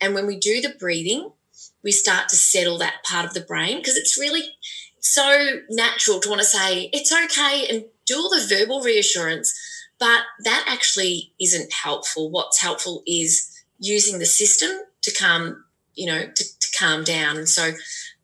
And 0.00 0.14
when 0.14 0.26
we 0.26 0.38
do 0.38 0.60
the 0.60 0.74
breathing, 0.78 1.32
we 1.82 1.92
start 1.92 2.28
to 2.28 2.36
settle 2.36 2.78
that 2.78 3.02
part 3.04 3.24
of 3.24 3.34
the 3.34 3.40
brain 3.40 3.78
because 3.78 3.96
it's 3.96 4.18
really 4.18 4.42
so 5.00 5.60
natural 5.68 6.20
to 6.20 6.28
want 6.28 6.40
to 6.40 6.46
say 6.46 6.90
it's 6.92 7.12
okay 7.12 7.66
and 7.68 7.84
do 8.06 8.16
all 8.16 8.30
the 8.30 8.46
verbal 8.48 8.82
reassurance, 8.82 9.54
but 9.98 10.22
that 10.44 10.64
actually 10.66 11.32
isn't 11.40 11.72
helpful. 11.72 12.30
What's 12.30 12.60
helpful 12.60 13.02
is 13.06 13.64
using 13.78 14.18
the 14.18 14.26
system 14.26 14.70
to 15.02 15.12
calm, 15.12 15.64
you 15.94 16.06
know, 16.06 16.22
to, 16.26 16.58
to 16.58 16.78
calm 16.78 17.04
down. 17.04 17.36
And 17.36 17.48
so 17.48 17.72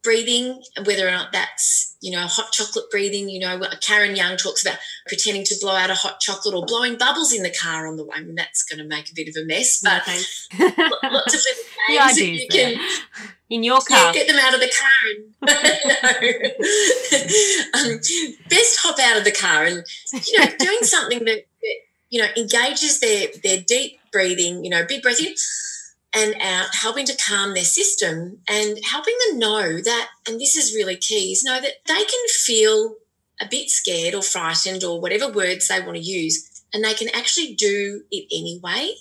breathing, 0.06 0.62
whether 0.84 1.08
or 1.08 1.10
not 1.10 1.32
that's, 1.32 1.96
you 2.00 2.12
know, 2.12 2.28
hot 2.28 2.52
chocolate 2.52 2.88
breathing, 2.92 3.28
you 3.28 3.40
know, 3.40 3.60
Karen 3.80 4.14
Young 4.14 4.36
talks 4.36 4.64
about 4.64 4.78
pretending 5.08 5.42
to 5.42 5.56
blow 5.60 5.74
out 5.74 5.90
a 5.90 5.94
hot 5.94 6.20
chocolate 6.20 6.54
or 6.54 6.64
blowing 6.64 6.96
bubbles 6.96 7.34
in 7.34 7.42
the 7.42 7.50
car 7.50 7.88
on 7.88 7.96
the 7.96 8.04
way. 8.04 8.14
I 8.14 8.20
mean, 8.20 8.36
that's 8.36 8.62
going 8.62 8.78
to 8.78 8.84
make 8.84 9.10
a 9.10 9.14
bit 9.16 9.26
of 9.26 9.34
a 9.34 9.44
mess, 9.44 9.80
but 9.82 10.02
okay. 10.02 10.22
lots 11.10 11.34
of 11.34 11.40
little 11.88 12.08
things 12.14 12.40
you 12.40 12.46
can. 12.48 12.80
In 13.50 13.64
your 13.64 13.80
car. 13.80 13.98
Yeah, 13.98 14.12
get 14.12 14.28
them 14.28 14.36
out 14.38 14.54
of 14.54 14.60
the 14.60 14.70
car. 14.78 15.50
And, 17.74 17.92
um, 17.92 18.00
best 18.48 18.78
hop 18.80 19.00
out 19.00 19.18
of 19.18 19.24
the 19.24 19.32
car 19.32 19.64
and, 19.64 19.84
you 20.12 20.38
know, 20.38 20.46
doing 20.56 20.82
something 20.82 21.18
that, 21.24 21.46
that, 21.62 21.76
you 22.10 22.22
know, 22.22 22.28
engages 22.36 23.00
their, 23.00 23.26
their 23.42 23.60
deep 23.60 23.98
breathing, 24.12 24.62
you 24.64 24.70
know, 24.70 24.84
big 24.86 25.02
breath 25.02 25.18
in 25.18 25.34
and 26.16 26.34
out, 26.40 26.74
helping 26.74 27.04
to 27.06 27.16
calm 27.16 27.52
their 27.52 27.64
system 27.64 28.38
and 28.48 28.78
helping 28.90 29.14
them 29.28 29.38
know 29.38 29.80
that, 29.82 30.08
and 30.26 30.40
this 30.40 30.56
is 30.56 30.74
really 30.74 30.96
key, 30.96 31.32
is 31.32 31.44
know 31.44 31.60
that 31.60 31.74
they 31.86 32.04
can 32.04 32.28
feel 32.28 32.94
a 33.40 33.46
bit 33.48 33.68
scared 33.68 34.14
or 34.14 34.22
frightened 34.22 34.82
or 34.82 35.00
whatever 35.00 35.30
words 35.30 35.68
they 35.68 35.80
want 35.80 35.96
to 35.96 36.02
use, 36.02 36.62
and 36.72 36.82
they 36.82 36.94
can 36.94 37.08
actually 37.14 37.54
do 37.54 38.02
it 38.10 38.26
anyway. 38.32 38.94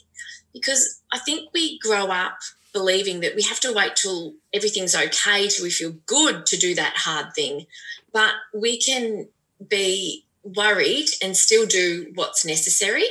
Because 0.54 1.02
I 1.12 1.20
think 1.20 1.50
we 1.54 1.80
grow 1.80 2.08
up 2.08 2.38
believing 2.74 3.22
that 3.22 3.36
we 3.36 3.42
have 3.44 3.60
to 3.62 3.74
wait 3.74 3.96
till 3.96 4.34
everything's 4.54 4.96
okay, 4.96 5.48
till 5.48 5.64
we 5.64 5.70
feel 5.72 5.94
good 6.06 6.46
to 6.48 6.58
do 6.58 6.76
that 6.76 6.98
hard 6.98 7.34
thing. 7.34 7.66
But 8.12 8.34
we 8.54 8.80
can 8.80 9.30
be 9.66 10.26
worried 10.44 11.08
and 11.24 11.36
still 11.36 11.66
do 11.66 12.12
what's 12.16 12.46
necessary. 12.46 13.06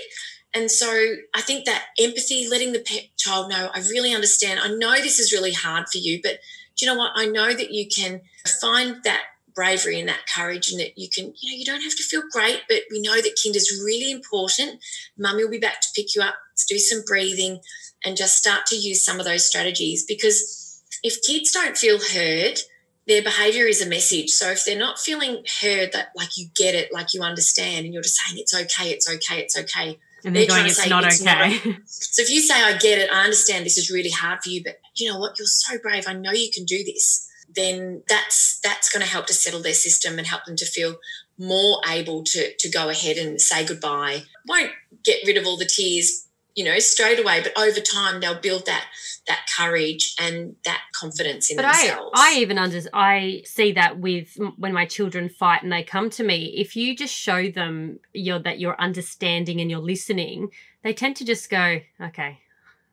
And 0.55 0.71
so 0.71 0.89
I 1.35 1.41
think 1.41 1.65
that 1.65 1.87
empathy, 1.99 2.49
letting 2.49 2.73
the 2.73 2.85
child 3.17 3.51
know, 3.51 3.71
I 3.75 3.81
really 3.81 4.15
understand. 4.15 4.61
I 4.61 4.69
know 4.69 4.93
this 4.93 5.19
is 5.19 5.33
really 5.33 5.53
hard 5.53 5.89
for 5.89 5.99
you, 5.99 6.21
but 6.23 6.39
do 6.77 6.87
you 6.87 6.93
know 6.93 6.99
what? 6.99 7.13
I 7.17 7.27
know 7.27 7.53
that 7.53 7.73
you 7.73 7.89
can 7.89 8.21
find 8.61 8.97
that 9.05 9.23
bravery 9.55 9.99
and 10.01 10.09
that 10.09 10.27
courage 10.35 10.71
and 10.71 10.81
that 10.81 10.97
you 10.97 11.09
can, 11.09 11.33
you 11.41 11.51
know, 11.51 11.59
you 11.59 11.65
don't 11.65 11.83
have 11.83 11.97
to 11.97 12.03
feel 12.03 12.23
great, 12.31 12.63
but 12.69 12.83
we 12.91 13.01
know 13.01 13.17
that 13.17 13.39
kind 13.43 13.57
is 13.57 13.83
really 13.85 14.11
important. 14.11 14.81
Mummy 15.19 15.45
will 15.45 15.51
be 15.51 15.59
back 15.59 15.81
to 15.81 15.89
pick 15.95 16.15
you 16.15 16.23
up, 16.23 16.35
do 16.69 16.79
some 16.79 17.03
breathing 17.07 17.61
and 18.05 18.17
just 18.17 18.37
start 18.37 18.67
to 18.67 18.77
use 18.77 19.05
some 19.05 19.19
of 19.19 19.27
those 19.27 19.47
strategies 19.47 20.05
because 20.05 20.83
if 21.03 21.23
kids 21.23 21.53
don't 21.53 21.77
feel 21.77 21.99
heard, 21.99 22.59
their 23.07 23.23
behavior 23.23 23.67
is 23.67 23.83
a 23.83 23.89
message. 23.89 24.31
So 24.31 24.51
if 24.51 24.65
they're 24.65 24.79
not 24.79 24.99
feeling 24.99 25.45
heard 25.61 25.93
that 25.93 26.09
like 26.17 26.37
you 26.37 26.47
get 26.55 26.75
it, 26.75 26.93
like 26.93 27.13
you 27.13 27.23
understand, 27.23 27.85
and 27.85 27.93
you're 27.93 28.03
just 28.03 28.17
saying 28.17 28.41
it's 28.41 28.55
okay, 28.55 28.91
it's 28.91 29.09
okay, 29.09 29.41
it's 29.41 29.59
okay, 29.59 29.99
and 30.25 30.35
they're, 30.35 30.47
they're 30.47 30.57
going, 30.57 30.67
it's 30.67 30.89
not 30.89 31.05
it's 31.05 31.21
okay. 31.21 31.61
Not 31.65 31.79
so 31.87 32.23
if 32.23 32.31
you 32.31 32.41
say, 32.41 32.55
I 32.55 32.77
get 32.79 32.99
it, 32.99 33.11
I 33.13 33.25
understand 33.25 33.65
this 33.65 33.79
is 33.79 33.91
really 33.91 34.11
hard 34.11 34.41
for 34.43 34.49
you, 34.49 34.63
but 34.63 34.81
you 34.97 35.11
know 35.11 35.19
what? 35.19 35.39
You're 35.39 35.47
so 35.47 35.79
brave. 35.79 36.05
I 36.07 36.15
know 36.15 36.33
you 36.33 36.51
can 36.53 36.65
do 36.65 36.83
this. 36.85 37.29
Then 37.55 38.03
that's 38.09 38.59
that's 38.61 38.91
going 38.91 39.05
to 39.05 39.11
help 39.11 39.27
to 39.27 39.35
settle 39.35 39.61
their 39.61 39.75
system 39.75 40.19
and 40.19 40.27
help 40.27 40.45
them 40.45 40.57
to 40.57 40.67
feel 40.67 40.97
more 41.39 41.81
able 41.89 42.25
to 42.25 42.55
to 42.57 42.71
go 42.71 42.89
ahead 42.89 43.17
and 43.17 43.41
say 43.41 43.65
goodbye. 43.65 44.23
Won't 44.47 44.73
get 45.05 45.19
rid 45.27 45.37
of 45.37 45.47
all 45.47 45.57
the 45.57 45.67
tears, 45.67 46.24
you 46.55 46.65
know, 46.65 46.79
straight 46.79 47.19
away, 47.19 47.43
but 47.43 47.57
over 47.59 47.81
time 47.81 48.21
they'll 48.21 48.41
build 48.41 48.67
that 48.67 48.87
that 49.27 49.47
courage 49.57 50.15
and 50.21 50.55
that 50.65 50.83
confidence 50.99 51.51
in 51.51 51.57
but 51.57 51.63
themselves. 51.63 52.13
I, 52.15 52.35
I 52.37 52.41
even 52.41 52.59
under 52.59 52.81
I 52.93 53.43
see 53.45 53.73
that 53.73 53.99
with 53.99 54.37
when 54.57 54.73
my 54.73 54.87
children 54.87 55.29
fight 55.29 55.63
and 55.63 55.73
they 55.73 55.83
come 55.83 56.11
to 56.11 56.25
me. 56.25 56.55
If 56.57 56.77
you 56.77 56.95
just 56.95 57.15
show 57.15 57.51
them 57.51 57.99
you're 58.13 58.39
that 58.41 58.61
you're 58.61 58.81
understanding 58.81 59.61
and 59.61 59.71
you're 59.71 59.81
listening, 59.81 60.51
they 60.83 60.93
tend 60.93 61.17
to 61.17 61.25
just 61.25 61.51
go, 61.51 61.81
"Okay, 62.01 62.39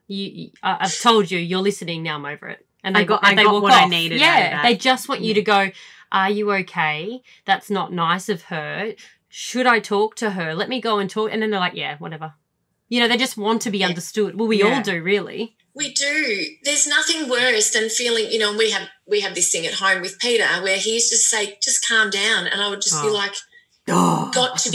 you, 0.08 0.52
I've 0.64 1.00
told 1.00 1.30
you, 1.30 1.38
you're 1.38 1.60
listening. 1.60 2.04
Now 2.04 2.16
I'm 2.16 2.26
over 2.26 2.50
it." 2.50 2.66
And 2.84 2.96
they 2.96 3.02
I 3.02 3.04
got, 3.04 3.20
I 3.24 3.36
they 3.36 3.44
got 3.44 3.62
what 3.62 3.74
off. 3.74 3.84
I 3.84 3.86
needed. 3.86 4.20
Yeah, 4.20 4.64
they 4.64 4.76
just 4.76 5.08
want 5.08 5.22
you 5.22 5.34
to 5.36 5.42
mm. 5.42 5.46
go. 5.46 5.72
Are 6.12 6.30
you 6.30 6.52
okay? 6.52 7.22
That's 7.46 7.70
not 7.70 7.94
nice 7.94 8.28
of 8.28 8.44
her. 8.44 8.94
Should 9.30 9.66
I 9.66 9.80
talk 9.80 10.16
to 10.16 10.32
her? 10.32 10.54
Let 10.54 10.68
me 10.68 10.82
go 10.82 11.00
and 11.00 11.10
talk. 11.10 11.32
And 11.32 11.42
then 11.42 11.52
they're 11.52 11.60
like, 11.60 11.76
yeah, 11.76 11.98
whatever. 12.00 12.34
You 12.92 13.00
know, 13.00 13.08
they 13.08 13.16
just 13.16 13.38
want 13.38 13.62
to 13.62 13.72
be 13.72 13.78
yeah. 13.78 13.88
understood. 13.88 14.38
Well, 14.38 14.50
we 14.50 14.60
yeah. 14.60 14.66
all 14.66 14.82
do, 14.82 15.02
really. 15.02 15.56
We 15.74 15.94
do. 15.94 16.46
There's 16.66 16.86
nothing 16.86 17.30
worse 17.30 17.72
than 17.72 17.88
feeling, 17.88 18.30
you 18.30 18.38
know, 18.38 18.54
we 18.54 18.70
have 18.72 18.90
we 19.08 19.22
have 19.22 19.34
this 19.34 19.50
thing 19.50 19.66
at 19.66 19.76
home 19.76 20.02
with 20.02 20.20
Peter 20.20 20.46
where 20.62 20.76
he 20.76 20.96
used 20.96 21.10
to 21.12 21.16
say, 21.16 21.58
just 21.64 21.88
calm 21.88 22.10
down. 22.10 22.48
And 22.48 22.62
I 22.62 22.70
would 22.70 22.82
just 22.82 22.96
oh. 22.98 23.08
be 23.08 23.14
like, 23.14 23.32
oh. 23.88 24.30
got 24.34 24.58
to 24.58 24.72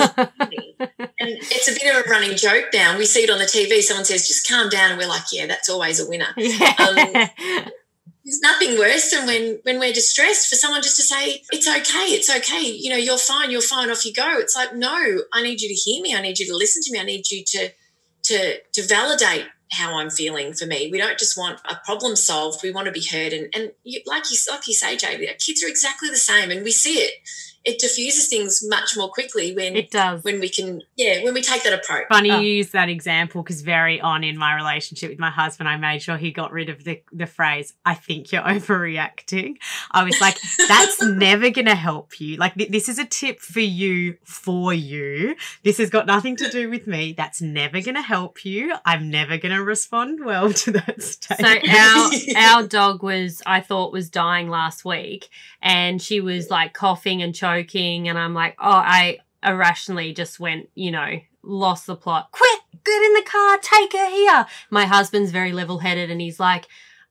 be 0.48 0.76
and 0.78 1.10
it's 1.20 1.68
a 1.68 1.74
bit 1.74 1.94
of 1.94 2.06
a 2.06 2.08
running 2.08 2.38
joke 2.38 2.68
now. 2.72 2.96
We 2.96 3.04
see 3.04 3.24
it 3.24 3.28
on 3.28 3.38
the 3.38 3.44
TV, 3.44 3.82
someone 3.82 4.06
says, 4.06 4.26
just 4.26 4.48
calm 4.48 4.70
down, 4.70 4.92
and 4.92 4.98
we're 4.98 5.08
like, 5.08 5.24
Yeah, 5.30 5.46
that's 5.46 5.68
always 5.68 6.00
a 6.00 6.08
winner. 6.08 6.32
Yeah. 6.38 6.72
Um, 6.78 6.96
there's 8.24 8.40
nothing 8.40 8.78
worse 8.78 9.10
than 9.10 9.26
when 9.26 9.60
when 9.64 9.78
we're 9.78 9.92
distressed 9.92 10.48
for 10.48 10.56
someone 10.56 10.82
just 10.82 10.96
to 10.96 11.02
say 11.02 11.42
it's 11.52 11.68
okay 11.68 12.14
it's 12.16 12.28
okay 12.28 12.62
you 12.62 12.90
know 12.90 12.96
you're 12.96 13.18
fine 13.18 13.52
you're 13.52 13.60
fine 13.60 13.88
off 13.88 14.04
you 14.04 14.12
go 14.12 14.38
it's 14.38 14.56
like 14.56 14.74
no 14.74 15.20
i 15.32 15.42
need 15.42 15.60
you 15.60 15.68
to 15.68 15.74
hear 15.74 16.02
me 16.02 16.12
i 16.12 16.20
need 16.20 16.36
you 16.36 16.44
to 16.44 16.56
listen 16.56 16.82
to 16.82 16.92
me 16.92 16.98
i 16.98 17.04
need 17.04 17.30
you 17.30 17.44
to 17.46 17.70
to 18.26 18.58
to 18.72 18.82
validate 18.86 19.46
how 19.72 19.98
I'm 19.98 20.10
feeling 20.10 20.52
for 20.52 20.66
me. 20.66 20.88
We 20.90 20.98
don't 20.98 21.18
just 21.18 21.36
want 21.36 21.60
a 21.68 21.76
problem 21.84 22.14
solved. 22.14 22.62
We 22.62 22.70
want 22.70 22.86
to 22.86 22.92
be 22.92 23.04
heard. 23.04 23.32
And, 23.32 23.48
and 23.54 23.72
you, 23.82 24.00
like 24.06 24.30
you 24.30 24.36
like 24.50 24.68
you 24.68 24.74
say, 24.74 24.96
JB, 24.96 25.44
kids 25.44 25.64
are 25.64 25.68
exactly 25.68 26.08
the 26.08 26.16
same, 26.16 26.50
and 26.50 26.62
we 26.62 26.70
see 26.70 26.98
it 26.98 27.12
it 27.66 27.80
diffuses 27.80 28.28
things 28.28 28.62
much 28.66 28.96
more 28.96 29.10
quickly 29.10 29.54
when 29.54 29.76
it 29.76 29.90
does. 29.90 30.22
when 30.22 30.38
we 30.38 30.48
can 30.48 30.80
yeah 30.94 31.22
when 31.24 31.34
we 31.34 31.42
take 31.42 31.64
that 31.64 31.72
approach. 31.72 32.04
Funny 32.08 32.30
oh. 32.30 32.38
you 32.38 32.48
use 32.48 32.70
that 32.70 32.88
example 32.88 33.42
because 33.42 33.60
very 33.62 34.00
on 34.00 34.22
in 34.22 34.38
my 34.38 34.54
relationship 34.54 35.10
with 35.10 35.18
my 35.18 35.30
husband 35.30 35.68
i 35.68 35.76
made 35.76 36.00
sure 36.00 36.16
he 36.16 36.30
got 36.30 36.52
rid 36.52 36.68
of 36.68 36.84
the, 36.84 37.02
the 37.12 37.26
phrase 37.26 37.74
i 37.84 37.92
think 37.92 38.30
you're 38.30 38.42
overreacting. 38.56 39.56
I 39.90 40.04
was 40.04 40.20
like 40.20 40.38
that's 40.68 41.02
never 41.02 41.50
gonna 41.50 41.74
help 41.74 42.20
you. 42.20 42.36
Like 42.36 42.54
th- 42.54 42.70
this 42.70 42.88
is 42.88 42.98
a 42.98 43.04
tip 43.04 43.40
for 43.40 43.60
you 43.60 44.16
for 44.24 44.72
you. 44.72 45.34
This 45.64 45.78
has 45.78 45.90
got 45.90 46.06
nothing 46.06 46.36
to 46.36 46.48
do 46.48 46.70
with 46.70 46.86
me. 46.86 47.12
That's 47.12 47.42
never 47.42 47.80
gonna 47.80 48.02
help 48.02 48.44
you. 48.44 48.74
I'm 48.84 49.10
never 49.10 49.38
gonna 49.38 49.62
respond 49.62 50.24
well 50.24 50.52
to 50.64 50.70
that 50.72 51.02
statement. 51.02 51.66
So 51.66 52.38
our 52.38 52.56
our 52.56 52.66
dog 52.66 53.02
was 53.02 53.42
i 53.44 53.60
thought 53.60 53.92
was 53.92 54.08
dying 54.08 54.48
last 54.48 54.84
week 54.84 55.28
and 55.60 56.00
she 56.00 56.20
was 56.20 56.48
like 56.48 56.72
coughing 56.72 57.22
and 57.22 57.34
choking 57.34 57.55
and 58.08 58.18
I'm 58.18 58.34
like, 58.34 58.56
oh, 58.58 58.70
I 58.70 59.18
irrationally 59.42 60.12
just 60.12 60.40
went, 60.40 60.68
you 60.74 60.90
know, 60.90 61.20
lost 61.42 61.86
the 61.86 61.96
plot. 61.96 62.30
Quick, 62.32 62.60
get 62.84 63.02
in 63.02 63.14
the 63.14 63.22
car, 63.22 63.58
take 63.58 63.92
her 63.92 64.10
here. 64.10 64.46
My 64.70 64.86
husband's 64.86 65.30
very 65.30 65.52
level 65.52 65.78
headed 65.78 66.10
and 66.10 66.20
he's 66.20 66.40
like, 66.40 66.66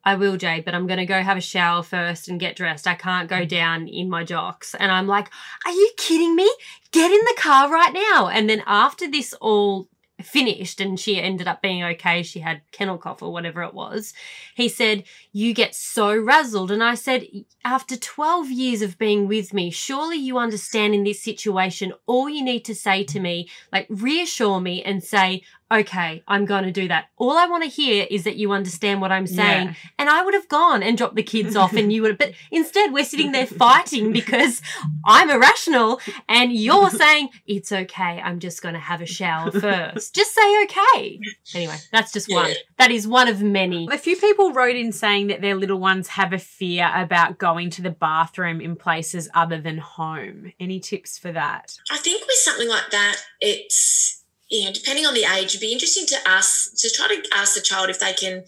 I 0.08 0.16
will, 0.16 0.38
Jade, 0.38 0.66
but 0.66 0.76
I'm 0.76 0.86
going 0.86 1.00
to 1.00 1.06
go 1.06 1.24
have 1.24 1.38
a 1.38 1.42
shower 1.42 1.82
first 1.82 2.28
and 2.28 2.40
get 2.40 2.56
dressed. 2.56 2.88
I 2.88 2.94
can't 2.94 3.28
go 3.28 3.44
down 3.44 3.88
in 3.88 4.08
my 4.08 4.24
jocks. 4.24 4.76
And 4.76 4.92
I'm 4.92 5.08
like, 5.08 5.30
Are 5.66 5.72
you 5.72 5.92
kidding 5.98 6.36
me? 6.36 6.50
Get 6.92 7.12
in 7.12 7.26
the 7.26 7.42
car 7.42 7.72
right 7.72 7.92
now. 7.92 8.28
And 8.28 8.48
then 8.48 8.62
after 8.68 9.10
this 9.10 9.34
all 9.42 9.88
finished 10.26 10.82
and 10.82 11.00
she 11.00 11.22
ended 11.22 11.48
up 11.48 11.62
being 11.62 11.84
okay. 11.84 12.24
She 12.24 12.40
had 12.40 12.62
kennel 12.72 12.98
cough 12.98 13.22
or 13.22 13.32
whatever 13.32 13.64
it 13.64 13.74
was. 13.74 14.14
He 14.56 14.68
said, 14.68 15.04
You 15.32 15.54
get 15.54 15.76
so 15.76 16.18
razzled. 16.18 16.72
And 16.72 16.84
I 16.84 16.96
said, 16.96 17.26
After 17.64 17.96
12 17.96 18.50
years 18.52 18.82
of 18.82 18.98
being 18.98 19.28
with 19.28 19.54
me, 19.54 19.70
surely 19.72 20.18
you 20.18 20.38
understand 20.38 20.94
in 20.94 21.04
this 21.04 21.22
situation, 21.22 21.94
all 22.06 22.30
you 22.30 22.44
need 22.44 22.66
to 22.66 22.76
say 22.76 23.04
to 23.06 23.20
me, 23.20 23.50
like 23.72 23.88
reassure 23.90 24.60
me 24.60 24.84
and 24.84 25.04
say, 25.04 25.44
okay, 25.72 26.24
I'm 26.28 26.46
going 26.46 26.64
to 26.64 26.72
do 26.72 26.88
that. 26.88 27.06
All 27.18 27.38
I 27.38 27.48
want 27.48 27.64
to 27.64 27.70
hear 27.70 28.06
is 28.10 28.24
that 28.24 28.36
you 28.36 28.52
understand 28.52 29.02
what 29.02 29.12
I'm 29.12 29.28
saying. 29.28 29.68
Yeah. 29.68 29.74
And 29.98 30.10
I 30.10 30.24
would 30.24 30.34
have 30.34 30.48
gone 30.48 30.84
and 30.84 30.98
dropped 30.98 31.16
the 31.16 31.24
kids 31.24 31.56
off 31.56 31.74
and 31.74 31.92
you 31.92 32.02
would 32.04 32.12
have, 32.12 32.18
but 32.18 32.34
instead 32.52 32.94
we're 32.94 33.06
sitting 33.06 33.32
there 33.32 33.48
fighting 33.48 34.12
because 34.12 34.62
I'm 35.06 35.30
irrational 35.30 36.00
and 36.30 36.52
you're 36.52 36.90
saying, 36.90 37.30
it's 37.48 37.72
okay. 37.72 38.22
I'm 38.24 38.40
just 38.40 38.62
going 38.62 38.74
to 38.74 38.80
have 38.80 39.02
a 39.02 39.06
shower 39.06 39.52
first. 39.52 40.14
Just 40.14 40.34
say 40.34 40.64
okay. 40.64 41.20
Anyway, 41.56 41.78
that's 41.92 42.12
just 42.12 42.30
yeah. 42.30 42.36
one. 42.36 42.52
That 42.78 42.92
is 42.92 43.08
one 43.08 43.28
of 43.28 43.42
many. 43.42 43.88
A 43.92 43.98
few 43.98 44.18
people 44.18 44.54
wrote 44.54 44.76
in 44.76 44.92
saying 44.92 45.28
that 45.28 45.42
their 45.42 45.56
little 45.56 45.80
ones 45.80 46.10
have 46.10 46.34
a 46.34 46.40
fear 46.40 46.92
about 46.94 47.38
going 47.38 47.70
to 47.72 47.82
the 47.82 47.90
bathroom 47.90 48.62
in 48.62 48.76
places 48.76 49.30
other 49.34 49.60
than 49.60 49.80
home. 49.80 50.54
Any 50.60 50.80
tips 50.80 51.18
for 51.18 51.32
that? 51.32 51.78
I 51.92 51.98
think 51.98 52.22
with 52.22 52.36
something 52.36 52.70
like 52.70 52.92
that, 52.92 53.18
it's 53.42 54.25
you 54.50 54.66
know, 54.66 54.72
depending 54.72 55.06
on 55.06 55.14
the 55.14 55.24
age, 55.24 55.50
it'd 55.50 55.62
be 55.62 55.74
interesting 55.74 56.06
to 56.08 56.18
ask 56.28 56.76
to 56.78 56.90
try 56.90 57.08
to 57.08 57.24
ask 57.34 57.56
the 57.56 57.62
child 57.62 57.90
if 57.90 58.00
they 58.00 58.14
can 58.14 58.44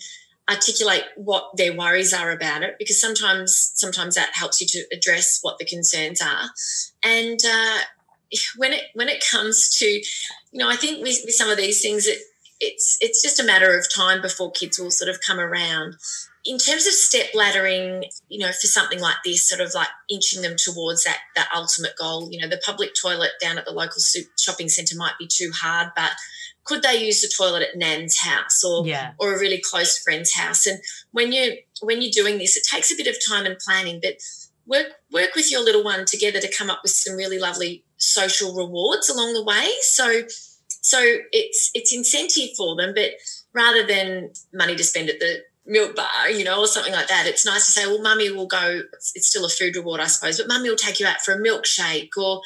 articulate 0.50 1.04
what 1.16 1.50
their 1.58 1.76
worries 1.76 2.14
are 2.14 2.32
about 2.32 2.64
it, 2.64 2.76
because 2.80 3.02
sometimes 3.02 3.72
sometimes 3.76 4.16
that 4.16 4.30
helps 4.34 4.62
you 4.62 4.68
to 4.68 4.86
address 4.96 5.40
what 5.42 5.58
the 5.58 5.66
concerns 5.66 6.22
are. 6.22 6.50
And 7.04 7.40
uh, 7.46 7.80
when 8.58 8.74
it 8.74 8.84
when 8.94 9.10
it 9.10 9.26
comes 9.30 9.76
to, 9.80 9.86
you 9.86 10.04
know, 10.54 10.70
I 10.70 10.76
think 10.76 11.04
with, 11.04 11.20
with 11.26 11.36
some 11.36 11.50
of 11.50 11.58
these 11.58 11.82
things 11.82 12.06
that 12.06 12.18
it's 12.60 12.98
it's 13.02 13.22
just 13.22 13.40
a 13.40 13.44
matter 13.44 13.78
of 13.78 13.92
time 13.94 14.22
before 14.22 14.52
kids 14.52 14.80
will 14.80 14.92
sort 14.92 15.10
of 15.10 15.20
come 15.26 15.40
around 15.40 15.96
in 16.48 16.58
terms 16.58 16.88
of 16.88 16.94
step 16.94 17.28
laddering, 17.36 18.06
you 18.30 18.40
know, 18.40 18.52
for 18.52 18.68
something 18.68 19.02
like 19.02 19.18
this, 19.26 19.48
sort 19.48 19.60
of 19.60 19.74
like 19.74 19.90
inching 20.10 20.42
them 20.42 20.56
towards 20.58 21.04
that 21.04 21.18
that 21.36 21.50
ultimate 21.54 21.96
goal, 21.98 22.30
you 22.32 22.40
know, 22.40 22.48
the 22.48 22.62
public 22.66 22.92
toilet 23.00 23.32
down 23.42 23.58
at 23.58 23.66
the 23.66 23.72
local 23.72 24.02
shopping 24.40 24.70
centre 24.70 24.96
might 24.96 25.18
be 25.20 25.28
too 25.28 25.52
hard, 25.54 25.90
but 25.96 26.12
could 26.64 26.84
they 26.84 27.04
use 27.04 27.22
the 27.22 27.32
toilet 27.36 27.64
at 27.64 27.78
Nan's 27.78 28.18
house 28.20 28.64
or 28.64 28.86
yeah. 28.88 29.12
or 29.20 29.36
a 29.36 29.40
really 29.40 29.62
close 29.62 29.98
friend's 29.98 30.34
house? 30.34 30.66
And 30.66 30.80
when 31.12 31.32
you 31.32 31.58
when 31.82 32.02
you're 32.02 32.12
doing 32.12 32.38
this, 32.38 32.56
it 32.56 32.64
takes 32.70 32.92
a 32.92 32.96
bit 32.96 33.08
of 33.08 33.16
time 33.28 33.46
and 33.46 33.58
planning, 33.60 34.00
but 34.02 34.16
work 34.66 34.88
work 35.12 35.36
with 35.36 35.52
your 35.52 35.64
little 35.64 35.84
one 35.84 36.06
together 36.06 36.40
to 36.40 36.54
come 36.58 36.70
up 36.70 36.80
with 36.84 36.92
some 36.92 37.16
really 37.16 37.40
lovely 37.40 37.84
social 37.98 38.56
rewards 38.56 39.10
along 39.10 39.34
the 39.34 39.44
way. 39.44 39.68
So 39.82 40.24
so 40.88 41.00
it's 41.34 41.70
it's 41.74 41.94
incentive 41.94 42.56
for 42.56 42.78
them, 42.78 42.94
but 42.96 43.12
rather 43.54 43.86
than 43.86 44.32
money 44.54 44.74
to 44.78 44.84
spend 44.86 45.10
at 45.10 45.20
the 45.20 45.44
milk 45.66 45.98
bar, 45.98 46.30
you 46.30 46.46
know, 46.46 46.62
or 46.62 46.68
something 46.68 46.94
like 46.94 47.10
that. 47.10 47.28
It's 47.28 47.46
nice 47.46 47.66
to 47.66 47.74
say, 47.74 47.86
well, 47.86 48.02
mummy 48.02 48.32
will 48.32 48.48
go, 48.48 48.84
it's 49.16 49.28
still 49.28 49.44
a 49.44 49.50
food 49.50 49.76
reward, 49.76 50.00
I 50.00 50.08
suppose, 50.08 50.38
but 50.38 50.48
mummy 50.48 50.70
will 50.70 50.78
take 50.78 50.98
you 50.98 51.06
out 51.06 51.20
for 51.20 51.34
a 51.34 51.44
milkshake 51.44 52.16
or, 52.18 52.40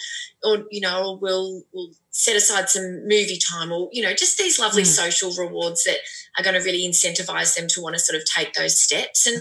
or, 0.43 0.65
you 0.71 0.81
know, 0.81 1.05
or 1.05 1.19
we'll, 1.19 1.61
we'll 1.71 1.91
set 2.09 2.35
aside 2.35 2.67
some 2.67 3.03
movie 3.03 3.37
time 3.37 3.71
or, 3.71 3.89
you 3.91 4.01
know, 4.01 4.13
just 4.15 4.39
these 4.39 4.57
lovely 4.57 4.81
mm. 4.81 4.87
social 4.87 5.31
rewards 5.37 5.83
that 5.83 5.97
are 6.35 6.43
going 6.43 6.59
to 6.59 6.65
really 6.65 6.81
incentivize 6.81 7.55
them 7.55 7.67
to 7.67 7.79
want 7.79 7.93
to 7.93 7.99
sort 7.99 8.19
of 8.19 8.25
take 8.25 8.53
those 8.53 8.81
steps. 8.81 9.27
And, 9.27 9.37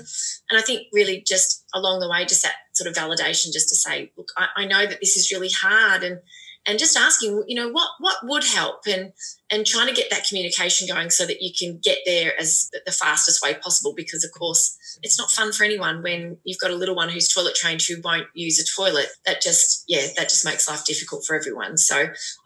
and 0.50 0.58
I 0.58 0.62
think 0.62 0.88
really 0.92 1.24
just 1.26 1.64
along 1.72 2.00
the 2.00 2.10
way, 2.10 2.26
just 2.26 2.42
that 2.42 2.56
sort 2.74 2.86
of 2.86 2.94
validation, 2.94 3.50
just 3.50 3.70
to 3.70 3.76
say, 3.76 4.12
look, 4.14 4.28
I, 4.36 4.48
I 4.56 4.66
know 4.66 4.84
that 4.86 5.00
this 5.00 5.16
is 5.16 5.32
really 5.32 5.50
hard 5.50 6.02
and, 6.02 6.20
and 6.66 6.78
just 6.78 6.96
asking, 6.96 7.44
you 7.48 7.56
know, 7.56 7.70
what 7.70 7.88
what 8.00 8.18
would 8.24 8.44
help, 8.44 8.86
and 8.86 9.12
and 9.50 9.66
trying 9.66 9.88
to 9.88 9.94
get 9.94 10.10
that 10.10 10.26
communication 10.28 10.86
going 10.86 11.10
so 11.10 11.26
that 11.26 11.42
you 11.42 11.52
can 11.56 11.80
get 11.82 11.98
there 12.06 12.38
as 12.38 12.70
the 12.86 12.92
fastest 12.92 13.42
way 13.42 13.54
possible. 13.54 13.92
Because 13.94 14.24
of 14.24 14.30
course, 14.32 14.76
it's 15.02 15.18
not 15.18 15.30
fun 15.30 15.52
for 15.52 15.64
anyone 15.64 16.02
when 16.02 16.38
you've 16.44 16.58
got 16.58 16.70
a 16.70 16.76
little 16.76 16.94
one 16.94 17.08
who's 17.08 17.28
toilet 17.28 17.54
trained 17.54 17.82
who 17.82 18.00
won't 18.02 18.26
use 18.34 18.60
a 18.60 18.80
toilet. 18.80 19.06
That 19.26 19.40
just 19.40 19.84
yeah, 19.88 20.06
that 20.16 20.28
just 20.28 20.44
makes 20.44 20.68
life 20.68 20.84
difficult 20.84 21.24
for 21.24 21.36
everyone. 21.36 21.76
So 21.76 21.96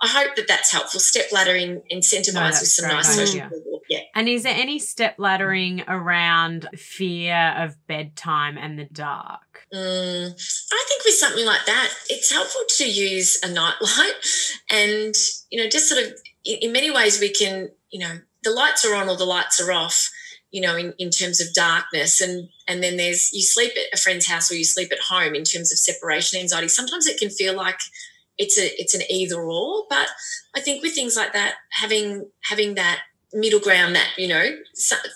I 0.03 0.09
hope 0.09 0.37
that 0.37 0.49
that's 0.49 0.73
helpful. 0.73 1.01
Step 1.01 1.31
laddering, 1.31 1.83
incentivize 1.93 2.35
no, 2.35 2.47
with 2.47 2.69
some 2.69 2.89
nice 2.89 3.15
social 3.15 3.51
yeah. 3.89 4.01
And 4.15 4.29
is 4.29 4.45
there 4.45 4.55
any 4.55 4.79
step 4.79 5.17
laddering 5.19 5.85
around 5.87 6.69
fear 6.75 7.55
of 7.57 7.77
bedtime 7.87 8.57
and 8.57 8.79
the 8.79 8.87
dark? 8.87 9.67
Mm, 9.73 10.31
I 10.73 10.85
think 10.89 11.05
with 11.05 11.15
something 11.15 11.45
like 11.45 11.67
that, 11.67 11.93
it's 12.09 12.33
helpful 12.33 12.63
to 12.79 12.91
use 12.91 13.41
a 13.43 13.51
nightlight 13.51 14.15
and, 14.71 15.15
you 15.51 15.63
know, 15.63 15.69
just 15.69 15.89
sort 15.89 16.03
of 16.03 16.13
in 16.45 16.73
many 16.73 16.91
ways 16.91 17.21
we 17.21 17.31
can, 17.31 17.71
you 17.91 18.01
know, 18.01 18.19
the 18.43 18.51
lights 18.51 18.85
are 18.85 18.95
on 18.95 19.09
or 19.09 19.17
the 19.17 19.25
lights 19.25 19.61
are 19.61 19.73
off 19.73 20.11
you 20.55 20.61
know, 20.61 20.77
in, 20.77 20.95
in 21.01 21.11
terms 21.11 21.41
of 21.41 21.53
darkness. 21.53 22.21
And 22.21 22.49
and 22.69 22.81
then 22.81 22.97
there's 22.97 23.33
you 23.33 23.43
sleep 23.43 23.73
at 23.77 23.99
a 23.99 24.01
friend's 24.01 24.29
house 24.29 24.53
or 24.53 24.55
you 24.55 24.65
sleep 24.65 24.93
at 24.93 25.01
home 25.01 25.35
in 25.35 25.43
terms 25.43 25.73
of 25.73 25.79
separation 25.81 26.41
anxiety. 26.41 26.69
Sometimes 26.69 27.09
it 27.09 27.19
can 27.19 27.29
feel 27.29 27.57
like 27.57 27.81
it's 28.39 28.57
a 28.57 28.81
it's 28.81 28.95
an 28.95 29.03
either 29.11 29.43
or. 29.43 29.85
But 29.91 30.07
I 30.55 30.61
think 30.61 30.81
with 30.81 30.95
things 30.95 31.17
like 31.17 31.33
that, 31.33 31.55
having 31.73 32.31
having 32.45 32.77
that 32.77 33.01
middle 33.35 33.61
ground 33.61 33.95
that 33.97 34.09
you 34.17 34.29
know 34.29 34.45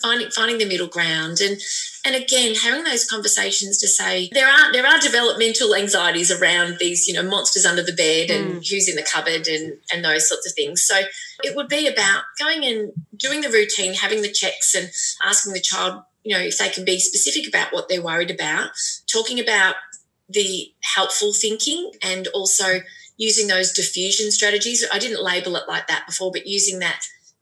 finding 0.03 0.31
finding 0.31 0.59
the 0.59 0.66
middle 0.66 0.89
ground. 0.89 1.41
And 1.41 1.61
and 2.05 2.14
again 2.14 2.55
having 2.55 2.85
those 2.85 3.07
conversations 3.07 3.79
to 3.79 3.89
say 3.89 4.29
there 4.33 4.49
are 4.49 4.73
there 4.73 4.87
are 4.87 5.01
developmental 5.01 5.75
anxieties 5.75 6.31
around 6.31 6.79
these 6.79 7.07
you 7.07 7.14
know 7.14 7.23
monsters 7.23 7.64
under 7.64 7.83
the 7.83 7.93
bed 7.93 8.31
and 8.31 8.57
mm. 8.57 8.69
who's 8.69 8.89
in 8.89 8.97
the 8.97 9.03
cupboard 9.03 9.47
and 9.47 9.79
and 9.93 10.05
those 10.05 10.29
sorts 10.29 10.47
of 10.47 10.55
things. 10.55 10.83
So 10.83 11.01
it 11.45 11.55
would 11.57 11.69
be 11.69 11.87
about 11.87 12.23
going 12.39 12.64
and 12.64 12.93
doing 13.16 13.41
the 13.41 13.51
routine 13.51 13.95
having 13.95 14.23
the 14.23 14.33
checks 14.33 14.75
and 14.75 14.91
asking 15.23 15.53
the 15.53 15.61
child 15.61 16.03
you 16.25 16.35
know 16.35 16.43
if 16.43 16.59
they 16.59 16.69
can 16.69 16.85
be 16.85 16.99
specific 16.99 17.49
about 17.49 17.73
what 17.73 17.89
they're 17.89 18.03
worried 18.03 18.31
about 18.31 18.71
talking 19.07 19.39
about 19.41 19.77
the 20.29 20.73
helpful 20.95 21.33
thinking 21.33 21.93
and 22.03 22.27
also 22.29 22.81
using 23.16 23.49
those 23.49 23.73
defusion 23.73 24.31
strategies. 24.31 24.87
I 24.93 24.99
didn't 24.99 25.23
label 25.23 25.57
it 25.57 25.64
like 25.69 25.89
that 25.89 26.07
before 26.07 26.31
but 26.31 26.47
using 26.47 26.79
that 26.79 27.01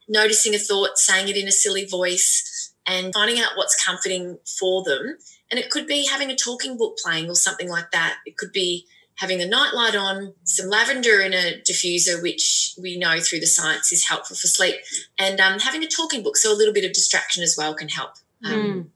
noticing 0.09 0.55
a 0.55 0.59
thought, 0.59 0.99
saying 0.99 1.29
it 1.29 1.37
in 1.37 1.49
a 1.49 1.53
silly 1.53 1.85
voice, 1.85 2.73
and 2.87 3.13
finding 3.13 3.41
out 3.41 3.57
what's 3.57 3.83
comforting 3.85 4.39
for 4.59 4.83
them. 4.85 5.17
And 5.51 5.59
it 5.59 5.71
could 5.71 5.87
be 5.87 6.07
having 6.07 6.31
a 6.31 6.37
talking 6.37 6.77
book 6.77 6.99
playing 7.03 7.29
or 7.29 7.35
something 7.35 7.69
like 7.69 7.91
that. 7.93 8.19
It 8.27 8.37
could 8.37 8.53
be 8.53 8.87
having 9.17 9.41
a 9.41 9.47
nightlight 9.47 9.97
on, 9.97 10.35
some 10.45 10.69
lavender 10.69 11.21
in 11.21 11.33
a 11.33 11.61
diffuser, 11.63 12.23
which 12.23 12.75
we 12.81 12.99
know 12.99 13.19
through 13.19 13.41
the 13.41 13.47
science 13.47 13.91
is 13.93 14.07
helpful 14.07 14.37
for 14.37 14.47
sleep, 14.47 14.77
and 15.19 15.41
um, 15.41 15.59
having 15.59 15.83
a 15.83 15.89
talking 15.89 16.23
book. 16.23 16.37
So 16.37 16.53
a 16.53 16.57
little 16.57 16.75
bit 16.75 16.85
of 16.85 16.93
distraction 16.93 17.43
as 17.43 17.57
well 17.57 17.75
can 17.75 17.89
help. 17.89 18.13
Um, 18.45 18.53
mm 18.53 18.87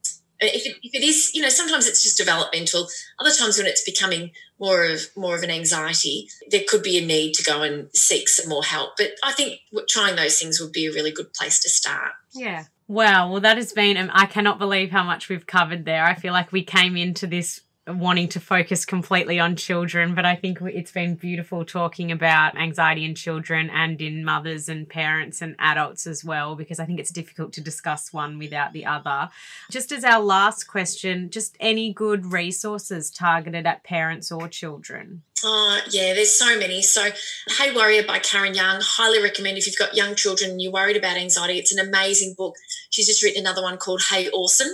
if 0.41 0.66
it, 0.66 0.76
if 0.82 0.95
it 0.95 1.03
is, 1.03 1.30
you 1.34 1.43
know, 1.43 1.49
sometimes 1.49 1.86
it's 1.86 2.03
just 2.03 2.16
developmental. 2.16 2.88
Other 3.20 3.32
times 3.32 3.59
when 3.59 3.66
it's 3.66 3.84
becoming 3.84 4.30
more 4.59 4.84
of 4.84 5.01
more 5.16 5.36
of 5.36 5.43
an 5.43 5.51
anxiety, 5.51 6.28
there 6.51 6.62
could 6.68 6.82
be 6.82 6.99
a 6.99 7.05
need 7.05 7.34
to 7.34 7.45
go 7.45 7.62
and 7.62 7.88
seek 7.95 8.28
some 8.28 8.49
more 8.49 8.64
help. 8.64 8.97
But 8.97 9.12
I 9.24 9.32
think 9.32 9.61
trying 9.88 10.16
those 10.16 10.38
things 10.38 10.61
would 10.61 10.72
be 10.72 10.86
a 10.86 10.93
really 10.93 11.12
good 11.12 11.32
place 11.32 11.61
to 11.61 11.68
start. 11.68 12.12
Yeah. 12.32 12.64
Wow. 12.88 13.30
Well, 13.30 13.41
that 13.41 13.57
has 13.57 13.72
been. 13.72 13.97
I 14.11 14.26
cannot 14.26 14.59
believe 14.59 14.91
how 14.91 15.05
much 15.05 15.28
we've 15.28 15.47
covered 15.47 15.84
there. 15.84 16.05
I 16.05 16.14
feel 16.14 16.32
like 16.32 16.51
we 16.51 16.64
came 16.64 16.97
into 16.97 17.26
this 17.26 17.61
wanting 17.87 18.28
to 18.28 18.41
focus 18.41 18.85
completely 18.85 19.41
on 19.41 19.57
children, 19.57 20.14
but 20.14 20.24
I 20.24 20.37
think 20.37 20.59
it's 20.62 20.93
been 20.93 21.14
beautiful 21.14 21.64
talking 21.64 22.12
about 22.12 22.57
anxiety 22.57 23.05
in 23.05 23.14
children 23.14 23.70
and 23.70 24.01
in 24.01 24.24
mothers 24.24 24.68
and 24.68 24.89
parents 24.89 25.41
and 25.41 25.57
adults 25.59 26.07
as 26.07 26.24
well, 26.24 26.55
because 26.55 26.78
I 26.78 26.85
think 26.85 27.01
it's 27.01 27.11
difficult 27.11 27.53
to 27.55 27.61
discuss 27.61 28.12
one 28.12 28.39
without 28.39 28.72
the 28.72 28.85
other. 28.85 29.31
Just 29.70 29.93
as 29.93 30.05
our 30.05 30.20
last 30.20 30.68
question, 30.68 31.31
just 31.31 31.57
any 31.59 31.93
good 31.93 32.33
resources 32.33 33.11
targeted 33.11 33.66
at 33.66 33.83
parents 33.83 34.31
or 34.31 34.47
children? 34.47 35.22
Oh, 35.43 35.81
yeah, 35.91 36.12
there's 36.12 36.31
so 36.31 36.59
many. 36.59 36.83
So, 36.83 37.09
Hey 37.49 37.72
Warrior 37.74 38.05
by 38.05 38.18
Karen 38.18 38.55
Young, 38.55 38.81
highly 38.83 39.22
recommend 39.22 39.57
if 39.57 39.66
you've 39.66 39.78
got 39.78 39.97
young 39.97 40.14
children 40.14 40.51
and 40.51 40.62
you're 40.62 40.70
worried 40.70 40.99
about 40.99 41.16
anxiety. 41.16 41.59
It's 41.59 41.72
an 41.72 41.85
amazing 41.87 42.35
book. 42.37 42.57
She's 42.91 43.07
just 43.07 43.22
written 43.22 43.41
another 43.41 43.62
one 43.62 43.78
called 43.78 44.03
Hey 44.11 44.28
Awesome. 44.28 44.68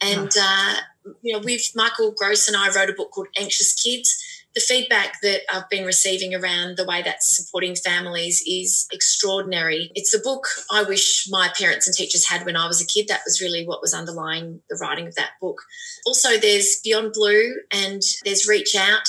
And, 0.00 0.30
uh, 0.40 0.74
you 1.22 1.32
know, 1.32 1.40
we've, 1.44 1.64
Michael 1.74 2.12
Grose 2.12 2.48
and 2.48 2.56
I 2.56 2.72
wrote 2.74 2.90
a 2.90 2.94
book 2.94 3.10
called 3.10 3.28
Anxious 3.38 3.74
Kids. 3.74 4.16
The 4.54 4.60
feedback 4.60 5.16
that 5.22 5.42
I've 5.52 5.68
been 5.68 5.84
receiving 5.84 6.34
around 6.34 6.78
the 6.78 6.86
way 6.86 7.02
that's 7.02 7.36
supporting 7.36 7.74
families 7.74 8.42
is 8.46 8.86
extraordinary. 8.90 9.90
It's 9.94 10.14
a 10.14 10.18
book 10.18 10.46
I 10.70 10.82
wish 10.82 11.26
my 11.28 11.50
parents 11.58 11.86
and 11.86 11.94
teachers 11.94 12.26
had 12.26 12.46
when 12.46 12.56
I 12.56 12.66
was 12.66 12.80
a 12.80 12.86
kid. 12.86 13.08
That 13.08 13.20
was 13.26 13.42
really 13.42 13.66
what 13.66 13.82
was 13.82 13.92
underlying 13.92 14.62
the 14.70 14.78
writing 14.80 15.08
of 15.08 15.14
that 15.16 15.32
book. 15.42 15.60
Also, 16.06 16.38
there's 16.38 16.80
Beyond 16.82 17.12
Blue 17.12 17.56
and 17.70 18.00
there's 18.24 18.48
Reach 18.48 18.74
Out 18.74 19.06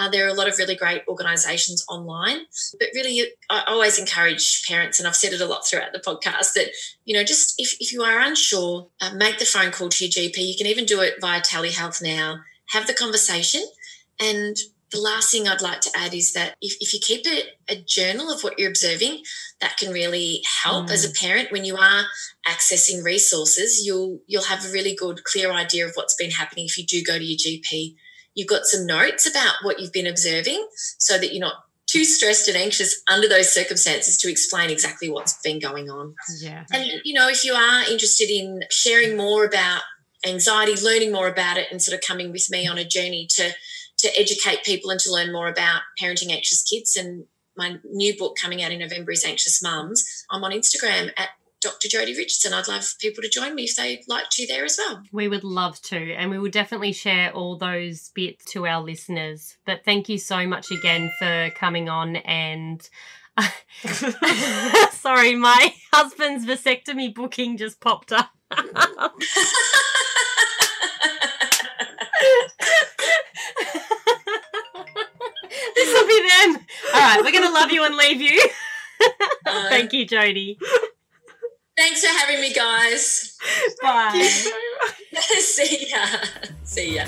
uh, 0.00 0.08
there 0.08 0.24
are 0.24 0.30
a 0.30 0.34
lot 0.34 0.48
of 0.48 0.56
really 0.56 0.74
great 0.74 1.02
organisations 1.06 1.84
online, 1.86 2.38
but 2.78 2.88
really, 2.94 3.22
I 3.50 3.64
always 3.66 3.98
encourage 3.98 4.66
parents, 4.66 4.98
and 4.98 5.06
I've 5.06 5.14
said 5.14 5.34
it 5.34 5.42
a 5.42 5.46
lot 5.46 5.66
throughout 5.66 5.92
the 5.92 5.98
podcast, 5.98 6.54
that 6.54 6.70
you 7.04 7.14
know, 7.14 7.22
just 7.22 7.54
if, 7.58 7.76
if 7.80 7.92
you 7.92 8.02
are 8.02 8.18
unsure, 8.18 8.88
uh, 9.02 9.12
make 9.14 9.38
the 9.38 9.44
phone 9.44 9.70
call 9.70 9.90
to 9.90 10.04
your 10.06 10.10
GP. 10.10 10.38
You 10.38 10.54
can 10.56 10.66
even 10.66 10.86
do 10.86 11.02
it 11.02 11.16
via 11.20 11.42
telehealth 11.42 12.02
now. 12.02 12.38
Have 12.70 12.86
the 12.86 12.94
conversation, 12.94 13.62
and 14.18 14.56
the 14.90 15.00
last 15.02 15.30
thing 15.30 15.46
I'd 15.46 15.60
like 15.60 15.82
to 15.82 15.90
add 15.94 16.14
is 16.14 16.32
that 16.32 16.56
if, 16.62 16.76
if 16.80 16.94
you 16.94 17.00
keep 17.00 17.26
a, 17.26 17.74
a 17.74 17.76
journal 17.76 18.32
of 18.32 18.42
what 18.42 18.58
you're 18.58 18.70
observing, 18.70 19.22
that 19.60 19.76
can 19.76 19.92
really 19.92 20.40
help 20.62 20.86
mm. 20.86 20.92
as 20.92 21.04
a 21.04 21.10
mm. 21.10 21.20
parent 21.20 21.52
when 21.52 21.66
you 21.66 21.76
are 21.76 22.04
accessing 22.48 23.04
resources. 23.04 23.84
You'll 23.84 24.20
you'll 24.26 24.44
have 24.44 24.64
a 24.64 24.72
really 24.72 24.94
good, 24.94 25.24
clear 25.24 25.52
idea 25.52 25.84
of 25.84 25.92
what's 25.92 26.14
been 26.14 26.30
happening 26.30 26.64
if 26.64 26.78
you 26.78 26.86
do 26.86 27.04
go 27.04 27.18
to 27.18 27.24
your 27.24 27.36
GP 27.36 27.96
You've 28.34 28.48
got 28.48 28.64
some 28.64 28.86
notes 28.86 29.28
about 29.28 29.54
what 29.62 29.80
you've 29.80 29.92
been 29.92 30.06
observing 30.06 30.66
so 30.98 31.18
that 31.18 31.32
you're 31.32 31.40
not 31.40 31.64
too 31.86 32.04
stressed 32.04 32.46
and 32.48 32.56
anxious 32.56 33.02
under 33.10 33.28
those 33.28 33.52
circumstances 33.52 34.16
to 34.18 34.30
explain 34.30 34.70
exactly 34.70 35.10
what's 35.10 35.40
been 35.42 35.58
going 35.58 35.90
on. 35.90 36.14
Yeah. 36.40 36.64
And, 36.72 36.86
you 37.04 37.14
know, 37.14 37.28
if 37.28 37.44
you 37.44 37.52
are 37.52 37.82
interested 37.90 38.30
in 38.30 38.62
sharing 38.70 39.16
more 39.16 39.44
about 39.44 39.82
anxiety, 40.24 40.80
learning 40.80 41.12
more 41.12 41.26
about 41.26 41.56
it, 41.56 41.66
and 41.70 41.82
sort 41.82 41.96
of 41.96 42.06
coming 42.06 42.30
with 42.30 42.48
me 42.50 42.68
on 42.68 42.78
a 42.78 42.84
journey 42.84 43.26
to, 43.30 43.50
to 43.98 44.20
educate 44.20 44.62
people 44.64 44.90
and 44.90 45.00
to 45.00 45.12
learn 45.12 45.32
more 45.32 45.48
about 45.48 45.82
parenting 46.00 46.30
anxious 46.30 46.62
kids 46.62 46.96
and 46.96 47.24
my 47.56 47.78
new 47.84 48.16
book 48.16 48.36
coming 48.40 48.62
out 48.62 48.72
in 48.72 48.78
November 48.78 49.12
is 49.12 49.24
Anxious 49.24 49.62
Mums. 49.62 50.04
I'm 50.30 50.44
on 50.44 50.52
Instagram 50.52 51.10
at 51.16 51.30
Dr. 51.60 51.88
Jodi 51.88 52.16
Richardson. 52.16 52.52
I'd 52.52 52.68
love 52.68 52.86
people 53.00 53.22
to 53.22 53.28
join 53.28 53.54
me 53.54 53.64
if 53.64 53.76
they'd 53.76 54.04
like 54.08 54.30
to 54.30 54.46
there 54.46 54.64
as 54.64 54.78
well. 54.78 55.02
We 55.12 55.28
would 55.28 55.44
love 55.44 55.80
to, 55.82 56.14
and 56.14 56.30
we 56.30 56.38
will 56.38 56.50
definitely 56.50 56.92
share 56.92 57.32
all 57.32 57.56
those 57.56 58.10
bits 58.14 58.44
to 58.52 58.66
our 58.66 58.82
listeners. 58.82 59.56
But 59.66 59.84
thank 59.84 60.08
you 60.08 60.18
so 60.18 60.46
much 60.46 60.70
again 60.70 61.12
for 61.18 61.50
coming 61.54 61.88
on 61.88 62.16
and. 62.16 62.88
Sorry, 64.92 65.34
my 65.34 65.74
husband's 65.92 66.44
vasectomy 66.44 67.14
booking 67.14 67.56
just 67.56 67.80
popped 67.80 68.12
up. 68.12 68.30
this 68.50 68.66
will 75.92 76.06
be 76.06 76.28
them. 76.28 76.66
All 76.94 77.00
right, 77.00 77.20
we're 77.22 77.32
going 77.32 77.44
to 77.44 77.52
love 77.52 77.70
you 77.70 77.84
and 77.84 77.96
leave 77.96 78.20
you. 78.20 78.48
Thank 79.46 79.92
you, 79.92 80.06
Jodi. 80.06 80.58
Thanks 81.80 82.04
for 82.04 82.12
having 82.18 82.42
me, 82.42 82.52
guys. 82.52 83.38
Bye. 83.80 84.20
See 85.38 85.88
ya. 85.88 86.04
See 86.62 86.96
ya. 86.96 87.06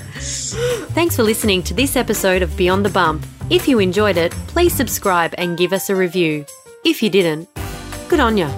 Thanks 0.95 1.15
for 1.15 1.25
listening 1.25 1.63
to 1.65 1.75
this 1.75 1.95
episode 1.95 2.41
of 2.41 2.57
Beyond 2.57 2.87
the 2.87 2.89
Bump. 2.89 3.27
If 3.51 3.69
you 3.69 3.81
enjoyed 3.81 4.17
it, 4.17 4.33
please 4.49 4.73
subscribe 4.73 5.35
and 5.37 5.59
give 5.59 5.75
us 5.75 5.91
a 5.91 5.95
review. 5.95 6.47
If 6.87 7.03
you 7.03 7.11
didn't, 7.11 7.51
good 8.09 8.19
on 8.19 8.39
ya. 8.39 8.51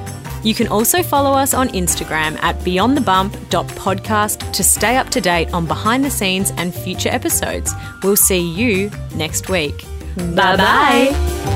You 0.45 0.55
can 0.55 0.69
also 0.69 1.03
follow 1.03 1.33
us 1.33 1.53
on 1.53 1.69
Instagram 1.71 2.41
at 2.45 2.61
beyondthebump.podcast 2.61 4.53
to 4.53 4.62
stay 4.62 4.97
up 4.97 5.09
to 5.11 5.21
date 5.21 5.53
on 5.53 5.67
behind 5.67 6.05
the 6.05 6.11
scenes 6.11 6.53
and 6.59 6.73
future 6.73 7.09
episodes. 7.09 7.73
We'll 8.05 8.15
see 8.15 8.39
you 8.39 8.89
next 9.17 9.49
week. 9.49 9.85
Bye 10.17 10.57
bye. 10.57 11.54